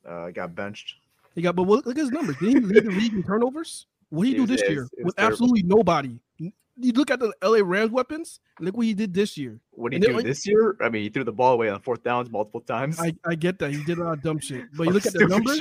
Uh, 0.09 0.31
got 0.31 0.55
benched. 0.55 0.95
He 1.35 1.41
got, 1.41 1.55
but 1.55 1.67
look, 1.67 1.85
look 1.85 1.95
at 1.97 2.01
his 2.01 2.11
numbers. 2.11 2.35
Did 2.37 2.49
he 2.49 2.59
lead 2.59 2.83
the 2.83 2.89
league 2.91 3.13
in 3.13 3.23
turnovers? 3.23 3.85
What 4.11 4.27
he 4.27 4.33
do 4.35 4.45
this 4.45 4.61
year 4.69 4.87
with 5.03 5.15
terrible. 5.15 5.33
absolutely 5.33 5.63
nobody? 5.63 6.19
You 6.37 6.93
look 6.93 7.11
at 7.11 7.19
the 7.19 7.33
LA 7.43 7.59
Rams 7.63 7.91
weapons. 7.91 8.39
Look 8.59 8.75
what 8.77 8.85
he 8.85 8.93
did 8.93 9.13
this 9.13 9.37
year. 9.37 9.59
What 9.71 9.93
And 9.93 10.03
he 10.03 10.07
then, 10.07 10.17
do 10.21 10.23
this 10.23 10.47
year? 10.47 10.77
I 10.81 10.89
mean, 10.89 11.03
he 11.03 11.09
threw 11.09 11.23
the 11.23 11.31
ball 11.31 11.53
away 11.53 11.69
on 11.69 11.79
fourth 11.81 12.03
downs 12.03 12.29
multiple 12.31 12.61
times. 12.61 12.99
I, 12.99 13.13
I 13.25 13.35
get 13.35 13.59
that 13.59 13.71
he 13.71 13.83
did 13.83 13.97
a 13.97 14.03
lot 14.03 14.13
of 14.13 14.21
dumb 14.23 14.39
shit, 14.47 14.65
but 14.75 14.83
you 14.87 14.91
look 14.93 15.05
at 15.05 15.13
the 15.13 15.27
numbers. 15.27 15.59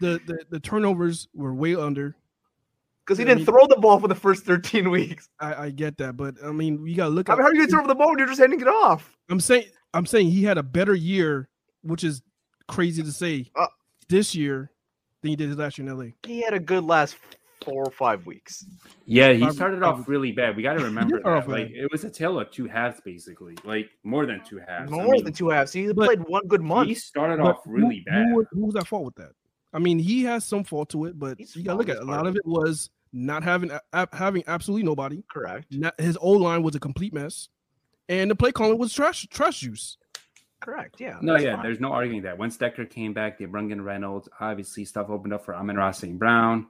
The, 0.00 0.20
the 0.26 0.38
the 0.50 0.60
turnovers 0.60 1.28
were 1.34 1.54
way 1.54 1.74
under. 1.76 2.14
Because 3.04 3.18
he 3.18 3.24
didn't 3.24 3.38
mean- 3.38 3.46
throw 3.46 3.66
the 3.66 3.76
ball 3.76 4.00
for 4.00 4.08
the 4.08 4.14
first 4.14 4.44
13 4.44 4.90
weeks. 4.90 5.28
I, 5.38 5.54
I 5.66 5.70
get 5.70 5.98
that, 5.98 6.16
but 6.16 6.34
I 6.42 6.50
mean, 6.52 6.86
you 6.86 6.96
gotta 6.96 7.10
look. 7.10 7.28
I 7.28 7.34
at. 7.34 7.38
mean, 7.38 7.42
how 7.44 7.50
are 7.50 7.54
you 7.54 7.58
going 7.60 7.68
to 7.70 7.76
throw 7.76 7.86
the 7.86 7.94
ball 7.94 8.08
when 8.08 8.18
you're 8.18 8.26
just 8.28 8.40
handing 8.40 8.60
it 8.60 8.68
off? 8.68 9.16
I'm 9.28 9.40
saying 9.40 9.66
I'm 9.92 10.06
saying 10.06 10.30
he 10.30 10.42
had 10.42 10.56
a 10.58 10.62
better 10.62 10.94
year, 10.94 11.48
which 11.82 12.02
is 12.02 12.22
crazy 12.68 13.02
to 13.02 13.12
say 13.12 13.50
Uh, 13.54 13.66
this 14.08 14.34
year 14.34 14.70
than 15.20 15.28
he 15.30 15.36
did 15.36 15.48
his 15.48 15.58
last 15.58 15.76
year 15.78 15.86
in 15.88 15.96
LA. 15.98 16.06
He 16.26 16.40
had 16.42 16.54
a 16.54 16.58
good 16.60 16.84
last 16.84 17.16
four 17.64 17.84
or 17.84 17.90
five 17.90 18.26
weeks. 18.26 18.64
Yeah, 19.06 19.32
he 19.32 19.50
started 19.50 19.82
off 19.82 20.08
really 20.08 20.32
bad. 20.32 20.56
We 20.56 20.62
got 20.62 20.74
to 20.74 20.84
remember 20.84 21.20
start 21.20 21.38
off 21.38 21.46
that. 21.46 21.52
Like 21.52 21.70
it 21.70 21.90
was 21.90 22.04
a 22.04 22.10
tale 22.10 22.38
of 22.38 22.50
two 22.50 22.66
halves, 22.66 23.00
basically. 23.04 23.56
Like 23.64 23.90
more 24.02 24.26
than 24.26 24.42
two 24.44 24.58
halves. 24.58 24.92
I 24.92 24.96
More 24.96 25.12
mean, 25.14 25.24
than 25.24 25.32
two 25.32 25.48
halves. 25.48 25.72
He 25.72 25.92
played 25.92 26.20
one 26.26 26.46
good 26.46 26.62
month. 26.62 26.88
He 26.88 26.94
started 26.94 27.40
off 27.40 27.60
really 27.66 28.04
who, 28.06 28.10
bad. 28.12 28.26
Who, 28.28 28.34
was- 28.36 28.46
who 28.52 28.66
was 28.66 28.76
at 28.76 28.86
fault 28.86 29.04
with 29.06 29.14
that? 29.16 29.32
I 29.72 29.78
mean, 29.80 29.98
he 29.98 30.22
has 30.24 30.44
some 30.44 30.62
fault 30.62 30.90
to 30.90 31.06
it, 31.06 31.18
but 31.18 31.36
He's 31.38 31.56
you 31.56 31.64
gotta 31.64 31.78
look 31.78 31.88
at 31.88 31.96
it. 31.96 32.02
a 32.02 32.04
lot 32.06 32.20
of 32.20 32.28
of 32.28 32.36
it 32.36 32.46
was 32.46 32.90
not 33.12 33.42
having 33.42 33.70
a- 33.72 33.80
a- 33.92 34.08
having 34.16 34.44
absolutely 34.46 34.84
nobody. 34.84 35.24
Correct. 35.28 35.66
Not, 35.72 36.00
his 36.00 36.16
O 36.20 36.30
line 36.30 36.62
was 36.62 36.74
a 36.76 36.80
complete 36.80 37.12
mess, 37.12 37.48
and 38.08 38.30
the 38.30 38.36
play 38.36 38.52
calling 38.52 38.78
was 38.78 38.92
trash 38.92 39.26
trash 39.30 39.60
juice. 39.60 39.96
Correct. 40.60 40.98
Yeah. 40.98 41.18
No, 41.20 41.36
yeah, 41.36 41.56
fine. 41.56 41.62
there's 41.64 41.80
no 41.80 41.92
arguing 41.92 42.22
that. 42.22 42.38
Once 42.38 42.56
Decker 42.56 42.86
came 42.86 43.12
back, 43.12 43.38
they 43.38 43.44
brought 43.44 43.70
in 43.70 43.82
Reynolds. 43.82 44.28
Obviously, 44.40 44.84
stuff 44.86 45.10
opened 45.10 45.34
up 45.34 45.44
for 45.44 45.54
Amon-Ra 45.54 45.90
St. 45.90 46.18
Brown. 46.18 46.68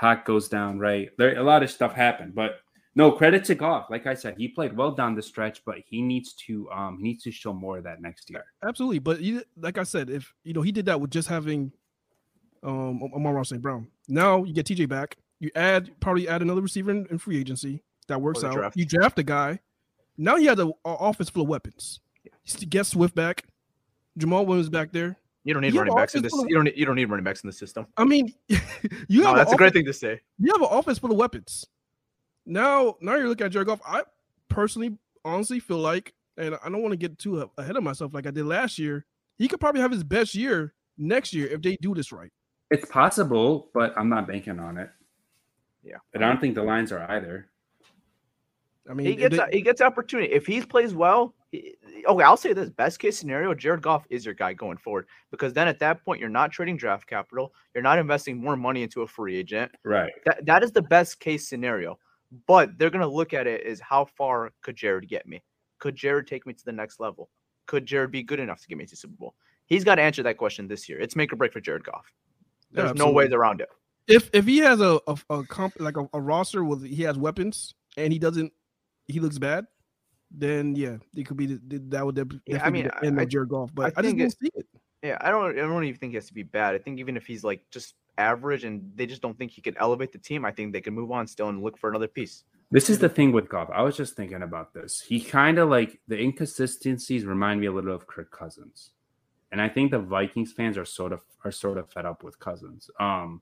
Hawk 0.00 0.24
goes 0.24 0.48
down, 0.48 0.78
right? 0.78 1.10
There 1.18 1.36
a 1.36 1.42
lot 1.42 1.62
of 1.62 1.70
stuff 1.70 1.92
happened, 1.92 2.34
but 2.34 2.60
no 2.94 3.12
credit 3.12 3.44
to 3.44 3.54
Goff. 3.54 3.90
Like 3.90 4.06
I 4.06 4.14
said, 4.14 4.34
he 4.38 4.48
played 4.48 4.74
well 4.74 4.92
down 4.92 5.14
the 5.14 5.20
stretch, 5.22 5.62
but 5.66 5.76
he 5.86 6.00
needs 6.00 6.32
to 6.46 6.70
um 6.70 6.96
he 6.96 7.04
needs 7.04 7.22
to 7.24 7.30
show 7.30 7.52
more 7.52 7.76
of 7.76 7.84
that 7.84 8.00
next 8.00 8.30
year. 8.30 8.44
Absolutely, 8.66 8.98
but 8.98 9.20
you, 9.20 9.42
like 9.58 9.76
I 9.76 9.82
said, 9.82 10.08
if 10.08 10.32
you 10.42 10.54
know 10.54 10.62
he 10.62 10.72
did 10.72 10.86
that 10.86 10.98
with 10.98 11.10
just 11.10 11.28
having 11.28 11.70
um 12.62 13.02
Amon-Ra 13.14 13.42
St. 13.42 13.60
Brown. 13.60 13.88
Now 14.08 14.42
you 14.42 14.54
get 14.54 14.64
TJ 14.64 14.88
back. 14.88 15.18
You 15.38 15.50
add 15.54 15.90
probably 16.00 16.26
add 16.28 16.40
another 16.40 16.62
receiver 16.62 16.90
in, 16.90 17.06
in 17.10 17.18
free 17.18 17.38
agency 17.38 17.82
that 18.08 18.22
works 18.22 18.42
out. 18.42 18.54
draft. 18.54 18.76
You 18.78 18.86
draft 18.86 19.18
a 19.18 19.22
guy. 19.22 19.60
Now 20.16 20.36
you 20.36 20.48
have 20.48 20.60
a, 20.60 20.70
a 20.86 20.94
offense 20.94 21.28
full 21.28 21.42
of 21.42 21.48
weapons. 21.48 22.00
You 22.24 22.66
get 22.66 22.86
Swift 22.86 23.14
back. 23.14 23.44
Jamaal 24.18 24.46
Williams 24.46 24.70
back 24.70 24.92
there. 24.92 25.18
You 25.44 25.54
don't 25.54 25.62
need 25.62 25.72
You 25.72 25.80
running 25.80 25.94
backs 25.96 26.14
in 26.14 26.22
this. 26.22 26.34
of- 26.38 26.48
You 26.48 26.54
don't. 26.54 26.64
Need, 26.64 26.76
you 26.76 26.84
don't 26.84 26.96
need 26.96 27.06
running 27.06 27.24
backs 27.24 27.42
in 27.42 27.48
the 27.48 27.52
system. 27.52 27.86
I 27.96 28.04
mean, 28.04 28.32
you 28.48 29.22
No, 29.22 29.28
have 29.28 29.36
that's 29.36 29.50
an 29.50 29.54
a 29.54 29.58
great 29.58 29.72
thing 29.72 29.84
to 29.86 29.92
say. 29.92 30.20
you 30.38 30.52
have 30.52 30.60
an 30.62 30.68
offense 30.78 30.98
full 30.98 31.10
of 31.10 31.16
weapons. 31.16 31.66
Now, 32.46 32.96
now 33.00 33.14
you're 33.16 33.28
looking 33.28 33.46
at 33.46 33.52
Jared 33.52 33.68
Goff. 33.68 33.80
I 33.86 34.02
personally, 34.48 34.96
honestly, 35.24 35.60
feel 35.60 35.78
like, 35.78 36.12
and 36.36 36.56
I 36.64 36.68
don't 36.68 36.82
want 36.82 36.92
to 36.92 36.96
get 36.96 37.18
too 37.18 37.48
ahead 37.58 37.76
of 37.76 37.82
myself 37.82 38.12
like 38.14 38.26
I 38.26 38.30
did 38.30 38.44
last 38.44 38.78
year. 38.78 39.06
He 39.38 39.48
could 39.48 39.60
probably 39.60 39.80
have 39.80 39.90
his 39.92 40.04
best 40.04 40.34
year 40.34 40.74
next 40.98 41.32
year 41.32 41.46
if 41.46 41.62
they 41.62 41.76
do 41.76 41.94
this 41.94 42.12
right. 42.12 42.30
It's 42.70 42.88
possible, 42.90 43.70
but 43.72 43.94
I'm 43.96 44.08
not 44.08 44.26
banking 44.28 44.58
on 44.60 44.76
it. 44.76 44.90
Yeah. 45.82 45.96
And 46.14 46.24
I 46.24 46.28
don't 46.28 46.40
think 46.40 46.54
the 46.54 46.62
lines 46.62 46.92
are 46.92 47.10
either. 47.10 47.48
I 48.88 48.94
mean, 48.94 49.06
He 49.06 49.14
gets 49.16 49.36
they- 49.36 49.48
he 49.52 49.62
gets 49.62 49.80
opportunity 49.80 50.32
if 50.32 50.46
he 50.46 50.60
plays 50.62 50.94
well. 50.94 51.34
he- 51.52 51.76
Okay, 52.06 52.24
I'll 52.24 52.36
say 52.36 52.52
this: 52.52 52.70
best 52.70 52.98
case 52.98 53.18
scenario, 53.18 53.54
Jared 53.54 53.82
Goff 53.82 54.06
is 54.10 54.24
your 54.24 54.34
guy 54.34 54.52
going 54.52 54.76
forward 54.76 55.06
because 55.30 55.52
then 55.52 55.68
at 55.68 55.78
that 55.80 56.04
point 56.04 56.20
you're 56.20 56.28
not 56.28 56.50
trading 56.52 56.76
draft 56.76 57.06
capital, 57.06 57.54
you're 57.74 57.82
not 57.82 57.98
investing 57.98 58.36
more 58.36 58.56
money 58.56 58.82
into 58.82 59.02
a 59.02 59.06
free 59.06 59.36
agent. 59.36 59.70
Right. 59.84 60.10
That 60.26 60.46
that 60.46 60.62
is 60.62 60.72
the 60.72 60.82
best 60.82 61.20
case 61.20 61.48
scenario. 61.48 61.98
But 62.46 62.78
they're 62.78 62.90
gonna 62.90 63.08
look 63.08 63.34
at 63.34 63.46
it 63.46 63.66
is 63.66 63.80
how 63.80 64.04
far 64.04 64.52
could 64.62 64.76
Jared 64.76 65.08
get 65.08 65.26
me? 65.26 65.42
Could 65.78 65.96
Jared 65.96 66.26
take 66.26 66.46
me 66.46 66.52
to 66.54 66.64
the 66.64 66.72
next 66.72 67.00
level? 67.00 67.30
Could 67.66 67.86
Jared 67.86 68.10
be 68.10 68.22
good 68.22 68.40
enough 68.40 68.60
to 68.62 68.68
get 68.68 68.78
me 68.78 68.86
to 68.86 68.96
Super 68.96 69.14
Bowl? 69.18 69.34
He's 69.66 69.84
got 69.84 69.94
to 69.96 70.02
answer 70.02 70.22
that 70.24 70.36
question 70.36 70.66
this 70.68 70.88
year. 70.88 70.98
It's 70.98 71.14
make 71.16 71.32
or 71.32 71.36
break 71.36 71.52
for 71.52 71.60
Jared 71.60 71.84
Goff. 71.84 72.12
Yeah, 72.72 72.82
There's 72.82 72.94
no 72.94 73.10
ways 73.10 73.32
around 73.32 73.60
it. 73.60 73.68
if 74.08 74.28
if 74.32 74.44
he 74.46 74.58
has 74.58 74.80
a 74.80 75.00
a, 75.06 75.16
a 75.30 75.44
comp 75.44 75.74
like 75.78 75.96
a, 75.96 76.08
a 76.12 76.20
roster 76.20 76.64
with 76.64 76.84
he 76.84 77.02
has 77.02 77.16
weapons 77.18 77.74
and 77.96 78.12
he 78.12 78.18
doesn't, 78.18 78.52
he 79.06 79.20
looks 79.20 79.38
bad. 79.38 79.66
Then 80.30 80.74
yeah, 80.76 80.96
it 81.16 81.26
could 81.26 81.36
be 81.36 81.46
the, 81.46 81.60
the- 81.66 81.78
that 81.88 82.06
would 82.06 82.14
def- 82.14 82.40
Yeah, 82.46 82.56
I 82.56 82.58
definitely 82.70 82.82
be 82.82 82.88
the 82.88 83.06
end 83.06 83.20
I- 83.20 83.22
of 83.24 83.28
Jared 83.28 83.48
Goff. 83.48 83.70
But 83.74 83.82
I, 83.82 83.86
I 83.86 83.90
just 83.90 84.04
think 84.04 84.18
don't 84.18 84.26
it- 84.28 84.36
see 84.40 84.50
it. 84.54 84.66
Yeah, 85.02 85.16
I 85.20 85.30
don't. 85.30 85.58
I 85.58 85.62
don't 85.62 85.84
even 85.84 85.98
think 85.98 86.10
he 86.10 86.16
has 86.16 86.26
to 86.26 86.34
be 86.34 86.42
bad. 86.42 86.74
I 86.74 86.78
think 86.78 86.98
even 87.00 87.16
if 87.16 87.26
he's 87.26 87.42
like 87.42 87.62
just 87.70 87.94
average 88.18 88.64
and 88.64 88.92
they 88.94 89.06
just 89.06 89.22
don't 89.22 89.36
think 89.38 89.50
he 89.50 89.62
could 89.62 89.76
elevate 89.80 90.12
the 90.12 90.18
team, 90.18 90.44
I 90.44 90.50
think 90.52 90.74
they 90.74 90.82
can 90.82 90.92
move 90.94 91.10
on 91.10 91.26
still 91.26 91.48
and 91.48 91.62
look 91.62 91.78
for 91.78 91.88
another 91.88 92.06
piece. 92.06 92.44
This 92.70 92.90
is 92.90 92.98
the 92.98 93.08
thing 93.08 93.32
with 93.32 93.48
Goff. 93.48 93.70
I 93.74 93.80
was 93.82 93.96
just 93.96 94.14
thinking 94.14 94.42
about 94.42 94.74
this. 94.74 95.00
He 95.00 95.20
kind 95.20 95.58
of 95.58 95.70
like 95.70 95.98
the 96.06 96.18
inconsistencies 96.20 97.24
remind 97.24 97.60
me 97.60 97.66
a 97.66 97.72
little 97.72 97.94
of 97.94 98.06
Kirk 98.06 98.30
Cousins, 98.30 98.90
and 99.50 99.60
I 99.60 99.68
think 99.70 99.90
the 99.90 99.98
Vikings 99.98 100.52
fans 100.52 100.76
are 100.76 100.84
sort 100.84 101.12
of 101.12 101.22
are 101.46 101.50
sort 101.50 101.78
of 101.78 101.90
fed 101.90 102.04
up 102.04 102.22
with 102.22 102.38
Cousins. 102.38 102.90
Um, 103.00 103.40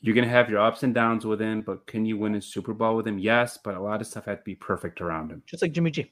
you're 0.00 0.14
gonna 0.14 0.28
have 0.28 0.50
your 0.50 0.60
ups 0.60 0.82
and 0.82 0.94
downs 0.94 1.24
with 1.24 1.40
him, 1.40 1.62
but 1.62 1.86
can 1.86 2.04
you 2.04 2.18
win 2.18 2.34
a 2.34 2.42
Super 2.42 2.74
Bowl 2.74 2.96
with 2.96 3.06
him? 3.06 3.18
Yes, 3.18 3.58
but 3.62 3.74
a 3.74 3.80
lot 3.80 4.00
of 4.00 4.06
stuff 4.06 4.26
had 4.26 4.38
to 4.38 4.44
be 4.44 4.54
perfect 4.54 5.00
around 5.00 5.30
him. 5.30 5.42
Just 5.46 5.62
like 5.62 5.72
Jimmy 5.72 5.90
G. 5.90 6.10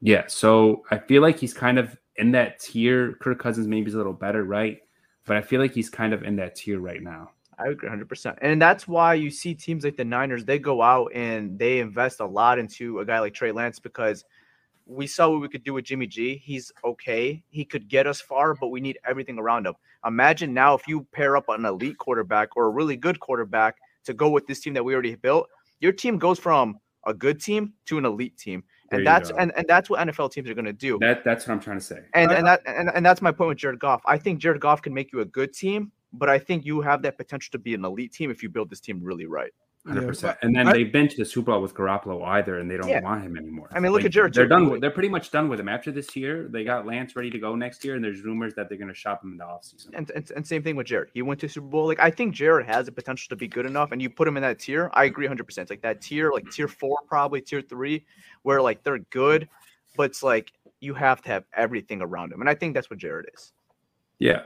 Yeah, 0.00 0.24
so 0.26 0.82
I 0.90 0.98
feel 0.98 1.22
like 1.22 1.38
he's 1.38 1.54
kind 1.54 1.78
of 1.78 1.96
in 2.16 2.32
that 2.32 2.60
tier. 2.60 3.14
Kirk 3.20 3.38
Cousins 3.38 3.66
maybe 3.66 3.88
is 3.88 3.94
a 3.94 3.96
little 3.96 4.12
better, 4.12 4.44
right? 4.44 4.80
But 5.24 5.36
I 5.38 5.42
feel 5.42 5.60
like 5.60 5.72
he's 5.72 5.88
kind 5.88 6.12
of 6.12 6.22
in 6.24 6.36
that 6.36 6.56
tier 6.56 6.78
right 6.78 7.02
now. 7.02 7.30
I 7.58 7.68
agree 7.68 7.88
100%. 7.88 8.36
And 8.42 8.60
that's 8.60 8.86
why 8.88 9.14
you 9.14 9.30
see 9.30 9.54
teams 9.54 9.84
like 9.84 9.96
the 9.96 10.04
Niners, 10.04 10.44
they 10.44 10.58
go 10.58 10.82
out 10.82 11.10
and 11.14 11.58
they 11.58 11.78
invest 11.78 12.20
a 12.20 12.26
lot 12.26 12.58
into 12.58 12.98
a 12.98 13.04
guy 13.04 13.20
like 13.20 13.32
Trey 13.32 13.52
Lance 13.52 13.78
because 13.78 14.24
we 14.86 15.06
saw 15.06 15.30
what 15.30 15.40
we 15.40 15.48
could 15.48 15.64
do 15.64 15.74
with 15.74 15.84
Jimmy 15.84 16.06
G. 16.06 16.36
He's 16.36 16.72
okay. 16.84 17.42
He 17.48 17.64
could 17.64 17.88
get 17.88 18.06
us 18.06 18.20
far, 18.20 18.54
but 18.54 18.68
we 18.68 18.80
need 18.80 18.98
everything 19.06 19.38
around 19.38 19.66
him. 19.66 19.74
Imagine 20.06 20.52
now 20.52 20.74
if 20.74 20.86
you 20.86 21.06
pair 21.12 21.36
up 21.36 21.48
an 21.48 21.64
elite 21.64 21.98
quarterback 21.98 22.56
or 22.56 22.66
a 22.66 22.70
really 22.70 22.96
good 22.96 23.20
quarterback 23.20 23.76
to 24.04 24.12
go 24.12 24.28
with 24.28 24.46
this 24.46 24.60
team 24.60 24.74
that 24.74 24.84
we 24.84 24.92
already 24.92 25.14
built, 25.14 25.48
your 25.80 25.92
team 25.92 26.18
goes 26.18 26.38
from 26.38 26.78
a 27.06 27.14
good 27.14 27.40
team 27.40 27.72
to 27.86 27.98
an 27.98 28.04
elite 28.04 28.36
team. 28.36 28.62
And 28.90 29.06
that's 29.06 29.30
go. 29.30 29.38
and, 29.38 29.52
and 29.56 29.66
that's 29.66 29.88
what 29.88 30.06
NFL 30.06 30.30
teams 30.32 30.48
are 30.50 30.54
going 30.54 30.66
to 30.66 30.72
do. 30.72 30.98
That 31.00 31.24
that's 31.24 31.46
what 31.46 31.54
I'm 31.54 31.60
trying 31.60 31.78
to 31.78 31.84
say. 31.84 32.00
And 32.12 32.30
and 32.30 32.46
that 32.46 32.60
and, 32.66 32.90
and 32.94 33.04
that's 33.04 33.22
my 33.22 33.32
point 33.32 33.48
with 33.48 33.58
Jared 33.58 33.80
Goff. 33.80 34.02
I 34.04 34.18
think 34.18 34.38
Jared 34.38 34.60
Goff 34.60 34.82
can 34.82 34.92
make 34.92 35.12
you 35.12 35.20
a 35.20 35.24
good 35.24 35.52
team, 35.54 35.90
but 36.12 36.28
I 36.28 36.38
think 36.38 36.64
you 36.64 36.80
have 36.82 37.02
that 37.02 37.16
potential 37.16 37.50
to 37.52 37.58
be 37.58 37.74
an 37.74 37.84
elite 37.84 38.12
team 38.12 38.30
if 38.30 38.42
you 38.42 38.50
build 38.50 38.70
this 38.70 38.80
team 38.80 39.00
really 39.02 39.26
right. 39.26 39.52
Hundred 39.86 40.06
percent. 40.08 40.38
And 40.40 40.56
then 40.56 40.66
I- 40.66 40.72
they've 40.72 40.90
been 40.90 41.08
to 41.08 41.16
the 41.16 41.26
Super 41.26 41.52
Bowl 41.52 41.60
with 41.60 41.74
Garoppolo 41.74 42.24
either, 42.26 42.58
and 42.58 42.70
they 42.70 42.78
don't 42.78 42.88
Yeah. 42.88 43.02
want 43.02 43.22
him 43.22 43.36
anymore. 43.36 43.68
I 43.70 43.80
mean, 43.80 43.92
look 43.92 43.98
Like, 44.00 44.06
at 44.06 44.12
Jared 44.12 44.32
They're 44.32 44.46
done. 44.46 44.70
With, 44.70 44.80
they're 44.80 44.90
pretty 44.90 45.10
much 45.10 45.30
done 45.30 45.50
with 45.50 45.60
him 45.60 45.68
after 45.68 45.92
this 45.92 46.16
year. 46.16 46.48
They 46.48 46.64
got 46.64 46.86
Lance 46.86 47.14
ready 47.16 47.28
to 47.30 47.38
go 47.38 47.54
next 47.54 47.84
year, 47.84 47.94
and 47.94 48.02
there's 48.02 48.22
rumors 48.22 48.54
that 48.54 48.70
they're 48.70 48.78
going 48.78 48.88
to 48.88 48.94
shop 48.94 49.22
him 49.22 49.32
in 49.32 49.36
the 49.36 49.44
offseason. 49.44 49.90
And, 49.92 50.10
and 50.12 50.30
and 50.34 50.46
same 50.46 50.62
thing 50.62 50.76
with 50.76 50.86
Jared. 50.86 51.10
He 51.12 51.20
went 51.20 51.38
to 51.40 51.48
Super 51.50 51.66
Bowl. 51.66 51.86
Like 51.86 52.00
I 52.00 52.10
think 52.10 52.34
Jared 52.34 52.64
has 52.66 52.86
the 52.86 52.92
potential 52.92 53.28
to 53.28 53.36
be 53.36 53.46
good 53.46 53.66
enough, 53.66 53.92
and 53.92 54.00
you 54.00 54.08
put 54.08 54.26
him 54.26 54.38
in 54.38 54.42
that 54.42 54.58
tier. 54.58 54.90
I 54.94 55.04
agree 55.04 55.26
100. 55.26 55.44
percent 55.44 55.68
Like 55.68 55.82
that 55.82 56.00
tier, 56.00 56.30
like 56.32 56.50
tier 56.50 56.66
four, 56.68 56.98
probably 57.06 57.42
tier 57.42 57.60
three, 57.60 58.06
where 58.42 58.62
like 58.62 58.82
they're 58.84 59.00
good, 59.10 59.50
but 59.98 60.04
it's 60.04 60.22
like 60.22 60.50
you 60.80 60.94
have 60.94 61.20
to 61.22 61.28
have 61.28 61.44
everything 61.52 62.00
around 62.00 62.32
him, 62.32 62.40
and 62.40 62.48
I 62.48 62.54
think 62.54 62.72
that's 62.74 62.88
what 62.88 62.98
Jared 62.98 63.26
is. 63.34 63.52
Yeah, 64.18 64.44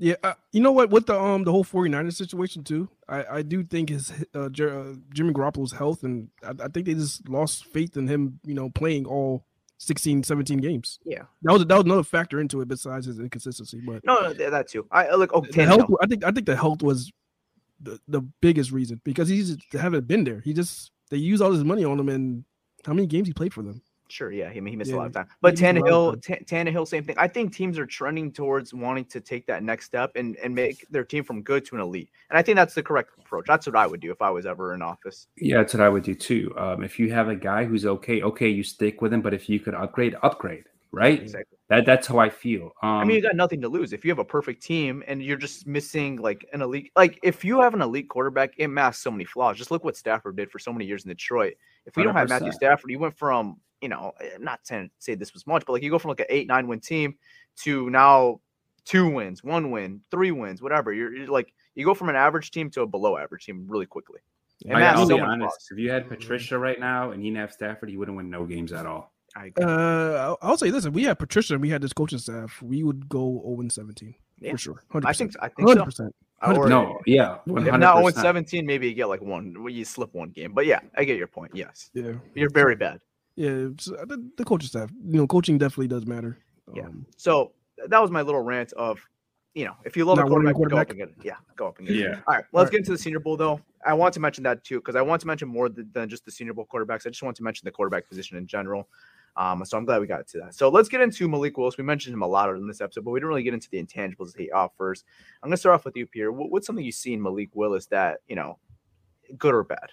Yeah, 0.00 0.14
uh, 0.22 0.34
you 0.52 0.60
know 0.60 0.70
what? 0.72 0.90
With 0.90 1.06
the 1.06 1.20
um 1.20 1.42
the 1.44 1.50
whole 1.50 1.64
49ers 1.64 2.14
situation 2.14 2.62
too, 2.62 2.88
I 3.08 3.24
I 3.38 3.42
do 3.42 3.64
think 3.64 3.88
his 3.90 4.12
uh, 4.34 4.48
Jer- 4.48 4.78
uh 4.78 4.94
Jimmy 5.12 5.32
Garoppolo's 5.32 5.72
health 5.72 6.04
and 6.04 6.28
I, 6.42 6.50
I 6.64 6.68
think 6.68 6.86
they 6.86 6.94
just 6.94 7.28
lost 7.28 7.64
faith 7.66 7.96
in 7.96 8.06
him, 8.06 8.38
you 8.44 8.54
know, 8.54 8.70
playing 8.70 9.06
all 9.06 9.44
16, 9.78 10.22
17 10.24 10.58
games. 10.58 10.98
Yeah. 11.04 11.22
That 11.42 11.52
was 11.52 11.66
that 11.66 11.74
was 11.74 11.84
another 11.84 12.02
factor 12.04 12.40
into 12.40 12.60
it 12.60 12.68
besides 12.68 13.06
his 13.06 13.18
inconsistency. 13.18 13.80
But 13.84 14.04
No, 14.04 14.20
no, 14.20 14.32
th- 14.34 14.50
that 14.50 14.68
too. 14.68 14.86
I 14.92 15.14
look. 15.16 15.30
Oh, 15.34 15.40
the 15.40 15.64
health. 15.64 15.90
I 16.00 16.06
think 16.06 16.24
I 16.24 16.30
think 16.30 16.46
the 16.46 16.56
health 16.56 16.82
was 16.82 17.12
the, 17.80 17.98
the 18.08 18.20
biggest 18.40 18.70
reason 18.72 19.00
because 19.04 19.28
he's 19.28 19.56
haven't 19.72 20.06
been 20.06 20.24
there. 20.24 20.40
He 20.40 20.52
just 20.52 20.92
they 21.10 21.16
use 21.16 21.40
all 21.40 21.52
his 21.52 21.64
money 21.64 21.84
on 21.84 21.98
him 21.98 22.08
and 22.08 22.44
how 22.84 22.92
many 22.92 23.06
games 23.06 23.26
he 23.28 23.34
played 23.34 23.54
for 23.54 23.62
them. 23.62 23.82
Sure, 24.10 24.32
yeah, 24.32 24.48
he, 24.48 24.60
he 24.60 24.76
missed 24.76 24.90
a 24.90 24.96
lot 24.96 25.06
of 25.06 25.12
time. 25.12 25.26
But 25.40 25.54
Tannehill, 25.54 26.22
Ta- 26.22 26.44
Tannehill, 26.44 26.88
same 26.88 27.04
thing. 27.04 27.16
I 27.18 27.28
think 27.28 27.54
teams 27.54 27.78
are 27.78 27.86
trending 27.86 28.32
towards 28.32 28.72
wanting 28.72 29.04
to 29.06 29.20
take 29.20 29.46
that 29.46 29.62
next 29.62 29.84
step 29.86 30.12
and, 30.16 30.36
and 30.36 30.54
make 30.54 30.86
their 30.90 31.04
team 31.04 31.24
from 31.24 31.42
good 31.42 31.64
to 31.66 31.76
an 31.76 31.82
elite. 31.82 32.08
And 32.30 32.38
I 32.38 32.42
think 32.42 32.56
that's 32.56 32.74
the 32.74 32.82
correct 32.82 33.10
approach. 33.18 33.44
That's 33.46 33.66
what 33.66 33.76
I 33.76 33.86
would 33.86 34.00
do 34.00 34.10
if 34.10 34.22
I 34.22 34.30
was 34.30 34.46
ever 34.46 34.74
in 34.74 34.82
office. 34.82 35.26
yeah, 35.36 35.58
that's 35.58 35.74
what 35.74 35.82
I 35.82 35.88
would 35.88 36.04
do 36.04 36.14
too. 36.14 36.54
Um, 36.56 36.82
if 36.82 36.98
you 36.98 37.12
have 37.12 37.28
a 37.28 37.36
guy 37.36 37.64
who's 37.64 37.84
okay, 37.84 38.22
okay, 38.22 38.48
you 38.48 38.62
stick 38.62 39.02
with 39.02 39.12
him. 39.12 39.20
But 39.20 39.34
if 39.34 39.48
you 39.48 39.60
could 39.60 39.74
upgrade, 39.74 40.16
upgrade, 40.22 40.64
right? 40.90 41.20
Exactly. 41.20 41.58
That 41.68 41.84
that's 41.84 42.06
how 42.06 42.18
I 42.18 42.30
feel. 42.30 42.72
Um, 42.82 42.90
I 42.90 43.04
mean, 43.04 43.16
you 43.16 43.22
got 43.22 43.36
nothing 43.36 43.60
to 43.60 43.68
lose 43.68 43.92
if 43.92 44.02
you 44.02 44.10
have 44.10 44.18
a 44.18 44.24
perfect 44.24 44.62
team 44.62 45.04
and 45.06 45.22
you're 45.22 45.36
just 45.36 45.66
missing 45.66 46.16
like 46.16 46.48
an 46.54 46.62
elite. 46.62 46.90
Like 46.96 47.20
if 47.22 47.44
you 47.44 47.60
have 47.60 47.74
an 47.74 47.82
elite 47.82 48.08
quarterback, 48.08 48.54
it 48.56 48.68
masks 48.68 49.02
so 49.02 49.10
many 49.10 49.26
flaws. 49.26 49.58
Just 49.58 49.70
look 49.70 49.84
what 49.84 49.94
Stafford 49.94 50.36
did 50.36 50.50
for 50.50 50.58
so 50.58 50.72
many 50.72 50.86
years 50.86 51.04
in 51.04 51.10
Detroit. 51.10 51.54
If 51.84 51.96
we 51.96 52.04
don't 52.04 52.14
have 52.14 52.30
Matthew 52.30 52.52
Stafford, 52.52 52.90
you 52.90 52.98
went 52.98 53.18
from 53.18 53.58
you 53.80 53.88
know 53.88 54.12
eh, 54.20 54.36
not 54.38 54.64
to 54.66 54.88
say 54.98 55.14
this 55.14 55.34
was 55.34 55.46
much, 55.46 55.64
but 55.66 55.72
like 55.72 55.82
you 55.82 55.90
go 55.90 55.98
from 55.98 56.10
like 56.10 56.20
an 56.20 56.26
eight 56.28 56.46
nine 56.46 56.66
win 56.66 56.80
team 56.80 57.16
to 57.62 57.90
now 57.90 58.40
two 58.84 59.08
wins, 59.10 59.44
one 59.44 59.70
win, 59.70 60.00
three 60.10 60.30
wins, 60.30 60.62
whatever. 60.62 60.92
You're, 60.92 61.14
you're 61.14 61.26
like 61.28 61.52
you 61.74 61.84
go 61.84 61.94
from 61.94 62.08
an 62.08 62.16
average 62.16 62.50
team 62.50 62.70
to 62.70 62.82
a 62.82 62.86
below 62.86 63.16
average 63.16 63.44
team 63.46 63.66
really 63.68 63.86
quickly. 63.86 64.20
And 64.66 64.76
I, 64.76 64.92
I'll 64.94 65.06
so 65.06 65.16
be 65.16 65.20
honest. 65.22 65.50
plus. 65.54 65.68
If 65.70 65.78
you 65.78 65.90
had 65.90 66.08
Patricia 66.08 66.58
right 66.58 66.80
now 66.80 67.12
and 67.12 67.22
he 67.22 67.28
didn't 67.30 67.40
have 67.40 67.52
Stafford, 67.52 67.88
he 67.90 67.96
wouldn't 67.96 68.16
win 68.16 68.28
no 68.28 68.44
games 68.44 68.72
at 68.72 68.86
all. 68.86 69.12
I 69.36 69.46
agree. 69.46 69.64
Uh, 69.64 69.68
I'll, 69.68 70.38
I'll 70.42 70.56
say 70.58 70.70
this: 70.70 70.84
if 70.84 70.92
we 70.94 71.04
had 71.04 71.18
Patricia 71.18 71.52
and 71.54 71.62
we 71.62 71.68
had 71.68 71.80
this 71.80 71.92
coaching 71.92 72.18
staff, 72.18 72.60
we 72.62 72.82
would 72.82 73.08
go 73.08 73.40
0 73.46 73.60
and 73.60 73.72
17 73.72 74.14
Yeah. 74.40 74.52
for 74.52 74.58
sure. 74.58 74.82
100%. 74.92 75.04
I 75.04 75.12
think 75.12 75.32
I 75.40 75.48
think 75.48 75.68
so. 75.68 75.76
100%. 75.84 76.10
Or 76.56 76.68
No, 76.68 77.00
yeah, 77.04 77.38
if 77.46 77.52
100%. 77.52 77.78
not 77.80 77.98
0 77.98 78.10
17, 78.22 78.64
maybe 78.64 78.88
you 78.88 78.94
get 78.94 79.08
like 79.08 79.20
one. 79.20 79.54
You 79.68 79.84
slip 79.84 80.14
one 80.14 80.30
game, 80.30 80.52
but 80.54 80.66
yeah, 80.66 80.80
I 80.96 81.04
get 81.04 81.18
your 81.18 81.26
point. 81.26 81.52
Yes, 81.54 81.90
Yeah, 81.94 82.12
you're 82.34 82.50
very 82.50 82.74
bad. 82.76 83.00
Yeah. 83.38 83.96
uh, 83.96 84.04
the, 84.04 84.30
the 84.36 84.44
coaching 84.44 84.68
staff, 84.68 84.90
you 85.06 85.18
know, 85.18 85.26
coaching 85.26 85.58
definitely 85.58 85.88
does 85.88 86.06
matter. 86.06 86.38
Yeah. 86.74 86.86
Um, 86.86 87.06
So 87.16 87.52
that 87.86 88.00
was 88.00 88.10
my 88.10 88.22
little 88.22 88.40
rant 88.40 88.72
of, 88.72 89.00
you 89.54 89.64
know, 89.64 89.74
if 89.84 89.96
you 89.96 90.04
love 90.04 90.18
a 90.18 90.22
Not 90.22 90.30
wanting 90.30 90.48
a 90.48 90.54
quarterback, 90.54 90.88
go 90.88 90.92
up 90.92 90.98
and 90.98 90.98
get 90.98 91.08
it. 91.08 91.24
Yeah, 91.24 91.36
go 91.56 91.68
up 91.68 91.78
and 91.78 91.86
get 91.86 91.96
it. 91.96 92.00
Yeah. 92.00 92.20
All 92.26 92.34
right, 92.34 92.44
well, 92.52 92.62
let's 92.62 92.70
get 92.70 92.78
into 92.78 92.90
the 92.90 92.98
Senior 92.98 93.20
Bowl 93.20 93.36
though. 93.36 93.60
I 93.86 93.94
want 93.94 94.12
to 94.14 94.20
mention 94.20 94.44
that 94.44 94.64
too 94.64 94.80
because 94.80 94.96
I 94.96 95.02
want 95.02 95.20
to 95.20 95.26
mention 95.26 95.48
more 95.48 95.68
th- 95.68 95.86
than 95.92 96.08
just 96.08 96.24
the 96.24 96.30
Senior 96.30 96.52
Bowl 96.52 96.66
quarterbacks. 96.72 97.06
I 97.06 97.10
just 97.10 97.22
want 97.22 97.36
to 97.36 97.42
mention 97.42 97.64
the 97.64 97.70
quarterback 97.70 98.08
position 98.08 98.36
in 98.36 98.46
general. 98.46 98.88
Um, 99.36 99.64
so 99.64 99.78
I'm 99.78 99.84
glad 99.84 100.00
we 100.00 100.08
got 100.08 100.26
to 100.26 100.38
that. 100.38 100.54
So 100.54 100.68
let's 100.68 100.88
get 100.88 101.00
into 101.00 101.28
Malik 101.28 101.56
Willis. 101.56 101.78
We 101.78 101.84
mentioned 101.84 102.12
him 102.12 102.22
a 102.22 102.26
lot 102.26 102.50
in 102.50 102.66
this 102.66 102.80
episode, 102.80 103.04
but 103.04 103.12
we 103.12 103.20
didn't 103.20 103.28
really 103.28 103.44
get 103.44 103.54
into 103.54 103.70
the 103.70 103.80
intangibles 103.80 104.32
that 104.32 104.40
he 104.40 104.50
offers. 104.50 105.04
I'm 105.42 105.48
going 105.48 105.52
to 105.54 105.58
start 105.58 105.74
off 105.74 105.84
with 105.84 105.96
you, 105.96 106.06
Pierre. 106.06 106.32
What, 106.32 106.50
what's 106.50 106.66
something 106.66 106.84
you 106.84 106.90
see 106.90 107.12
in 107.12 107.22
Malik 107.22 107.50
Willis 107.54 107.86
that 107.86 108.18
you 108.26 108.34
know, 108.34 108.58
good 109.36 109.54
or 109.54 109.62
bad? 109.62 109.90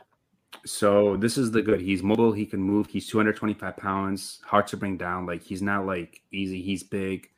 So 0.65 1.15
this 1.17 1.37
is 1.37 1.51
the 1.51 1.61
good. 1.61 1.81
He's 1.81 2.01
mobile. 2.01 2.31
He 2.31 2.45
can 2.45 2.59
move. 2.59 2.87
He's 2.87 3.07
225 3.07 3.77
pounds. 3.77 4.39
Hard 4.43 4.67
to 4.67 4.77
bring 4.77 4.97
down. 4.97 5.25
Like 5.25 5.43
he's 5.43 5.61
not 5.61 5.85
like 5.85 6.21
easy. 6.31 6.61
He's 6.61 6.83
big. 6.83 7.29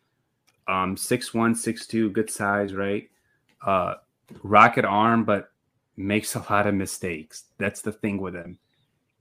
Um, 0.67 0.95
6'1", 0.95 1.55
6'2", 1.55 2.11
good 2.11 2.29
size, 2.29 2.73
right? 2.73 3.09
Uh, 3.65 3.95
rocket 4.43 4.83
arm, 4.83 5.23
but 5.23 5.51
makes 5.95 6.35
a 6.35 6.39
lot 6.49 6.67
of 6.67 6.75
mistakes. 6.75 7.45
That's 7.57 7.81
the 7.81 7.91
thing 7.91 8.17
with 8.19 8.35
him. 8.35 8.59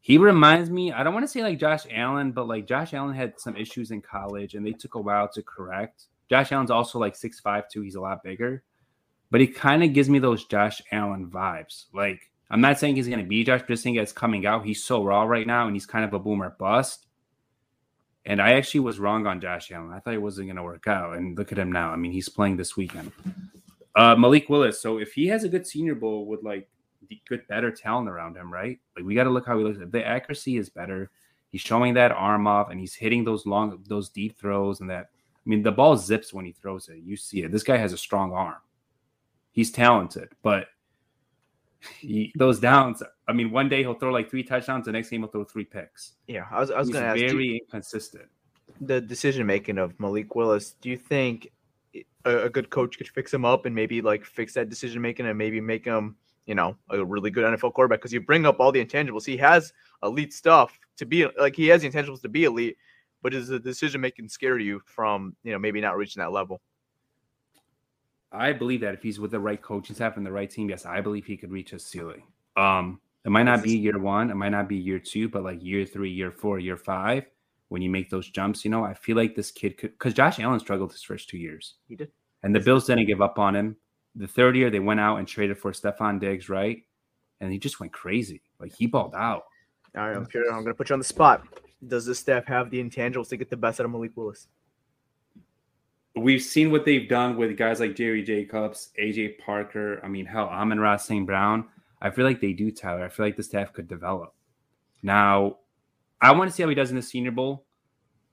He 0.00 0.18
reminds 0.18 0.70
me. 0.70 0.92
I 0.92 1.02
don't 1.02 1.14
want 1.14 1.24
to 1.24 1.28
say 1.28 1.42
like 1.42 1.58
Josh 1.58 1.86
Allen, 1.90 2.32
but 2.32 2.46
like 2.46 2.66
Josh 2.66 2.94
Allen 2.94 3.14
had 3.14 3.40
some 3.40 3.56
issues 3.56 3.90
in 3.90 4.02
college, 4.02 4.54
and 4.54 4.64
they 4.64 4.72
took 4.72 4.94
a 4.94 5.00
while 5.00 5.28
to 5.28 5.42
correct. 5.42 6.04
Josh 6.28 6.52
Allen's 6.52 6.70
also 6.70 6.98
like 6.98 7.14
6'5", 7.14 7.68
too. 7.68 7.82
He's 7.82 7.96
a 7.96 8.00
lot 8.00 8.22
bigger, 8.22 8.62
but 9.30 9.40
he 9.40 9.46
kind 9.48 9.82
of 9.82 9.92
gives 9.92 10.08
me 10.08 10.18
those 10.18 10.44
Josh 10.44 10.80
Allen 10.92 11.28
vibes. 11.28 11.86
Like 11.92 12.30
I'm 12.50 12.60
not 12.60 12.78
saying 12.78 12.96
he's 12.96 13.08
going 13.08 13.20
to 13.20 13.26
be 13.26 13.42
Josh, 13.44 13.60
but 13.60 13.68
just 13.68 13.82
saying 13.82 13.96
it's 13.96 14.12
coming 14.12 14.46
out. 14.46 14.64
He's 14.64 14.84
so 14.84 15.02
raw 15.02 15.24
right 15.24 15.46
now, 15.46 15.66
and 15.66 15.74
he's 15.74 15.86
kind 15.86 16.04
of 16.04 16.12
a 16.12 16.18
boomer 16.18 16.54
bust. 16.58 17.06
And 18.24 18.40
I 18.40 18.54
actually 18.54 18.80
was 18.80 18.98
wrong 18.98 19.26
on 19.26 19.40
Josh 19.40 19.70
Allen. 19.70 19.92
I 19.92 20.00
thought 20.00 20.12
he 20.12 20.18
wasn't 20.18 20.48
going 20.48 20.56
to 20.56 20.62
work 20.62 20.86
out, 20.86 21.16
and 21.16 21.36
look 21.36 21.52
at 21.52 21.58
him 21.58 21.72
now. 21.72 21.90
I 21.90 21.96
mean, 21.96 22.12
he's 22.12 22.28
playing 22.28 22.56
this 22.56 22.76
weekend. 22.76 23.12
Uh, 23.94 24.14
Malik 24.14 24.48
Willis. 24.48 24.80
So 24.80 24.98
if 24.98 25.12
he 25.12 25.26
has 25.28 25.44
a 25.44 25.48
good 25.48 25.66
Senior 25.66 25.94
Bowl 25.94 26.26
with 26.26 26.42
like 26.42 26.68
good, 27.28 27.46
better 27.48 27.70
talent 27.70 28.08
around 28.08 28.36
him, 28.36 28.52
right? 28.52 28.78
Like 28.96 29.04
we 29.04 29.14
got 29.14 29.24
to 29.24 29.30
look 29.30 29.46
how 29.46 29.58
he 29.58 29.64
looks. 29.64 29.78
The 29.80 30.06
accuracy 30.06 30.56
is 30.56 30.68
better, 30.68 31.10
he's 31.50 31.60
showing 31.60 31.94
that 31.94 32.12
arm 32.12 32.46
off, 32.46 32.70
and 32.70 32.78
he's 32.78 32.94
hitting 32.94 33.24
those 33.24 33.46
long, 33.46 33.82
those 33.88 34.08
deep 34.08 34.38
throws, 34.38 34.80
and 34.80 34.90
that. 34.90 35.06
I 35.08 35.48
mean, 35.48 35.62
the 35.62 35.72
ball 35.72 35.96
zips 35.96 36.34
when 36.34 36.44
he 36.44 36.50
throws 36.50 36.88
it. 36.88 36.98
You 37.04 37.16
see 37.16 37.44
it. 37.44 37.52
This 37.52 37.62
guy 37.62 37.76
has 37.76 37.92
a 37.92 37.98
strong 37.98 38.32
arm. 38.32 38.56
He's 39.52 39.70
talented, 39.70 40.30
but 40.42 40.66
he, 42.00 42.32
those 42.36 42.60
downs. 42.60 43.02
I 43.28 43.32
mean, 43.32 43.50
one 43.50 43.68
day 43.68 43.82
he'll 43.82 43.94
throw 43.94 44.12
like 44.12 44.30
three 44.30 44.42
touchdowns. 44.42 44.86
The 44.86 44.92
next 44.92 45.10
game 45.10 45.20
he'll 45.20 45.30
throw 45.30 45.44
three 45.44 45.64
picks. 45.64 46.12
Yeah, 46.26 46.44
I 46.50 46.60
was, 46.60 46.70
I 46.70 46.78
was 46.78 46.90
going 46.90 47.02
to 47.04 47.08
ask 47.10 47.18
very 47.18 47.46
you, 47.46 47.60
inconsistent. 47.62 48.26
the 48.80 49.00
decision 49.00 49.46
making 49.46 49.78
of 49.78 49.98
Malik 50.00 50.34
Willis. 50.34 50.72
Do 50.80 50.88
you 50.88 50.96
think 50.96 51.50
a, 52.24 52.44
a 52.44 52.50
good 52.50 52.70
coach 52.70 52.98
could 52.98 53.08
fix 53.08 53.32
him 53.32 53.44
up 53.44 53.66
and 53.66 53.74
maybe 53.74 54.00
like 54.00 54.24
fix 54.24 54.54
that 54.54 54.68
decision 54.68 55.00
making 55.00 55.26
and 55.26 55.38
maybe 55.38 55.60
make 55.60 55.84
him, 55.84 56.16
you 56.46 56.54
know, 56.54 56.76
a 56.90 57.04
really 57.04 57.30
good 57.30 57.44
NFL 57.44 57.74
quarterback? 57.74 58.00
Because 58.00 58.12
you 58.12 58.20
bring 58.20 58.46
up 58.46 58.60
all 58.60 58.72
the 58.72 58.84
intangibles. 58.84 59.24
He 59.24 59.36
has 59.38 59.72
elite 60.02 60.32
stuff 60.32 60.78
to 60.96 61.06
be 61.06 61.26
like 61.38 61.56
he 61.56 61.68
has 61.68 61.82
the 61.82 61.90
intangibles 61.90 62.22
to 62.22 62.28
be 62.28 62.44
elite, 62.44 62.76
but 63.22 63.34
is 63.34 63.48
the 63.48 63.58
decision 63.58 64.00
making 64.00 64.28
scare 64.28 64.58
you 64.58 64.80
from 64.84 65.34
you 65.42 65.52
know 65.52 65.58
maybe 65.58 65.80
not 65.80 65.96
reaching 65.96 66.20
that 66.20 66.32
level? 66.32 66.60
I 68.32 68.52
believe 68.52 68.80
that 68.80 68.94
if 68.94 69.02
he's 69.02 69.20
with 69.20 69.30
the 69.30 69.40
right 69.40 69.60
coaching 69.60 69.94
staff 69.94 70.16
and 70.16 70.26
the 70.26 70.32
right 70.32 70.50
team, 70.50 70.68
yes, 70.68 70.84
I 70.84 71.00
believe 71.00 71.26
he 71.26 71.36
could 71.36 71.50
reach 71.50 71.70
his 71.70 71.84
ceiling. 71.84 72.22
Um, 72.56 73.00
it 73.24 73.30
might 73.30 73.44
not 73.44 73.62
be 73.62 73.76
year 73.76 73.98
one, 73.98 74.30
it 74.30 74.36
might 74.36 74.50
not 74.50 74.68
be 74.68 74.76
year 74.76 74.98
two, 74.98 75.28
but 75.28 75.42
like 75.42 75.62
year 75.62 75.84
three, 75.84 76.10
year 76.10 76.30
four, 76.30 76.58
year 76.58 76.76
five, 76.76 77.24
when 77.68 77.82
you 77.82 77.90
make 77.90 78.08
those 78.10 78.30
jumps, 78.30 78.64
you 78.64 78.70
know, 78.70 78.84
I 78.84 78.94
feel 78.94 79.16
like 79.16 79.34
this 79.34 79.50
kid 79.50 79.76
could 79.76 79.92
because 79.92 80.14
Josh 80.14 80.38
Allen 80.38 80.60
struggled 80.60 80.92
his 80.92 81.02
first 81.02 81.28
two 81.28 81.38
years. 81.38 81.74
He 81.88 81.96
did. 81.96 82.10
And 82.42 82.54
the 82.54 82.60
Bills 82.60 82.86
didn't 82.86 83.06
give 83.06 83.20
up 83.20 83.38
on 83.38 83.56
him. 83.56 83.76
The 84.14 84.28
third 84.28 84.56
year, 84.56 84.70
they 84.70 84.78
went 84.78 85.00
out 85.00 85.16
and 85.16 85.26
traded 85.26 85.58
for 85.58 85.72
Stefon 85.72 86.20
Diggs, 86.20 86.48
right? 86.48 86.82
And 87.40 87.52
he 87.52 87.58
just 87.58 87.80
went 87.80 87.92
crazy. 87.92 88.42
Like 88.60 88.72
he 88.74 88.86
balled 88.86 89.14
out. 89.14 89.42
All 89.96 90.06
right, 90.06 90.16
I'm. 90.16 90.26
I'm 90.34 90.62
going 90.62 90.66
to 90.66 90.74
put 90.74 90.90
you 90.90 90.94
on 90.94 91.00
the 91.00 91.04
spot. 91.04 91.42
Does 91.86 92.06
this 92.06 92.18
staff 92.18 92.46
have 92.46 92.70
the 92.70 92.82
intangibles 92.82 93.28
to 93.30 93.36
get 93.36 93.50
the 93.50 93.56
best 93.56 93.80
out 93.80 93.86
of 93.86 93.90
Malik 93.90 94.12
Willis? 94.14 94.48
We've 96.16 96.42
seen 96.42 96.70
what 96.70 96.86
they've 96.86 97.08
done 97.08 97.36
with 97.36 97.56
guys 97.58 97.78
like 97.78 97.94
Jerry 97.94 98.22
Jacobs, 98.22 98.90
AJ 98.98 99.38
Parker. 99.38 100.00
I 100.02 100.08
mean, 100.08 100.24
hell, 100.24 100.48
Amon-Ra 100.48 100.96
St. 100.96 101.26
Brown. 101.26 101.66
I 102.00 102.10
feel 102.10 102.24
like 102.24 102.40
they 102.40 102.54
do, 102.54 102.70
Tyler. 102.70 103.04
I 103.04 103.10
feel 103.10 103.26
like 103.26 103.36
the 103.36 103.42
staff 103.42 103.74
could 103.74 103.86
develop. 103.86 104.34
Now, 105.02 105.58
I 106.20 106.32
want 106.32 106.50
to 106.50 106.56
see 106.56 106.62
how 106.62 106.70
he 106.70 106.74
does 106.74 106.90
in 106.90 106.96
the 106.96 107.02
Senior 107.02 107.32
Bowl. 107.32 107.66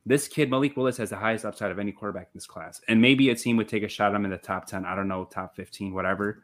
This 0.06 0.30
kid, 0.30 0.50
Malik 0.50 0.78
Willis, 0.78 0.98
has 0.98 1.10
the 1.10 1.18
highest 1.18 1.44
upside 1.44 1.72
of 1.72 1.80
any 1.80 1.92
quarterback 1.92 2.28
in 2.28 2.32
this 2.36 2.46
class. 2.46 2.82
And 2.88 3.02
maybe 3.02 3.30
a 3.30 3.36
team 3.36 3.58
would 3.58 3.68
take 3.68 3.84
a 3.84 3.90
shot 3.90 4.12
at 4.12 4.16
him 4.16 4.26
in 4.26 4.32
the 4.32 4.38
top 4.38 4.66
10. 4.66 4.86
I 4.86 4.96
don't 4.96 5.08
know, 5.10 5.26
top 5.26 5.56
15, 5.56 5.94
whatever. 5.94 6.44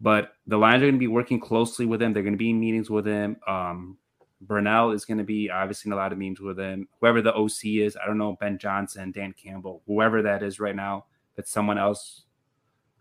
But 0.00 0.32
the 0.46 0.56
Lions 0.56 0.82
are 0.82 0.86
going 0.86 0.94
to 0.94 0.98
be 0.98 1.06
working 1.06 1.40
closely 1.40 1.86
with 1.86 2.02
him. 2.02 2.12
They're 2.12 2.22
going 2.22 2.34
to 2.34 2.38
be 2.38 2.50
in 2.50 2.60
meetings 2.60 2.90
with 2.90 3.06
him. 3.06 3.36
Um, 3.46 3.98
Brunell 4.44 4.94
is 4.94 5.04
going 5.04 5.18
to 5.18 5.24
be 5.24 5.50
obviously 5.50 5.88
in 5.88 5.92
a 5.92 5.96
lot 5.96 6.12
of 6.12 6.18
memes 6.18 6.40
with 6.40 6.58
him. 6.58 6.88
Whoever 7.00 7.22
the 7.22 7.34
OC 7.34 7.64
is, 7.64 7.96
I 7.96 8.06
don't 8.06 8.18
know, 8.18 8.36
Ben 8.38 8.58
Johnson, 8.58 9.12
Dan 9.12 9.32
Campbell, 9.32 9.82
whoever 9.86 10.22
that 10.22 10.42
is 10.42 10.60
right 10.60 10.76
now, 10.76 11.06
that's 11.36 11.50
someone 11.50 11.78
else, 11.78 12.24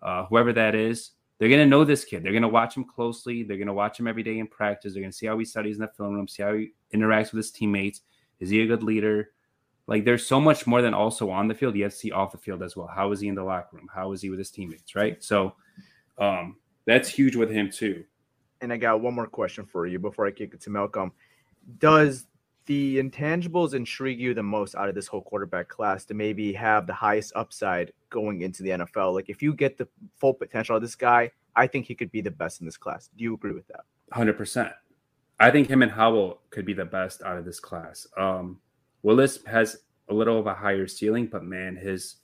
uh, 0.02 0.26
whoever 0.26 0.54
that 0.54 0.76
is, 0.76 1.12
they're 1.38 1.50
going 1.50 1.62
to 1.62 1.66
know 1.66 1.84
this 1.84 2.06
kid. 2.06 2.24
They're 2.24 2.32
going 2.32 2.44
to 2.44 2.48
watch 2.48 2.78
him 2.78 2.86
closely. 2.86 3.44
They're 3.44 3.58
going 3.58 3.68
to 3.68 3.74
watch 3.74 4.00
him 4.00 4.08
every 4.08 4.24
day 4.24 4.40
in 4.40 4.48
practice. 4.48 4.94
They're 4.94 5.02
going 5.02 5.12
to 5.12 5.18
see 5.18 5.28
how 5.28 5.38
he 5.38 5.46
studies 5.46 5.76
in 5.76 5.82
the 5.82 5.90
film 5.90 6.14
room, 6.14 6.28
see 6.28 6.44
how 6.44 6.54
he 6.54 6.72
interacts 6.94 7.32
with 7.32 7.44
his 7.44 7.52
teammates. 7.52 8.02
Is 8.40 8.50
he 8.50 8.62
a 8.62 8.68
good 8.68 8.84
leader? 8.84 9.32
Like 9.88 10.06
there's 10.06 10.26
so 10.26 10.40
much 10.40 10.66
more 10.66 10.82
than 10.82 10.94
also 10.94 11.30
on 11.30 11.48
the 11.48 11.54
field. 11.54 11.76
You 11.76 11.84
have 11.84 11.92
to 11.92 11.98
see 11.98 12.12
off 12.12 12.32
the 12.32 12.38
field 12.38 12.64
as 12.64 12.76
well. 12.76 12.88
How 12.88 13.12
is 13.12 13.20
he 13.20 13.28
in 13.28 13.36
the 13.36 13.44
locker 13.44 13.76
room? 13.76 13.90
How 13.94 14.14
is 14.14 14.22
he 14.22 14.30
with 14.30 14.40
his 14.40 14.50
teammates? 14.50 14.96
Right. 14.96 15.24
So 15.24 15.56
um, 16.18 16.56
that's 16.86 17.10
huge 17.10 17.36
with 17.36 17.52
him 17.52 17.70
too. 17.70 18.04
And 18.62 18.72
I 18.72 18.78
got 18.78 19.02
one 19.02 19.14
more 19.14 19.28
question 19.28 19.66
for 19.66 19.86
you 19.86 20.00
before 20.00 20.26
I 20.26 20.32
kick 20.32 20.54
it 20.54 20.62
to 20.62 20.70
Malcolm. 20.70 21.12
Does 21.80 22.26
the 22.66 22.98
intangibles 22.98 23.74
intrigue 23.74 24.20
you 24.20 24.34
the 24.34 24.44
most 24.44 24.76
out 24.76 24.90
of 24.90 24.96
this 24.96 25.08
whole 25.08 25.22
quarterback 25.22 25.68
class 25.68 26.06
to 26.06 26.14
maybe 26.14 26.54
have 26.54 26.88
the 26.88 26.94
highest 26.94 27.34
upside 27.36 27.92
going 28.10 28.42
into 28.42 28.64
the 28.64 28.70
NFL? 28.70 29.14
Like 29.14 29.30
if 29.30 29.42
you 29.42 29.54
get 29.54 29.78
the 29.78 29.88
full 30.16 30.34
potential 30.34 30.76
of 30.76 30.82
this 30.82 30.96
guy, 30.96 31.32
I 31.56 31.68
think 31.68 31.86
he 31.86 31.96
could 31.96 32.12
be 32.12 32.22
the 32.22 32.32
best 32.32 32.60
in 32.60 32.66
this 32.66 32.78
class. 32.78 33.10
Do 33.16 33.24
you 33.24 33.34
agree 33.34 33.54
with 33.54 33.68
that? 33.68 33.82
Hundred 34.12 34.38
percent. 34.38 34.72
I 35.40 35.52
think 35.52 35.68
him 35.68 35.82
and 35.82 35.92
Howell 35.92 36.42
could 36.50 36.66
be 36.66 36.74
the 36.74 36.86
best 36.86 37.22
out 37.22 37.38
of 37.38 37.46
this 37.46 37.60
class. 37.60 38.08
Um, 38.18 38.60
Willis 39.04 39.40
has 39.46 39.78
a 40.10 40.14
little 40.14 40.40
of 40.40 40.48
a 40.48 40.54
higher 40.54 40.88
ceiling, 40.88 41.28
but 41.28 41.44
man, 41.44 41.76
his 41.76 42.16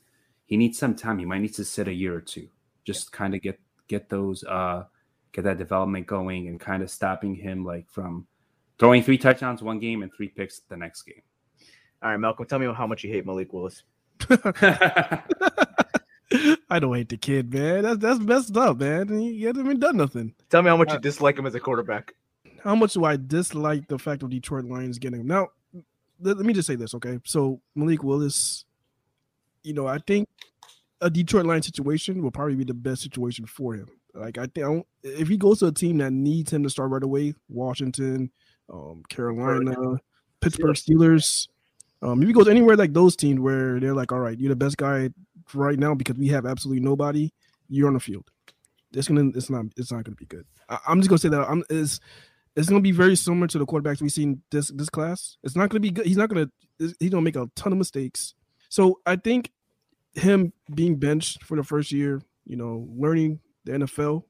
he 0.45 0.57
needs 0.57 0.77
some 0.77 0.95
time. 0.95 1.19
He 1.19 1.25
might 1.25 1.41
need 1.41 1.53
to 1.55 1.65
sit 1.65 1.87
a 1.87 1.93
year 1.93 2.15
or 2.15 2.21
two, 2.21 2.47
just 2.83 3.11
kind 3.11 3.35
of 3.35 3.41
get 3.41 3.59
get 3.87 4.09
those 4.09 4.43
uh 4.45 4.85
get 5.33 5.43
that 5.43 5.57
development 5.57 6.07
going 6.07 6.47
and 6.47 6.59
kind 6.59 6.83
of 6.83 6.89
stopping 6.89 7.35
him 7.35 7.65
like 7.65 7.89
from 7.89 8.27
throwing 8.82 9.03
three 9.03 9.17
touchdowns 9.19 9.61
one 9.61 9.77
game 9.77 10.01
and 10.01 10.11
three 10.11 10.27
picks 10.27 10.61
the 10.67 10.75
next 10.75 11.03
game. 11.03 11.21
All 12.01 12.09
right, 12.09 12.17
Malcolm, 12.17 12.47
tell 12.47 12.57
me 12.57 12.65
how 12.73 12.88
much 12.88 13.03
you 13.03 13.11
hate 13.11 13.27
Malik 13.27 13.53
Willis. 13.53 13.84
I 16.67 16.79
don't 16.79 16.95
hate 16.95 17.09
the 17.09 17.17
kid, 17.17 17.53
man. 17.53 17.84
That's 17.84 17.99
that's 17.99 18.19
messed 18.19 18.57
up, 18.57 18.79
man. 18.79 19.07
He, 19.19 19.38
he 19.38 19.43
hasn't 19.43 19.65
even 19.65 19.79
done 19.79 19.97
nothing. 19.97 20.34
Tell 20.49 20.63
me 20.63 20.69
how 20.69 20.77
much 20.77 20.89
you 20.89 20.95
uh, 20.95 20.99
dislike 20.99 21.38
him 21.38 21.45
as 21.45 21.53
a 21.53 21.59
quarterback. 21.59 22.15
How 22.63 22.73
much 22.73 22.93
do 22.93 23.05
I 23.05 23.17
dislike 23.17 23.88
the 23.88 23.99
fact 23.99 24.23
of 24.23 24.32
Detroit 24.32 24.65
Lions 24.65 24.97
getting 24.97 25.19
him? 25.21 25.27
Now, 25.27 25.49
let, 26.19 26.38
let 26.38 26.45
me 26.45 26.53
just 26.53 26.67
say 26.67 26.75
this, 26.75 26.95
okay? 26.95 27.19
So 27.23 27.61
Malik 27.75 28.01
Willis, 28.03 28.65
you 29.63 29.73
know, 29.75 29.86
I 29.86 29.99
think 29.99 30.27
a 31.01 31.09
Detroit 31.11 31.45
Lions 31.45 31.67
situation 31.67 32.23
will 32.23 32.32
probably 32.32 32.55
be 32.55 32.63
the 32.63 32.73
best 32.73 33.03
situation 33.03 33.45
for 33.45 33.75
him. 33.75 33.89
Like 34.15 34.39
I 34.39 34.47
think 34.47 34.57
I 34.65 34.73
don't- 34.73 34.88
if 35.03 35.27
he 35.27 35.38
goes 35.38 35.59
to 35.59 35.67
a 35.67 35.71
team 35.71 35.99
that 35.99 36.13
needs 36.13 36.51
him 36.51 36.63
to 36.63 36.69
start 36.71 36.89
right 36.89 37.03
away, 37.03 37.36
Washington, 37.47 38.32
um, 38.72 39.03
Carolina, 39.09 39.76
Pittsburgh 40.39 40.76
Steelers. 40.76 41.47
Um, 42.01 42.22
if 42.22 42.28
he 42.28 42.34
goes 42.34 42.47
anywhere 42.47 42.76
like 42.76 42.93
those 42.93 43.15
teams 43.15 43.39
where 43.39 43.80
they're 43.80 43.93
like, 43.93 44.11
all 44.11 44.19
right, 44.19 44.39
you're 44.39 44.49
the 44.49 44.55
best 44.55 44.78
guy 44.78 45.09
right 45.53 45.78
now 45.78 45.93
because 45.93 46.15
we 46.15 46.30
have 46.30 46.45
absolutely 46.45 46.84
nobody, 46.84 47.32
you're 47.69 47.88
on 47.88 47.93
the 47.93 47.99
field. 47.99 48.30
It's 48.93 49.07
gonna, 49.07 49.30
it's 49.36 49.49
not, 49.49 49.65
it's 49.78 49.91
not 49.91 50.03
gonna 50.03 50.15
be 50.15 50.26
good. 50.26 50.45
I, 50.67 50.80
I'm 50.88 50.99
just 50.99 51.09
gonna 51.09 51.19
say 51.19 51.30
that 51.30 51.47
I'm 51.47 51.63
is, 51.69 51.99
it's 52.55 52.67
gonna 52.67 52.82
be 52.82 52.91
very 52.91 53.15
similar 53.15 53.47
to 53.47 53.59
the 53.59 53.65
quarterbacks 53.65 54.01
we've 54.01 54.11
seen 54.11 54.41
this 54.51 54.69
this 54.69 54.89
class. 54.89 55.38
It's 55.43 55.55
not 55.55 55.69
gonna 55.69 55.80
be 55.80 55.91
good. 55.91 56.05
He's 56.05 56.17
not 56.17 56.30
gonna, 56.30 56.49
he's 56.80 57.09
gonna 57.09 57.22
make 57.22 57.36
a 57.36 57.49
ton 57.55 57.72
of 57.72 57.78
mistakes. 57.78 58.34
So 58.69 58.99
I 59.05 59.15
think 59.15 59.51
him 60.13 60.53
being 60.74 60.97
benched 60.97 61.43
for 61.43 61.55
the 61.55 61.63
first 61.63 61.91
year, 61.91 62.22
you 62.45 62.57
know, 62.57 62.88
learning 62.97 63.39
the 63.65 63.74
NFL 63.74 64.24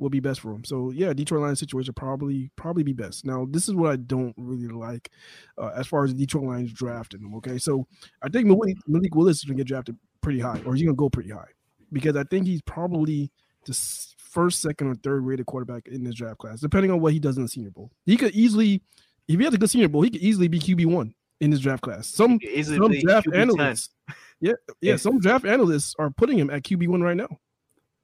will 0.00 0.10
be 0.10 0.20
best 0.20 0.40
for 0.40 0.52
him. 0.52 0.64
So 0.64 0.90
yeah, 0.90 1.12
Detroit 1.12 1.42
Lions 1.42 1.60
situation 1.60 1.94
probably 1.94 2.50
probably 2.56 2.82
be 2.82 2.92
best. 2.92 3.24
Now 3.24 3.46
this 3.48 3.68
is 3.68 3.74
what 3.74 3.92
I 3.92 3.96
don't 3.96 4.34
really 4.36 4.68
like 4.68 5.10
uh, 5.58 5.70
as 5.76 5.86
far 5.86 6.04
as 6.04 6.10
the 6.10 6.18
Detroit 6.18 6.44
Lions 6.44 6.72
drafting 6.72 7.22
them. 7.22 7.34
Okay, 7.36 7.58
so 7.58 7.86
I 8.22 8.28
think 8.28 8.46
Malik, 8.46 8.76
Malik 8.88 9.14
Willis 9.14 9.38
is 9.38 9.44
gonna 9.44 9.58
get 9.58 9.66
drafted 9.66 9.96
pretty 10.22 10.40
high, 10.40 10.60
or 10.64 10.74
he's 10.74 10.84
gonna 10.84 10.96
go 10.96 11.10
pretty 11.10 11.30
high 11.30 11.48
because 11.92 12.16
I 12.16 12.24
think 12.24 12.46
he's 12.46 12.62
probably 12.62 13.30
the 13.66 13.74
first, 14.18 14.62
second, 14.62 14.88
or 14.88 14.94
third 14.94 15.24
rated 15.24 15.46
quarterback 15.46 15.88
in 15.88 16.04
this 16.04 16.14
draft 16.14 16.38
class, 16.38 16.60
depending 16.60 16.90
on 16.90 17.00
what 17.00 17.12
he 17.12 17.18
does 17.18 17.36
in 17.36 17.42
the 17.42 17.48
Senior 17.48 17.70
Bowl. 17.70 17.90
He 18.06 18.16
could 18.16 18.32
easily, 18.32 18.82
if 19.28 19.38
he 19.38 19.44
has 19.44 19.54
a 19.54 19.58
good 19.58 19.70
Senior 19.70 19.88
Bowl, 19.88 20.02
he 20.02 20.10
could 20.10 20.22
easily 20.22 20.48
be 20.48 20.58
QB 20.58 20.86
one 20.86 21.14
in 21.40 21.50
this 21.50 21.60
draft 21.60 21.82
class. 21.82 22.06
Some, 22.06 22.38
some 22.62 22.92
draft 23.00 23.26
QB 23.26 23.36
analysts, 23.36 23.90
10. 24.08 24.16
yeah, 24.40 24.52
yeah, 24.80 24.96
some 24.96 25.18
draft 25.18 25.44
analysts 25.44 25.94
are 25.98 26.10
putting 26.10 26.38
him 26.38 26.50
at 26.50 26.62
QB 26.62 26.88
one 26.88 27.02
right 27.02 27.16
now. 27.16 27.28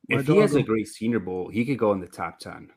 If 0.09 0.26
he 0.26 0.36
has 0.38 0.54
a 0.54 0.62
great 0.62 0.88
Senior 0.88 1.20
Bowl, 1.20 1.48
he 1.48 1.64
could 1.64 1.78
go 1.78 1.92
in 1.92 2.00
the 2.00 2.07
top 2.07 2.38
ten. 2.38 2.70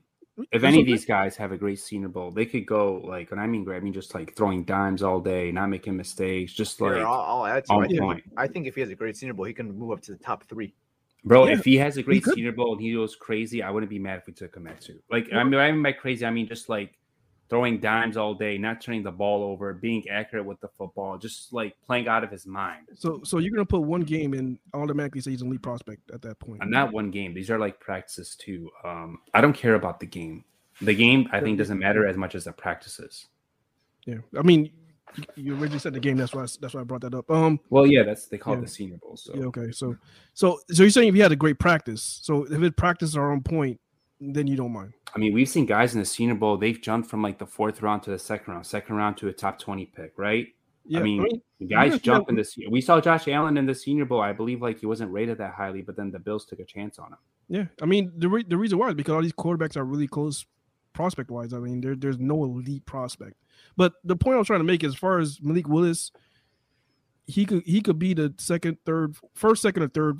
If 0.51 0.63
any 0.63 0.79
of 0.79 0.85
these 0.85 1.05
guys 1.05 1.35
have 1.35 1.51
a 1.51 1.57
great 1.57 1.79
Senior 1.79 2.07
Bowl, 2.07 2.31
they 2.31 2.45
could 2.45 2.65
go 2.65 3.01
like, 3.03 3.31
and 3.31 3.41
I 3.41 3.47
mean 3.47 3.63
great, 3.63 3.77
I 3.77 3.79
mean 3.81 3.93
just 3.93 4.15
like 4.15 4.35
throwing 4.35 4.63
dimes 4.63 5.03
all 5.03 5.19
day, 5.19 5.51
not 5.51 5.67
making 5.67 5.97
mistakes, 5.97 6.53
just 6.53 6.79
like 6.79 6.93
I'll, 6.93 7.43
I'll 7.43 7.45
add 7.45 7.65
to 7.65 7.73
on 7.73 7.97
point. 7.97 8.23
I 8.37 8.47
think 8.47 8.65
if 8.65 8.75
he 8.75 8.81
has 8.81 8.89
a 8.89 8.95
great 8.95 9.17
Senior 9.17 9.33
Bowl, 9.33 9.45
he 9.45 9.53
can 9.53 9.77
move 9.77 9.91
up 9.91 10.01
to 10.03 10.13
the 10.13 10.17
top 10.17 10.45
three. 10.45 10.73
Bro, 11.25 11.47
yeah, 11.47 11.53
if 11.53 11.65
he 11.65 11.75
has 11.77 11.97
a 11.97 12.03
great 12.03 12.23
Senior 12.23 12.53
Bowl 12.53 12.73
and 12.73 12.81
he 12.81 12.93
goes 12.93 13.15
crazy, 13.15 13.61
I 13.61 13.69
wouldn't 13.71 13.89
be 13.89 13.99
mad 13.99 14.19
if 14.19 14.27
we 14.27 14.33
took 14.33 14.55
him 14.55 14.67
at 14.67 14.79
two. 14.79 14.99
Like, 15.11 15.27
I 15.33 15.43
mean, 15.43 15.55
I 15.55 15.71
mean 15.71 15.83
by 15.83 15.91
crazy, 15.91 16.25
I 16.25 16.29
mean 16.29 16.47
just 16.47 16.69
like 16.69 16.97
throwing 17.49 17.79
dimes 17.79 18.15
all 18.15 18.33
day, 18.33 18.57
not 18.57 18.79
turning 18.79 19.03
the 19.03 19.11
ball 19.11 19.43
over, 19.43 19.73
being 19.73 20.07
accurate 20.09 20.45
with 20.45 20.59
the 20.61 20.69
football, 20.77 21.17
just 21.17 21.51
like 21.51 21.75
playing 21.85 22.07
out 22.07 22.23
of 22.23 22.31
his 22.31 22.45
mind. 22.45 22.87
So, 22.95 23.21
so 23.23 23.39
you're 23.39 23.51
gonna 23.51 23.65
put 23.65 23.81
one 23.81 24.01
game 24.01 24.33
and 24.33 24.59
automatically 24.73 25.21
say 25.21 25.31
he's 25.31 25.41
an 25.41 25.47
elite 25.47 25.61
prospect 25.61 26.11
at 26.11 26.21
that 26.21 26.39
point. 26.39 26.61
And 26.61 26.71
not 26.71 26.93
one 26.93 27.11
game. 27.11 27.33
These 27.33 27.49
are 27.49 27.59
like 27.59 27.79
practices 27.79 28.35
too. 28.35 28.69
Um, 28.83 29.19
I 29.33 29.41
don't 29.41 29.53
care 29.53 29.75
about 29.75 29.99
the 29.99 30.05
game. 30.05 30.43
The 30.81 30.93
game 30.93 31.27
I 31.31 31.41
think 31.41 31.57
doesn't 31.57 31.79
matter 31.79 32.07
as 32.07 32.15
much 32.15 32.35
as 32.35 32.45
the 32.45 32.53
practices. 32.53 33.27
Yeah, 34.05 34.19
I 34.37 34.43
mean, 34.43 34.71
you 35.35 35.53
originally 35.53 35.79
said 35.79 35.93
the 35.93 35.99
game. 35.99 36.17
That's 36.17 36.33
why. 36.33 36.45
that's 36.61 36.73
why 36.73 36.81
I 36.81 36.83
brought 36.83 37.01
that 37.01 37.13
up. 37.13 37.29
Um. 37.29 37.59
Well, 37.69 37.85
yeah, 37.85 38.03
that's 38.03 38.27
they 38.27 38.37
call 38.37 38.53
yeah. 38.53 38.59
it 38.59 38.65
the 38.65 38.71
Senior 38.71 38.97
Bowl. 38.97 39.17
So 39.17 39.33
yeah, 39.35 39.45
okay. 39.45 39.71
So, 39.71 39.95
so, 40.33 40.59
so 40.71 40.83
you're 40.83 40.89
saying 40.89 41.09
if 41.09 41.15
he 41.15 41.21
had 41.21 41.31
a 41.31 41.35
great 41.35 41.59
practice, 41.59 42.19
so 42.23 42.43
if 42.43 42.61
his 42.61 42.71
practices 42.77 43.17
are 43.17 43.31
on 43.31 43.41
point, 43.41 43.79
then 44.19 44.47
you 44.47 44.55
don't 44.55 44.73
mind. 44.73 44.93
I 45.15 45.19
mean, 45.19 45.33
we've 45.33 45.49
seen 45.49 45.65
guys 45.65 45.93
in 45.93 45.99
the 45.99 46.05
Senior 46.05 46.35
Bowl, 46.35 46.57
they've 46.57 46.79
jumped 46.79 47.09
from 47.09 47.21
like 47.21 47.39
the 47.39 47.45
fourth 47.45 47.81
round 47.81 48.03
to 48.03 48.11
the 48.11 48.19
second 48.19 48.53
round, 48.53 48.65
second 48.65 48.95
round 48.95 49.17
to 49.17 49.27
a 49.27 49.33
top 49.33 49.59
20 49.59 49.85
pick, 49.85 50.13
right? 50.17 50.47
Yeah, 50.85 50.99
I 50.99 51.03
mean, 51.03 51.21
I 51.21 51.23
mean 51.23 51.69
guys 51.69 51.93
yeah, 51.93 51.97
jump 51.99 52.27
yeah. 52.27 52.31
in 52.31 52.35
this. 52.35 52.57
We 52.69 52.81
saw 52.81 52.99
Josh 52.99 53.27
Allen 53.27 53.57
in 53.57 53.65
the 53.65 53.75
Senior 53.75 54.05
Bowl. 54.05 54.21
I 54.21 54.33
believe 54.33 54.61
like 54.61 54.79
he 54.79 54.85
wasn't 54.85 55.11
rated 55.11 55.37
that 55.37 55.53
highly, 55.53 55.81
but 55.81 55.95
then 55.95 56.11
the 56.11 56.19
Bills 56.19 56.45
took 56.45 56.59
a 56.59 56.65
chance 56.65 56.97
on 56.99 57.07
him. 57.07 57.17
Yeah, 57.47 57.65
I 57.81 57.85
mean 57.85 58.11
the 58.17 58.29
re- 58.29 58.45
the 58.47 58.57
reason 58.57 58.77
why 58.77 58.89
is 58.89 58.95
because 58.95 59.13
all 59.13 59.21
these 59.21 59.33
quarterbacks 59.33 59.77
are 59.77 59.83
really 59.83 60.07
close 60.07 60.45
prospect 60.93 61.29
wise. 61.31 61.53
I 61.53 61.59
mean, 61.59 61.81
there, 61.81 61.95
there's 61.95 62.19
no 62.19 62.43
elite 62.43 62.85
prospect. 62.85 63.35
But 63.77 63.93
the 64.03 64.15
point 64.15 64.37
I'm 64.37 64.45
trying 64.45 64.59
to 64.59 64.65
make, 64.65 64.83
as 64.83 64.95
far 64.95 65.19
as 65.19 65.39
Malik 65.41 65.67
Willis, 65.67 66.11
he 67.27 67.45
could 67.45 67.63
he 67.65 67.81
could 67.81 67.99
be 67.99 68.13
the 68.13 68.33
second, 68.37 68.77
third, 68.85 69.15
first, 69.33 69.61
second, 69.61 69.83
or 69.83 69.89
third 69.89 70.17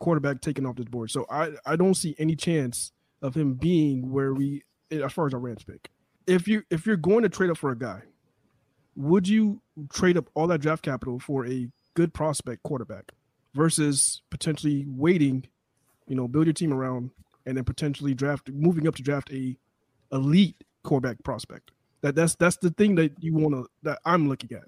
quarterback 0.00 0.40
taken 0.40 0.66
off 0.66 0.76
this 0.76 0.86
board. 0.86 1.10
So 1.10 1.26
I 1.30 1.52
I 1.64 1.76
don't 1.76 1.94
see 1.94 2.14
any 2.18 2.36
chance 2.36 2.92
of 3.22 3.34
him 3.34 3.54
being 3.54 4.10
where 4.10 4.34
we 4.34 4.62
eh, 4.90 5.00
as 5.02 5.12
far 5.12 5.26
as 5.26 5.34
our 5.34 5.40
Rams 5.40 5.64
pick. 5.64 5.90
If 6.26 6.46
you 6.46 6.62
if 6.70 6.86
you're 6.86 6.96
going 6.96 7.22
to 7.22 7.28
trade 7.28 7.50
up 7.50 7.56
for 7.56 7.70
a 7.70 7.78
guy, 7.78 8.02
would 8.96 9.26
you 9.26 9.62
trade 9.90 10.16
up 10.16 10.28
all 10.34 10.46
that 10.48 10.60
draft 10.60 10.82
capital 10.82 11.18
for 11.18 11.46
a 11.46 11.68
good 11.94 12.12
prospect 12.12 12.62
quarterback 12.62 13.12
versus 13.54 14.22
potentially 14.30 14.84
waiting, 14.88 15.46
you 16.06 16.16
know, 16.16 16.28
build 16.28 16.46
your 16.46 16.52
team 16.52 16.72
around 16.72 17.10
and 17.46 17.56
then 17.56 17.64
potentially 17.64 18.14
draft 18.14 18.50
moving 18.50 18.86
up 18.86 18.94
to 18.96 19.02
draft 19.02 19.32
a 19.32 19.56
elite 20.12 20.62
quarterback 20.82 21.22
prospect? 21.24 21.70
That 22.02 22.14
that's 22.14 22.34
that's 22.34 22.56
the 22.56 22.70
thing 22.70 22.96
that 22.96 23.12
you 23.20 23.34
want 23.34 23.54
to 23.54 23.66
that 23.82 24.00
I'm 24.04 24.28
looking 24.28 24.52
at, 24.56 24.64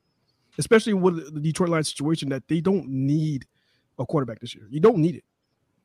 especially 0.59 0.95
with 0.95 1.35
the 1.35 1.41
Detroit 1.41 1.71
Lions 1.71 1.89
situation 1.89 2.29
that 2.31 2.47
they 2.49 2.61
don't 2.61 2.89
need 2.89 3.47
a 3.99 4.07
quarterback 4.07 4.41
this 4.41 4.55
year. 4.55 4.67
You 4.71 4.81
don't 4.81 4.99
need 4.99 5.17
it. 5.17 5.25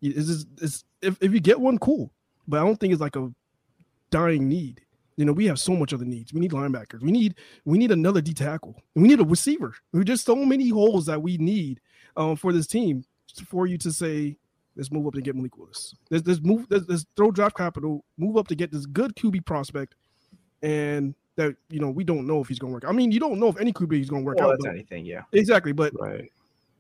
It's, 0.02 0.28
just, 0.28 0.48
it's 0.62 0.84
if 1.02 1.18
if 1.22 1.34
you 1.34 1.40
get 1.40 1.60
one, 1.60 1.78
cool 1.78 2.12
but 2.50 2.60
I 2.60 2.66
don't 2.66 2.80
think 2.80 2.92
it's 2.92 3.02
like 3.02 3.16
a 3.16 3.32
dying 4.10 4.48
need. 4.48 4.82
You 5.16 5.26
know, 5.26 5.34
we 5.34 5.46
have 5.48 5.60
so 5.60 5.74
much 5.74 5.94
other 5.94 6.06
needs. 6.06 6.34
We 6.34 6.40
need 6.40 6.52
linebackers. 6.52 7.02
We 7.02 7.12
need 7.12 7.36
we 7.66 7.78
need 7.78 7.92
another 7.92 8.22
D 8.22 8.34
tackle. 8.34 8.82
We 8.96 9.08
need 9.08 9.20
a 9.20 9.26
receiver. 9.26 9.76
There's 9.92 10.06
just 10.06 10.26
so 10.26 10.36
many 10.36 10.70
holes 10.70 11.06
that 11.08 11.22
we 11.22 11.38
need 11.38 11.82
um, 12.16 12.36
for 12.36 12.54
this 12.54 12.68
team 12.68 13.04
for 13.48 13.68
you 13.68 13.78
to 13.78 13.92
say, 13.92 14.38
let's 14.76 14.92
move 14.92 15.06
up 15.08 15.16
and 15.16 15.24
get 15.24 15.36
Malik 15.36 15.58
Willis. 15.58 15.94
Let's, 16.10 16.26
let's 16.26 16.42
move. 16.42 16.66
Let's, 16.70 16.86
let's 16.88 17.06
throw 17.16 17.32
draft 17.32 17.58
capital, 17.58 18.06
move 18.18 18.38
up 18.38 18.48
to 18.48 18.56
get 18.56 18.72
this 18.72 18.86
good 18.86 19.16
QB 19.16 19.46
prospect, 19.46 19.96
and 20.62 21.14
that 21.36 21.56
you 21.70 21.80
know 21.80 21.90
we 21.90 22.04
don't 22.04 22.26
know 22.26 22.42
if 22.42 22.48
he's 22.48 22.60
going 22.60 22.72
to 22.72 22.76
work. 22.76 22.86
I 22.88 22.94
mean, 22.94 23.12
you 23.12 23.20
don't 23.20 23.40
know 23.40 23.50
if 23.50 23.60
any 23.60 23.74
QB 23.74 24.00
is 24.00 24.10
going 24.10 24.24
to 24.24 24.26
work 24.26 24.38
well, 24.38 24.52
out. 24.52 24.58
That's 24.62 24.74
anything, 24.74 25.06
yeah. 25.06 25.24
Exactly, 25.34 25.74
but 25.74 25.94
right. 26.00 26.32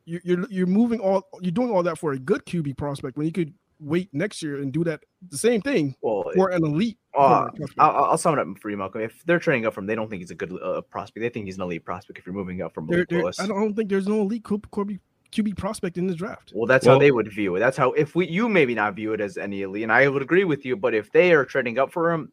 you're, 0.06 0.22
you're 0.24 0.48
you're 0.50 0.68
moving 0.68 1.00
all 1.00 1.28
you're 1.42 1.52
doing 1.52 1.72
all 1.72 1.84
that 1.84 1.98
for 1.98 2.14
a 2.14 2.20
good 2.20 2.46
QB 2.46 2.78
prospect 2.78 3.18
when 3.18 3.26
you 3.26 3.34
could 3.34 3.54
wait 3.80 4.10
next 4.14 4.42
year 4.42 4.62
and 4.62 4.72
do 4.72 4.84
that 4.84 5.02
the 5.30 5.38
same 5.38 5.62
thing 5.62 5.96
well, 6.02 6.30
for 6.36 6.50
an 6.50 6.64
elite. 6.64 6.98
Uh, 7.18 7.48
I'll, 7.78 8.06
I'll, 8.06 8.18
sum 8.18 8.38
it 8.38 8.40
up 8.40 8.48
for 8.60 8.70
you, 8.70 8.78
Malcolm. 8.78 9.02
If 9.02 9.24
they're 9.26 9.40
trading 9.40 9.66
up 9.66 9.74
from, 9.74 9.88
they 9.88 9.96
don't 9.96 10.10
think 10.10 10.22
he's 10.22 10.32
a 10.32 10.36
good 10.36 10.54
uh, 10.62 10.82
prospect. 10.82 11.22
They 11.22 11.30
think 11.30 11.46
he's 11.48 11.56
an 11.56 11.64
elite 11.64 11.84
prospect. 11.84 12.20
If 12.20 12.26
you're 12.26 12.36
moving 12.36 12.62
up 12.62 12.74
from 12.74 12.88
there, 12.88 13.06
there, 13.10 13.26
I 13.40 13.48
don't 13.48 13.74
think 13.76 13.90
there's 13.90 14.08
no 14.08 14.22
elite 14.22 14.44
QB, 14.44 15.00
QB 15.32 15.58
prospect 15.58 15.98
in 15.98 16.08
this 16.08 16.16
draft. 16.16 16.54
Well, 16.56 16.68
that's 16.68 16.86
well, 16.86 16.96
how 16.96 17.00
they 17.00 17.12
would 17.12 17.32
view 17.32 17.56
it. 17.56 17.60
That's 17.60 17.78
how 17.78 17.92
if 17.94 18.16
we 18.16 18.28
you 18.28 18.48
maybe 18.48 18.76
not 18.76 18.96
view 18.96 19.14
it 19.14 19.22
as 19.22 19.38
any 19.38 19.64
elite, 19.64 19.84
and 19.84 19.92
I 19.92 20.08
would 20.08 20.22
agree 20.22 20.44
with 20.44 20.66
you. 20.66 20.76
But 20.76 20.94
if 20.94 21.12
they 21.12 21.34
are 21.34 21.46
trading 21.46 21.80
up 21.80 21.92
for 21.92 22.12
him, 22.12 22.32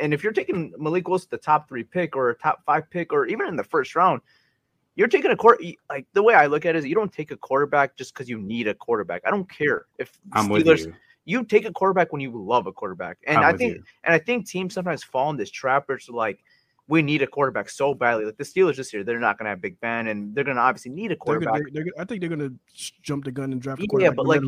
and 0.00 0.14
if 0.14 0.22
you're 0.22 0.32
taking 0.32 0.72
Malik 0.78 1.08
Willis 1.08 1.26
the 1.26 1.38
top 1.38 1.68
three 1.68 1.84
pick 1.84 2.16
or 2.16 2.30
a 2.30 2.34
top 2.34 2.62
five 2.64 2.90
pick, 2.90 3.12
or 3.12 3.26
even 3.26 3.48
in 3.48 3.56
the 3.56 3.64
first 3.64 3.96
round, 3.96 4.20
you're 4.98 5.08
taking 5.08 5.30
a 5.30 5.36
quarter. 5.36 5.64
Like 5.88 6.06
the 6.12 6.22
way 6.22 6.34
I 6.34 6.46
look 6.46 6.66
at 6.66 6.76
it 6.76 6.80
is, 6.80 6.84
you 6.84 6.94
don't 6.94 7.12
take 7.12 7.30
a 7.30 7.36
quarterback 7.36 7.96
just 7.96 8.12
because 8.12 8.28
you 8.28 8.38
need 8.38 8.68
a 8.68 8.74
quarterback. 8.74 9.22
I 9.24 9.30
don't 9.30 9.48
care 9.50 9.86
if 9.98 10.20
I'm 10.32 10.48
Steelers, 10.48 10.64
with 10.64 10.86
you 10.86 10.94
you 11.24 11.44
take 11.44 11.66
a 11.66 11.72
quarterback 11.72 12.10
when 12.10 12.22
you 12.22 12.32
love 12.34 12.66
a 12.66 12.72
quarterback. 12.72 13.18
And 13.26 13.38
I'm 13.38 13.54
i 13.54 13.56
think 13.56 13.76
you. 13.76 13.82
and 14.04 14.14
I 14.14 14.18
think 14.18 14.48
teams 14.48 14.72
sometimes 14.74 15.04
fall 15.04 15.28
in 15.30 15.36
this 15.36 15.50
trap 15.50 15.86
where 15.86 15.96
it's 15.96 16.08
like 16.08 16.42
we 16.88 17.02
need 17.02 17.20
a 17.20 17.26
quarterback 17.26 17.68
so 17.68 17.94
badly. 17.94 18.24
Like 18.24 18.38
the 18.38 18.44
Steelers 18.44 18.76
this 18.76 18.92
year, 18.94 19.04
they're 19.04 19.20
not 19.20 19.38
going 19.38 19.44
to 19.44 19.50
have 19.50 19.60
Big 19.60 19.78
Ben, 19.80 20.08
and 20.08 20.34
they're 20.34 20.42
going 20.42 20.56
to 20.56 20.62
obviously 20.62 20.90
need 20.90 21.12
a 21.12 21.16
quarterback. 21.16 21.52
They're, 21.52 21.64
they're, 21.70 21.84
they're, 21.84 22.02
I 22.02 22.04
think 22.06 22.20
they're 22.20 22.30
going 22.30 22.48
to 22.48 22.92
jump 23.02 23.24
the 23.24 23.30
gun 23.30 23.52
and 23.52 23.60
draft. 23.60 23.82
yeah, 23.98 24.10
but 24.10 24.26
like, 24.26 24.40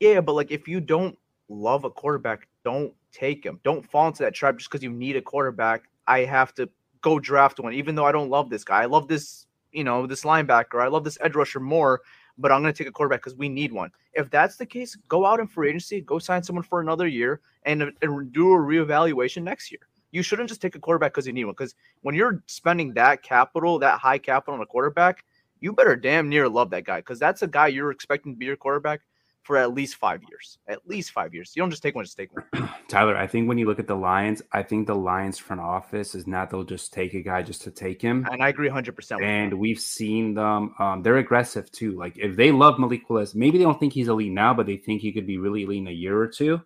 yeah, 0.00 0.20
but 0.20 0.34
like 0.34 0.50
if 0.50 0.68
you 0.68 0.80
don't 0.80 1.18
love 1.48 1.84
a 1.84 1.90
quarterback, 1.90 2.46
don't 2.62 2.92
take 3.10 3.44
him. 3.44 3.58
Don't 3.64 3.90
fall 3.90 4.08
into 4.08 4.22
that 4.22 4.34
trap 4.34 4.58
just 4.58 4.70
because 4.70 4.82
you 4.82 4.90
need 4.90 5.16
a 5.16 5.22
quarterback. 5.22 5.84
I 6.06 6.20
have 6.20 6.54
to 6.56 6.68
go 7.00 7.18
draft 7.18 7.58
one, 7.58 7.72
even 7.72 7.94
though 7.94 8.04
I 8.04 8.12
don't 8.12 8.28
love 8.28 8.50
this 8.50 8.64
guy. 8.64 8.82
I 8.82 8.86
love 8.86 9.08
this, 9.08 9.46
you 9.78 9.84
know, 9.84 10.06
this 10.06 10.24
linebacker. 10.24 10.82
I 10.82 10.88
love 10.88 11.04
this 11.04 11.18
edge 11.22 11.34
rusher 11.34 11.60
more 11.60 12.02
but 12.38 12.52
I'm 12.52 12.62
going 12.62 12.72
to 12.72 12.78
take 12.78 12.88
a 12.88 12.92
quarterback 12.92 13.20
because 13.20 13.36
we 13.36 13.48
need 13.48 13.72
one. 13.72 13.90
If 14.12 14.30
that's 14.30 14.56
the 14.56 14.64
case, 14.64 14.96
go 15.08 15.26
out 15.26 15.40
in 15.40 15.46
free 15.46 15.68
agency, 15.68 16.00
go 16.00 16.18
sign 16.18 16.42
someone 16.42 16.62
for 16.62 16.80
another 16.80 17.06
year, 17.06 17.40
and, 17.64 17.82
and 17.82 18.32
do 18.32 18.52
a 18.52 18.56
reevaluation 18.56 19.42
next 19.42 19.70
year. 19.70 19.80
You 20.12 20.22
shouldn't 20.22 20.48
just 20.48 20.62
take 20.62 20.74
a 20.74 20.78
quarterback 20.78 21.12
because 21.12 21.26
you 21.26 21.32
need 21.32 21.44
one. 21.44 21.54
Because 21.58 21.74
when 22.02 22.14
you're 22.14 22.42
spending 22.46 22.94
that 22.94 23.22
capital, 23.22 23.78
that 23.80 23.98
high 23.98 24.18
capital 24.18 24.54
on 24.54 24.60
a 24.60 24.66
quarterback, 24.66 25.24
you 25.60 25.72
better 25.72 25.96
damn 25.96 26.28
near 26.28 26.48
love 26.48 26.70
that 26.70 26.84
guy 26.84 27.00
because 27.00 27.18
that's 27.18 27.42
a 27.42 27.48
guy 27.48 27.66
you're 27.66 27.90
expecting 27.90 28.32
to 28.32 28.38
be 28.38 28.46
your 28.46 28.56
quarterback 28.56 29.00
for 29.48 29.56
at 29.56 29.72
least 29.72 29.96
five 29.96 30.20
years. 30.28 30.58
At 30.68 30.86
least 30.86 31.10
five 31.10 31.32
years. 31.32 31.54
You 31.56 31.62
don't 31.62 31.70
just 31.70 31.82
take 31.82 31.94
one, 31.94 32.04
just 32.04 32.18
take 32.18 32.28
one. 32.34 32.68
Tyler, 32.88 33.16
I 33.16 33.26
think 33.26 33.48
when 33.48 33.56
you 33.56 33.64
look 33.64 33.78
at 33.78 33.86
the 33.86 33.94
Lions, 33.94 34.42
I 34.52 34.62
think 34.62 34.86
the 34.86 34.94
Lions 34.94 35.38
front 35.38 35.62
office 35.62 36.14
is 36.14 36.26
not 36.26 36.50
they'll 36.50 36.64
just 36.64 36.92
take 36.92 37.14
a 37.14 37.22
guy 37.22 37.40
just 37.42 37.62
to 37.62 37.70
take 37.70 38.02
him. 38.02 38.28
And 38.30 38.42
I 38.42 38.50
agree 38.50 38.68
100%. 38.68 39.22
And 39.22 39.54
we've 39.54 39.80
seen 39.80 40.34
them, 40.34 40.74
um, 40.78 41.02
they're 41.02 41.16
aggressive 41.16 41.72
too. 41.72 41.92
Like 41.92 42.18
if 42.18 42.36
they 42.36 42.52
love 42.52 42.78
Malik 42.78 43.08
Willis, 43.08 43.34
maybe 43.34 43.56
they 43.56 43.64
don't 43.64 43.80
think 43.80 43.94
he's 43.94 44.08
elite 44.08 44.32
now, 44.32 44.52
but 44.52 44.66
they 44.66 44.76
think 44.76 45.00
he 45.00 45.12
could 45.12 45.26
be 45.26 45.38
really 45.38 45.62
elite 45.62 45.78
in 45.78 45.88
a 45.88 45.92
year 45.92 46.20
or 46.20 46.28
two. 46.28 46.60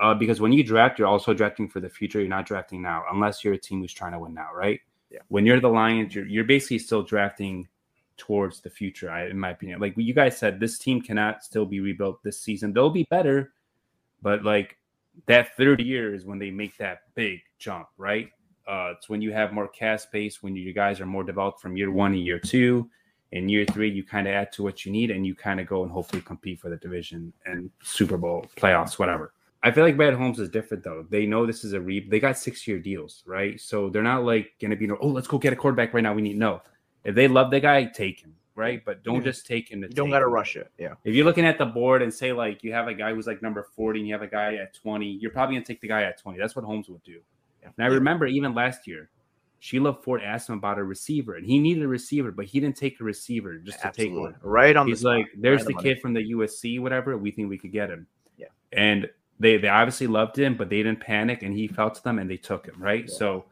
Uh, 0.00 0.14
because 0.14 0.40
when 0.40 0.52
you 0.52 0.64
draft, 0.64 0.98
you're 0.98 1.06
also 1.06 1.32
drafting 1.32 1.68
for 1.68 1.78
the 1.78 1.88
future. 1.88 2.18
You're 2.18 2.28
not 2.28 2.44
drafting 2.44 2.82
now, 2.82 3.04
unless 3.12 3.44
you're 3.44 3.54
a 3.54 3.58
team 3.58 3.80
who's 3.80 3.92
trying 3.92 4.14
to 4.14 4.18
win 4.18 4.34
now, 4.34 4.48
right? 4.52 4.80
Yeah. 5.10 5.20
When 5.28 5.46
you're 5.46 5.60
the 5.60 5.68
Lions, 5.68 6.12
you're, 6.12 6.26
you're 6.26 6.42
basically 6.42 6.80
still 6.80 7.04
drafting 7.04 7.68
towards 8.16 8.60
the 8.60 8.70
future, 8.70 9.10
I, 9.10 9.26
in 9.26 9.38
my 9.38 9.50
opinion. 9.50 9.80
Like 9.80 9.94
you 9.96 10.14
guys 10.14 10.36
said, 10.36 10.60
this 10.60 10.78
team 10.78 11.00
cannot 11.00 11.44
still 11.44 11.66
be 11.66 11.80
rebuilt 11.80 12.22
this 12.22 12.40
season. 12.40 12.72
They'll 12.72 12.90
be 12.90 13.06
better, 13.10 13.52
but 14.22 14.44
like 14.44 14.76
that 15.26 15.56
third 15.56 15.80
year 15.80 16.14
is 16.14 16.24
when 16.24 16.38
they 16.38 16.50
make 16.50 16.76
that 16.78 17.02
big 17.14 17.40
jump, 17.58 17.88
right? 17.96 18.28
Uh, 18.66 18.94
it's 18.96 19.08
when 19.08 19.20
you 19.20 19.32
have 19.32 19.52
more 19.52 19.68
cast 19.68 20.08
space, 20.08 20.42
when 20.42 20.56
you 20.56 20.72
guys 20.72 21.00
are 21.00 21.06
more 21.06 21.24
developed 21.24 21.60
from 21.60 21.76
year 21.76 21.90
one 21.90 22.12
and 22.12 22.24
year 22.24 22.38
two. 22.38 22.88
In 23.32 23.48
year 23.48 23.64
three, 23.64 23.90
you 23.90 24.04
kind 24.04 24.28
of 24.28 24.34
add 24.34 24.52
to 24.52 24.62
what 24.62 24.86
you 24.86 24.92
need 24.92 25.10
and 25.10 25.26
you 25.26 25.34
kind 25.34 25.58
of 25.58 25.66
go 25.66 25.82
and 25.82 25.90
hopefully 25.90 26.22
compete 26.22 26.60
for 26.60 26.70
the 26.70 26.76
division 26.76 27.32
and 27.46 27.68
Super 27.82 28.16
Bowl 28.16 28.46
playoffs, 28.56 28.96
whatever. 28.96 29.32
I 29.64 29.72
feel 29.72 29.82
like 29.82 29.96
Brad 29.96 30.14
Holmes 30.14 30.38
is 30.38 30.50
different 30.50 30.84
though. 30.84 31.06
They 31.08 31.26
know 31.26 31.46
this 31.46 31.64
is 31.64 31.72
a 31.72 31.80
re. 31.80 32.06
They 32.06 32.20
got 32.20 32.38
six 32.38 32.68
year 32.68 32.78
deals, 32.78 33.24
right? 33.26 33.58
So 33.58 33.88
they're 33.88 34.02
not 34.02 34.22
like 34.22 34.52
gonna 34.60 34.76
be 34.76 34.86
no. 34.86 34.98
Oh, 35.00 35.08
let's 35.08 35.26
go 35.26 35.38
get 35.38 35.54
a 35.54 35.56
quarterback 35.56 35.94
right 35.94 36.02
now. 36.02 36.12
We 36.14 36.22
need 36.22 36.36
no. 36.36 36.60
If 37.04 37.14
they 37.14 37.28
love 37.28 37.50
the 37.50 37.60
guy, 37.60 37.84
take 37.84 38.20
him. 38.20 38.34
right? 38.56 38.84
But 38.84 39.02
don't 39.02 39.22
just 39.24 39.46
take 39.46 39.68
him. 39.70 39.82
To 39.82 39.88
You 39.88 39.94
don't 39.94 40.10
got 40.10 40.20
to 40.20 40.28
rush 40.28 40.56
it. 40.56 40.70
Yeah. 40.78 40.94
If 41.04 41.14
you're 41.14 41.24
looking 41.24 41.44
at 41.44 41.58
the 41.58 41.66
board 41.66 42.02
and 42.02 42.12
say 42.12 42.32
like 42.32 42.62
you 42.62 42.72
have 42.72 42.88
a 42.88 42.94
guy 42.94 43.12
who's 43.12 43.26
like 43.26 43.42
number 43.42 43.66
40 43.74 44.00
and 44.00 44.08
you 44.08 44.14
have 44.14 44.22
a 44.22 44.26
guy 44.28 44.54
at 44.54 44.74
20, 44.74 45.06
you're 45.06 45.30
probably 45.32 45.56
gonna 45.56 45.64
take 45.64 45.80
the 45.80 45.88
guy 45.88 46.02
at 46.04 46.20
20. 46.20 46.38
That's 46.38 46.54
what 46.56 46.64
Holmes 46.64 46.88
would 46.88 47.02
do. 47.02 47.20
Yeah. 47.62 47.70
And 47.76 47.84
I 47.84 47.88
remember 47.88 48.26
even 48.26 48.54
last 48.54 48.86
year, 48.86 49.10
Sheila 49.58 49.94
Ford 49.94 50.20
asked 50.22 50.50
him 50.50 50.58
about 50.58 50.78
a 50.78 50.84
receiver, 50.84 51.36
and 51.36 51.46
he 51.46 51.58
needed 51.58 51.82
a 51.82 51.88
receiver, 51.88 52.30
but 52.30 52.44
he 52.44 52.60
didn't 52.60 52.76
take 52.76 53.00
a 53.00 53.04
receiver 53.04 53.56
just 53.56 53.80
to 53.80 53.90
take 53.90 54.12
one. 54.12 54.34
Right 54.42 54.76
on 54.76 54.86
He's 54.86 55.00
the 55.00 55.08
like, 55.08 55.26
"There's 55.38 55.64
Right 55.64 55.74
the 55.74 55.82
kid 55.82 56.00
from 56.02 56.12
the 56.12 56.20
USC, 56.32 56.78
whatever. 56.80 57.16
We 57.16 57.30
think 57.30 57.48
we 57.48 57.56
could 57.56 57.72
get 57.72 57.88
him." 57.88 58.06
Yeah. 58.36 58.48
And 58.72 59.08
they 59.40 59.56
they 59.56 59.68
obviously 59.68 60.06
loved 60.06 60.38
him, 60.38 60.56
but 60.56 60.68
they 60.68 60.82
didn't 60.82 61.00
panic, 61.00 61.42
and 61.42 61.56
he 61.56 61.66
felt 61.66 61.94
to 61.94 62.04
them, 62.04 62.18
and 62.18 62.28
they 62.30 62.36
took 62.36 62.66
him. 62.66 62.74
Right. 62.78 63.06
Yeah. 63.08 63.14
So 63.16 63.46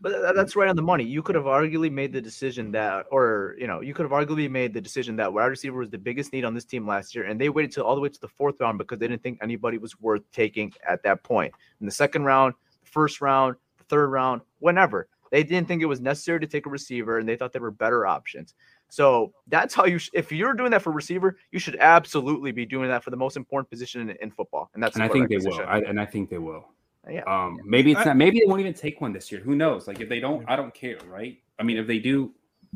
But 0.00 0.34
that's 0.36 0.54
right 0.54 0.68
on 0.68 0.76
the 0.76 0.82
money. 0.82 1.02
You 1.02 1.22
could 1.22 1.34
have 1.34 1.44
arguably 1.44 1.90
made 1.90 2.12
the 2.12 2.20
decision 2.20 2.70
that, 2.72 3.06
or 3.10 3.56
you 3.58 3.66
know, 3.66 3.80
you 3.80 3.94
could 3.94 4.04
have 4.04 4.12
arguably 4.12 4.48
made 4.48 4.72
the 4.72 4.80
decision 4.80 5.16
that 5.16 5.32
wide 5.32 5.46
receiver 5.46 5.78
was 5.78 5.90
the 5.90 5.98
biggest 5.98 6.32
need 6.32 6.44
on 6.44 6.54
this 6.54 6.64
team 6.64 6.86
last 6.86 7.14
year, 7.14 7.24
and 7.24 7.40
they 7.40 7.48
waited 7.48 7.72
till 7.72 7.84
all 7.84 7.96
the 7.96 8.00
way 8.00 8.08
to 8.08 8.20
the 8.20 8.28
fourth 8.28 8.60
round 8.60 8.78
because 8.78 8.98
they 8.98 9.08
didn't 9.08 9.22
think 9.22 9.38
anybody 9.42 9.76
was 9.76 9.98
worth 10.00 10.22
taking 10.30 10.72
at 10.88 11.02
that 11.02 11.24
point. 11.24 11.52
In 11.80 11.86
the 11.86 11.92
second 11.92 12.24
round, 12.24 12.54
the 12.84 12.90
first 12.90 13.20
round, 13.20 13.56
the 13.78 13.84
third 13.84 14.08
round, 14.08 14.42
whenever 14.60 15.08
they 15.30 15.42
didn't 15.42 15.68
think 15.68 15.82
it 15.82 15.86
was 15.86 16.00
necessary 16.00 16.40
to 16.40 16.46
take 16.46 16.66
a 16.66 16.70
receiver, 16.70 17.18
and 17.18 17.28
they 17.28 17.36
thought 17.36 17.52
there 17.52 17.62
were 17.62 17.70
better 17.70 18.06
options. 18.06 18.54
So 18.88 19.32
that's 19.48 19.74
how 19.74 19.84
you. 19.84 19.98
Sh- 19.98 20.10
if 20.12 20.32
you're 20.32 20.54
doing 20.54 20.70
that 20.70 20.82
for 20.82 20.92
receiver, 20.92 21.38
you 21.50 21.58
should 21.58 21.76
absolutely 21.80 22.52
be 22.52 22.64
doing 22.64 22.88
that 22.88 23.04
for 23.04 23.10
the 23.10 23.16
most 23.16 23.36
important 23.36 23.68
position 23.68 24.10
in, 24.10 24.16
in 24.22 24.30
football, 24.30 24.70
and 24.74 24.82
that's 24.82 24.94
and 24.96 25.02
I 25.02 25.08
think 25.08 25.28
they 25.28 25.36
quarterback 25.36 25.66
will. 25.66 25.86
I, 25.86 25.90
and 25.90 26.00
I 26.00 26.06
think 26.06 26.30
they 26.30 26.38
will. 26.38 26.66
Yeah. 27.08 27.22
Um, 27.26 27.58
maybe 27.64 27.92
it's 27.92 28.00
I- 28.00 28.04
not. 28.04 28.16
Maybe 28.16 28.40
they 28.40 28.46
won't 28.46 28.60
even 28.60 28.74
take 28.74 29.00
one 29.00 29.12
this 29.12 29.30
year. 29.32 29.40
Who 29.40 29.54
knows? 29.54 29.86
Like 29.88 30.00
if 30.00 30.08
they 30.08 30.20
don't, 30.20 30.44
I 30.48 30.56
don't 30.56 30.74
care, 30.74 30.98
right? 31.08 31.38
I 31.58 31.62
mean, 31.62 31.76
if 31.78 31.86
they 31.86 31.98
do, 31.98 32.32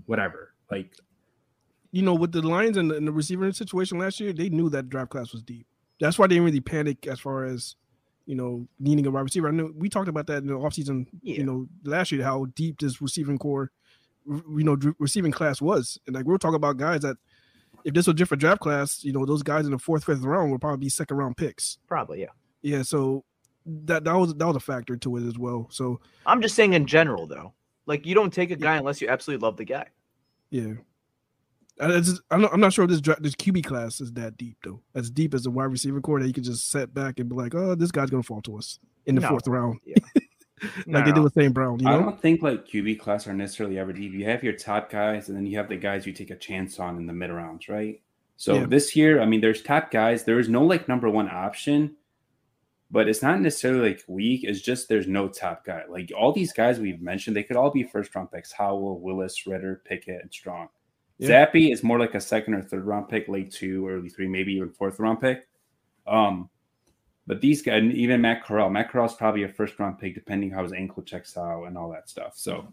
whatever. 0.07 0.55
Like 0.71 0.95
you 1.91 2.03
know, 2.03 2.15
with 2.15 2.33
the 2.33 2.41
Lions 2.41 2.77
and 2.79 2.91
the, 2.91 2.97
and 2.97 3.07
the 3.07 3.13
receiver 3.13 3.53
situation 3.53 3.99
last 3.99 4.19
year, 4.19 4.33
they 4.33 4.49
knew 4.49 4.71
that 4.71 4.89
draft 4.89 5.11
class 5.11 5.33
was 5.33 5.43
deep. 5.43 5.67
That's 6.01 6.19
why 6.19 6.27
they 6.27 6.37
didn't 6.37 6.47
really 6.47 6.61
panic 6.61 7.07
as 7.07 7.21
far 7.21 7.45
as, 7.45 7.77
you 8.25 8.35
know, 8.35 8.67
needing 8.81 9.07
a 9.07 9.11
wide 9.11 9.21
receiver. 9.21 9.49
I 9.49 9.51
know 9.51 9.71
we 9.77 9.91
talked 9.91 10.09
about 10.09 10.27
that 10.29 10.39
in 10.39 10.47
the 10.47 10.55
offseason, 10.55 11.07
Yeah. 11.23 11.37
you 11.37 11.45
know, 11.45 11.69
last 11.85 12.11
year, 12.11 12.25
how 12.25 12.47
deep 12.55 12.81
this 12.81 13.03
receiving 13.03 13.37
core, 13.37 13.71
you 14.27 14.65
know, 14.65 14.79
receiving 14.99 15.33
class 15.33 15.61
was. 15.61 15.99
And 16.07 16.17
like 16.17 16.25
we 16.25 16.33
were 16.33 16.39
talking 16.39 16.55
about 16.57 16.79
guys 16.79 17.03
that, 17.03 17.19
if 17.85 17.93
this 17.93 18.07
was 18.07 18.15
a 18.15 18.17
different 18.17 18.41
draft 18.41 18.61
class, 18.63 19.05
you 19.05 19.13
know, 19.13 19.27
those 19.27 19.43
guys 19.43 19.67
in 19.67 19.73
the 19.73 19.79
fourth, 19.79 20.05
fifth 20.05 20.23
round 20.23 20.51
would 20.51 20.61
probably 20.63 20.79
be 20.79 20.89
second 20.89 21.19
round 21.19 21.37
picks. 21.37 21.77
Probably, 21.89 22.23
yeah. 22.23 22.29
Yeah. 22.63 22.83
So 22.83 23.25
that 23.67 24.05
that 24.05 24.15
was 24.15 24.35
that 24.35 24.47
was 24.47 24.57
a 24.57 24.61
factor 24.61 24.97
to 24.97 25.17
it 25.17 25.27
as 25.27 25.39
well. 25.39 25.69
So 25.71 26.01
I'm 26.27 26.43
just 26.43 26.55
saying 26.55 26.73
in 26.73 26.87
general, 26.87 27.27
though. 27.27 27.53
Like 27.87 28.07
you 28.07 28.15
don't 28.15 28.33
take 28.33 28.51
a 28.51 28.57
guy 28.57 28.77
unless 28.77 29.01
you 29.01 29.09
absolutely 29.09 29.45
love 29.45 29.57
the 29.57 29.65
guy. 29.65 29.87
Yeah. 30.51 30.75
I- 31.81 31.91
it's 31.93 32.11
just- 32.11 32.23
I'm 32.31 32.43
not, 32.43 32.53
I'm 32.53 32.61
not 32.61 32.73
sure 32.73 32.85
if 32.85 32.91
this 32.91 33.01
dra- 33.01 33.21
this 33.21 33.35
QB 33.35 33.65
class 33.65 34.01
is 34.01 34.13
that 34.13 34.37
deep 34.37 34.57
though. 34.63 34.81
As 34.95 35.11
deep 35.11 35.35
as 35.35 35.47
a 35.47 35.51
wide 35.51 35.65
receiver 35.65 36.01
core 36.01 36.21
that 36.21 36.27
you 36.27 36.33
can 36.33 36.45
just 36.45 36.71
set 36.71 36.93
back 36.95 37.19
and 37.19 37.29
be 37.29 37.35
like, 37.35 37.55
oh, 37.55 37.75
this 37.75 37.91
guy's 37.91 38.11
gonna 38.11 38.23
fall 38.23 38.43
to 38.43 38.57
us 38.59 38.79
in 39.07 39.15
the 39.17 39.21
No. 39.23 39.29
fourth 39.31 39.49
round, 39.49 39.81
Yeah. 39.85 39.97
like 40.15 40.87
No, 40.87 41.01
they 41.01 41.07
no, 41.11 41.15
did 41.15 41.23
with 41.25 41.35
St. 41.35 41.53
Brown. 41.53 41.81
You 41.81 41.89
I 41.89 41.99
don't 41.99 42.21
think 42.21 42.41
like 42.43 42.69
QB 42.69 43.01
class 43.01 43.27
are 43.27 43.33
necessarily 43.35 43.79
ever 43.79 43.93
deep. 43.93 44.13
You 44.13 44.25
have 44.27 44.45
your 44.45 44.53
top 44.53 44.91
guys, 44.91 45.29
and 45.29 45.37
then 45.37 45.45
you 45.47 45.57
have 45.57 45.69
the 45.69 45.77
guys 45.77 46.07
you 46.07 46.13
take 46.13 46.31
a 46.31 46.37
chance 46.37 46.79
on 46.79 46.97
in 46.99 47.07
the 47.07 47.13
mid 47.13 47.31
rounds, 47.31 47.69
right? 47.69 48.01
So 48.37 48.55
Yeah. 48.55 48.67
this 48.67 48.95
year, 48.95 49.21
I 49.21 49.27
mean, 49.27 49.41
there's 49.41 49.63
top 49.63 49.91
guys. 49.91 50.23
There 50.25 50.39
is 50.39 50.49
no 50.49 50.65
like 50.65 50.87
number 50.89 51.09
one 51.11 51.29
option, 51.29 51.97
but 52.93 53.09
it's 53.09 53.23
not 53.23 53.41
necessarily 53.41 53.89
like 53.89 54.05
weak. 54.07 54.45
It's 54.45 54.61
just 54.61 54.89
there's 54.89 55.09
no 55.09 55.27
top 55.27 55.65
guy. 55.65 55.83
Like 55.89 56.13
all 56.17 56.31
these 56.31 56.53
guys 56.53 56.79
we've 56.79 57.01
mentioned, 57.01 57.35
they 57.35 57.43
could 57.43 57.57
all 57.57 57.71
be 57.71 57.83
first 57.83 58.15
round 58.15 58.31
picks: 58.31 58.53
Howell, 58.53 59.01
Willis, 59.01 59.47
Ridder, 59.47 59.83
Pickett, 59.87 60.21
and 60.21 60.33
Strong. 60.33 60.69
Yeah. 61.19 61.47
Zappe 61.47 61.73
is 61.73 61.83
more 61.83 61.99
like 61.99 62.15
a 62.15 62.21
second 62.21 62.55
or 62.55 62.63
third 62.63 62.85
round 62.85 63.09
pick, 63.09 63.29
late 63.29 63.51
two, 63.51 63.89
early 63.89 64.11
three, 64.11 64.29
maybe 64.29 64.53
even 64.53 64.71
fourth 64.71 65.01
round 65.01 65.21
pick. 65.21 65.49
Um, 66.07 66.51
but 67.27 67.41
these 67.41 67.63
guys, 67.63 67.81
and 67.81 67.93
even 67.93 68.21
Matt 68.21 68.45
Corral, 68.45 68.69
Matt 68.69 68.91
Corral's 68.93 69.15
probably 69.15 69.45
a 69.45 69.49
first 69.49 69.79
round 69.79 69.99
pick, 69.99 70.15
depending 70.15 70.51
how 70.51 70.63
his 70.63 70.75
ankle 70.75 71.03
checks 71.03 71.37
out 71.37 71.65
and 71.65 71.79
all 71.79 71.91
that 71.93 72.11
stuff. 72.11 72.33
So 72.37 72.69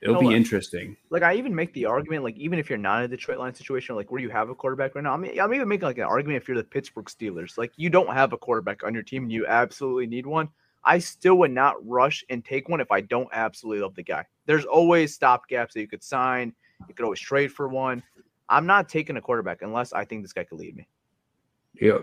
it'll 0.00 0.14
know 0.14 0.20
be 0.20 0.26
what? 0.26 0.34
interesting. 0.34 0.96
Like 1.10 1.22
I 1.22 1.34
even 1.34 1.54
make 1.54 1.72
the 1.72 1.86
argument, 1.86 2.24
like 2.24 2.36
even 2.36 2.58
if 2.58 2.68
you're 2.68 2.78
not 2.78 2.98
in 3.00 3.04
a 3.04 3.08
Detroit 3.08 3.38
Lions 3.38 3.58
situation, 3.58 3.96
like 3.96 4.10
where 4.10 4.20
you 4.20 4.30
have 4.30 4.48
a 4.48 4.54
quarterback 4.54 4.94
right 4.94 5.04
now, 5.04 5.12
I 5.12 5.16
mean, 5.16 5.38
I'm 5.40 5.52
even 5.54 5.68
making 5.68 5.86
like 5.86 5.98
an 5.98 6.04
argument 6.04 6.42
if 6.42 6.48
you're 6.48 6.56
the 6.56 6.64
Pittsburgh 6.64 7.06
Steelers, 7.06 7.58
like 7.58 7.72
you 7.76 7.90
don't 7.90 8.12
have 8.12 8.32
a 8.32 8.38
quarterback 8.38 8.82
on 8.84 8.94
your 8.94 9.02
team, 9.02 9.24
and 9.24 9.32
you 9.32 9.46
absolutely 9.46 10.06
need 10.06 10.26
one. 10.26 10.48
I 10.82 10.98
still 10.98 11.36
would 11.38 11.50
not 11.50 11.74
rush 11.86 12.24
and 12.30 12.42
take 12.44 12.68
one 12.70 12.80
if 12.80 12.90
I 12.90 13.02
don't 13.02 13.28
absolutely 13.32 13.82
love 13.82 13.94
the 13.94 14.02
guy. 14.02 14.24
There's 14.46 14.64
always 14.64 15.12
stop 15.14 15.46
gaps 15.48 15.74
that 15.74 15.80
you 15.80 15.88
could 15.88 16.02
sign. 16.02 16.54
You 16.88 16.94
could 16.94 17.04
always 17.04 17.20
trade 17.20 17.52
for 17.52 17.68
one. 17.68 18.02
I'm 18.48 18.66
not 18.66 18.88
taking 18.88 19.16
a 19.18 19.20
quarterback 19.20 19.60
unless 19.62 19.92
I 19.92 20.04
think 20.06 20.22
this 20.22 20.32
guy 20.32 20.44
could 20.44 20.58
lead 20.58 20.74
me, 20.76 20.88
Yeah. 21.80 21.98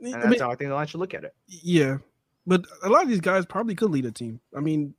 and 0.00 0.14
I 0.16 0.18
that's 0.18 0.30
mean, 0.30 0.40
how 0.40 0.50
I 0.50 0.56
think 0.56 0.68
the 0.70 0.74
Lions 0.74 0.90
should 0.90 1.00
look 1.00 1.14
at 1.14 1.24
it. 1.24 1.34
yeah, 1.46 1.98
but 2.46 2.64
a 2.82 2.88
lot 2.88 3.04
of 3.04 3.08
these 3.08 3.20
guys 3.20 3.46
probably 3.46 3.74
could 3.76 3.90
lead 3.90 4.04
a 4.06 4.10
team. 4.10 4.40
I 4.56 4.60
mean, 4.60 4.92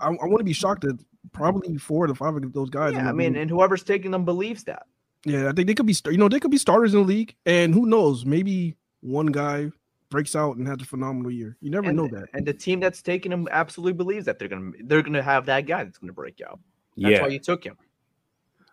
I, 0.00 0.08
I 0.08 0.26
want 0.26 0.38
to 0.38 0.44
be 0.44 0.52
shocked 0.52 0.82
that 0.82 0.98
probably 1.32 1.76
four 1.76 2.06
to 2.06 2.14
five 2.14 2.34
of 2.36 2.52
those 2.52 2.70
guys. 2.70 2.94
Yeah, 2.94 3.00
I 3.08 3.12
mean, 3.12 3.32
being- 3.32 3.42
and 3.42 3.50
whoever's 3.50 3.82
taking 3.82 4.10
them 4.10 4.24
believes 4.24 4.64
that. 4.64 4.84
yeah, 5.24 5.48
I 5.48 5.52
think 5.52 5.66
they 5.68 5.74
could 5.74 5.86
be, 5.86 5.96
you 6.06 6.16
know, 6.16 6.28
they 6.28 6.40
could 6.40 6.50
be 6.50 6.58
starters 6.58 6.94
in 6.94 7.00
the 7.00 7.06
league, 7.06 7.34
and 7.46 7.74
who 7.74 7.86
knows, 7.86 8.24
maybe 8.24 8.76
one 9.00 9.26
guy 9.26 9.70
breaks 10.10 10.34
out 10.34 10.56
and 10.56 10.66
has 10.66 10.80
a 10.80 10.84
phenomenal 10.84 11.30
year. 11.30 11.56
You 11.60 11.70
never 11.70 11.88
and, 11.88 11.96
know 11.96 12.08
that. 12.08 12.28
And 12.32 12.46
the 12.46 12.54
team 12.54 12.80
that's 12.80 13.02
taking 13.02 13.30
him 13.30 13.46
absolutely 13.50 13.92
believes 13.92 14.24
that 14.26 14.38
they're 14.38 14.48
gonna 14.48 14.70
they're 14.84 15.02
gonna 15.02 15.22
have 15.22 15.44
that 15.46 15.66
guy 15.66 15.84
that's 15.84 15.98
gonna 15.98 16.12
break 16.12 16.40
out. 16.46 16.58
That's 16.96 17.12
Yeah. 17.12 17.22
why 17.22 17.28
you 17.28 17.38
took 17.38 17.64
him. 17.64 17.76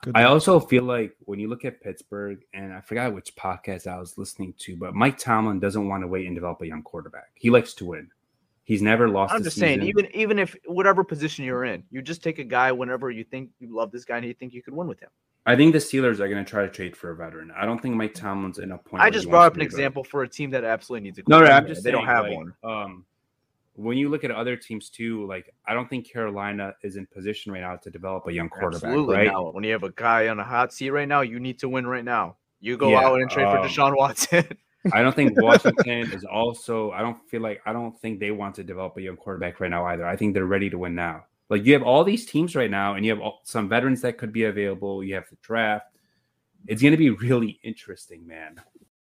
Could 0.01 0.15
I 0.15 0.25
also 0.25 0.59
feel 0.59 0.83
like 0.83 1.15
when 1.21 1.39
you 1.39 1.47
look 1.49 1.65
at 1.65 1.81
Pittsburgh, 1.81 2.39
and 2.53 2.71
I 2.71 2.79
forgot 2.81 3.13
which 3.13 3.35
podcast 3.35 3.87
I 3.87 3.97
was 3.99 4.17
listening 4.17 4.53
to, 4.59 4.75
but 4.77 4.93
Mike 4.93 5.17
Tomlin 5.17 5.59
doesn't 5.59 5.87
want 5.87 6.03
to 6.03 6.07
wait 6.07 6.27
and 6.27 6.35
develop 6.35 6.61
a 6.61 6.67
young 6.67 6.83
quarterback. 6.83 7.31
He 7.33 7.49
likes 7.49 7.73
to 7.75 7.85
win. 7.85 8.09
He's 8.65 8.81
never 8.81 9.07
lost. 9.07 9.33
I'm 9.33 9.43
just 9.43 9.57
saying, 9.57 9.83
even 9.83 10.07
even 10.15 10.39
if 10.39 10.55
whatever 10.65 11.03
position 11.03 11.45
you're 11.45 11.65
in, 11.65 11.83
you 11.91 12.01
just 12.01 12.23
take 12.23 12.39
a 12.39 12.43
guy 12.43 12.71
whenever 12.71 13.11
you 13.11 13.23
think 13.23 13.51
you 13.59 13.73
love 13.73 13.91
this 13.91 14.05
guy 14.05 14.17
and 14.17 14.25
you 14.25 14.33
think 14.33 14.53
you 14.53 14.63
could 14.63 14.73
win 14.73 14.87
with 14.87 14.99
him. 14.99 15.09
I 15.45 15.55
think 15.55 15.73
the 15.73 15.79
Steelers 15.79 16.19
are 16.19 16.27
going 16.27 16.43
to 16.43 16.49
try 16.49 16.63
to 16.63 16.69
trade 16.71 16.97
for 16.97 17.11
a 17.11 17.15
veteran. 17.15 17.51
I 17.55 17.65
don't 17.65 17.79
think 17.79 17.93
Mike 17.93 18.15
Tomlin's 18.15 18.57
in 18.57 18.71
a 18.71 18.79
point. 18.79 19.03
I 19.03 19.11
just 19.11 19.29
brought 19.29 19.45
up 19.45 19.55
an 19.55 19.61
example 19.61 20.03
for 20.03 20.23
a 20.23 20.27
team 20.27 20.49
that 20.49 20.63
absolutely 20.63 21.05
needs 21.07 21.19
a 21.19 21.23
No, 21.27 21.41
no, 21.41 21.45
I'm 21.45 21.67
just 21.67 21.83
they 21.83 21.91
don't 21.91 22.07
have 22.07 22.25
like, 22.25 22.35
one. 22.35 22.53
Um, 22.63 23.05
when 23.75 23.99
you 23.99 24.09
look 24.09 24.23
at 24.23 24.31
other 24.31 24.55
teams 24.55 24.89
too, 24.89 25.27
like 25.27 25.53
I 25.67 25.75
don't 25.75 25.87
think 25.87 26.11
Carolina 26.11 26.73
is 26.81 26.95
in 26.95 27.05
position 27.05 27.51
right 27.51 27.61
now 27.61 27.75
to 27.75 27.91
develop 27.91 28.25
a 28.25 28.33
young 28.33 28.49
quarterback, 28.49 28.83
Absolutely. 28.85 29.15
right? 29.15 29.53
When 29.53 29.63
you 29.63 29.73
have 29.73 29.83
a 29.83 29.91
guy 29.91 30.29
on 30.29 30.39
a 30.39 30.43
hot 30.43 30.73
seat 30.73 30.89
right 30.89 31.07
now, 31.07 31.21
you 31.21 31.39
need 31.39 31.59
to 31.59 31.69
win 31.69 31.85
right 31.85 32.05
now. 32.05 32.37
You 32.59 32.77
go 32.77 32.89
Yeah, 32.89 33.05
out 33.05 33.21
and 33.21 33.29
trade 33.29 33.47
for 33.47 33.59
um, 33.59 33.67
Deshaun 33.67 33.95
Watson. 33.95 34.47
I 34.93 35.01
don't 35.01 35.15
think 35.15 35.39
Washington 35.41 36.11
is 36.13 36.23
also. 36.23 36.91
I 36.91 37.01
don't 37.01 37.17
feel 37.29 37.41
like 37.41 37.61
I 37.65 37.73
don't 37.73 37.97
think 37.99 38.19
they 38.19 38.31
want 38.31 38.55
to 38.55 38.63
develop 38.63 38.97
a 38.97 39.01
young 39.01 39.17
quarterback 39.17 39.59
right 39.59 39.69
now 39.69 39.85
either. 39.85 40.05
I 40.05 40.15
think 40.15 40.33
they're 40.33 40.45
ready 40.45 40.69
to 40.69 40.77
win 40.77 40.95
now. 40.95 41.25
Like 41.49 41.65
you 41.65 41.73
have 41.73 41.83
all 41.83 42.03
these 42.03 42.25
teams 42.25 42.55
right 42.55 42.71
now, 42.71 42.95
and 42.95 43.05
you 43.05 43.11
have 43.11 43.21
all, 43.21 43.41
some 43.43 43.69
veterans 43.69 44.01
that 44.01 44.17
could 44.17 44.33
be 44.33 44.45
available. 44.45 45.03
You 45.03 45.15
have 45.15 45.29
the 45.29 45.37
draft. 45.41 45.85
It's 46.67 46.81
going 46.81 46.91
to 46.91 46.97
be 46.97 47.11
really 47.11 47.59
interesting, 47.63 48.25
man. 48.25 48.61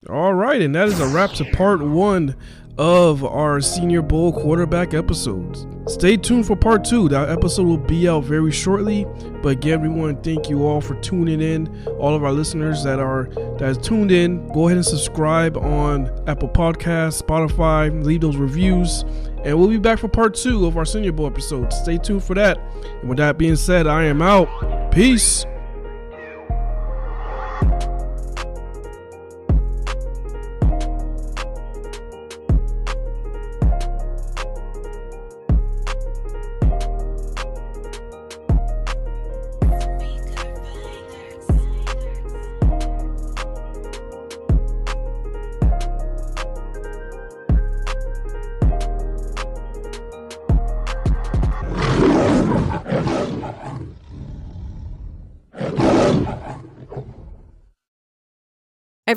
All 0.08 0.32
right, 0.32 0.62
and 0.62 0.74
that 0.76 0.88
is 0.88 0.98
a 0.98 1.06
wrap 1.08 1.32
to 1.32 1.44
part 1.44 1.82
one 1.82 2.34
of 2.78 3.22
our 3.22 3.60
Senior 3.60 4.00
Bowl 4.00 4.32
quarterback 4.32 4.94
episodes. 4.94 5.66
Stay 5.92 6.16
tuned 6.16 6.46
for 6.46 6.56
part 6.56 6.86
two. 6.86 7.06
That 7.10 7.28
episode 7.28 7.66
will 7.66 7.76
be 7.76 8.08
out 8.08 8.24
very 8.24 8.50
shortly. 8.50 9.04
But 9.42 9.50
again, 9.50 9.82
we 9.82 9.90
want 9.90 10.24
to 10.24 10.34
thank 10.34 10.48
you 10.48 10.66
all 10.66 10.80
for 10.80 10.98
tuning 11.02 11.42
in. 11.42 11.86
All 11.98 12.14
of 12.14 12.24
our 12.24 12.32
listeners 12.32 12.82
that 12.82 12.98
are 12.98 13.24
that 13.58 13.60
has 13.60 13.76
tuned 13.76 14.10
in, 14.10 14.48
go 14.54 14.68
ahead 14.68 14.78
and 14.78 14.86
subscribe 14.86 15.58
on 15.58 16.06
Apple 16.26 16.48
Podcasts, 16.48 17.22
Spotify, 17.22 18.02
leave 18.02 18.22
those 18.22 18.36
reviews, 18.36 19.04
and 19.44 19.58
we'll 19.58 19.68
be 19.68 19.76
back 19.76 19.98
for 19.98 20.08
part 20.08 20.34
two 20.34 20.64
of 20.64 20.78
our 20.78 20.86
Senior 20.86 21.12
Bowl 21.12 21.26
episode. 21.26 21.74
Stay 21.74 21.98
tuned 21.98 22.24
for 22.24 22.32
that. 22.36 22.58
And 23.00 23.10
with 23.10 23.18
that 23.18 23.36
being 23.36 23.54
said, 23.54 23.86
I 23.86 24.04
am 24.04 24.22
out. 24.22 24.92
Peace. 24.92 25.44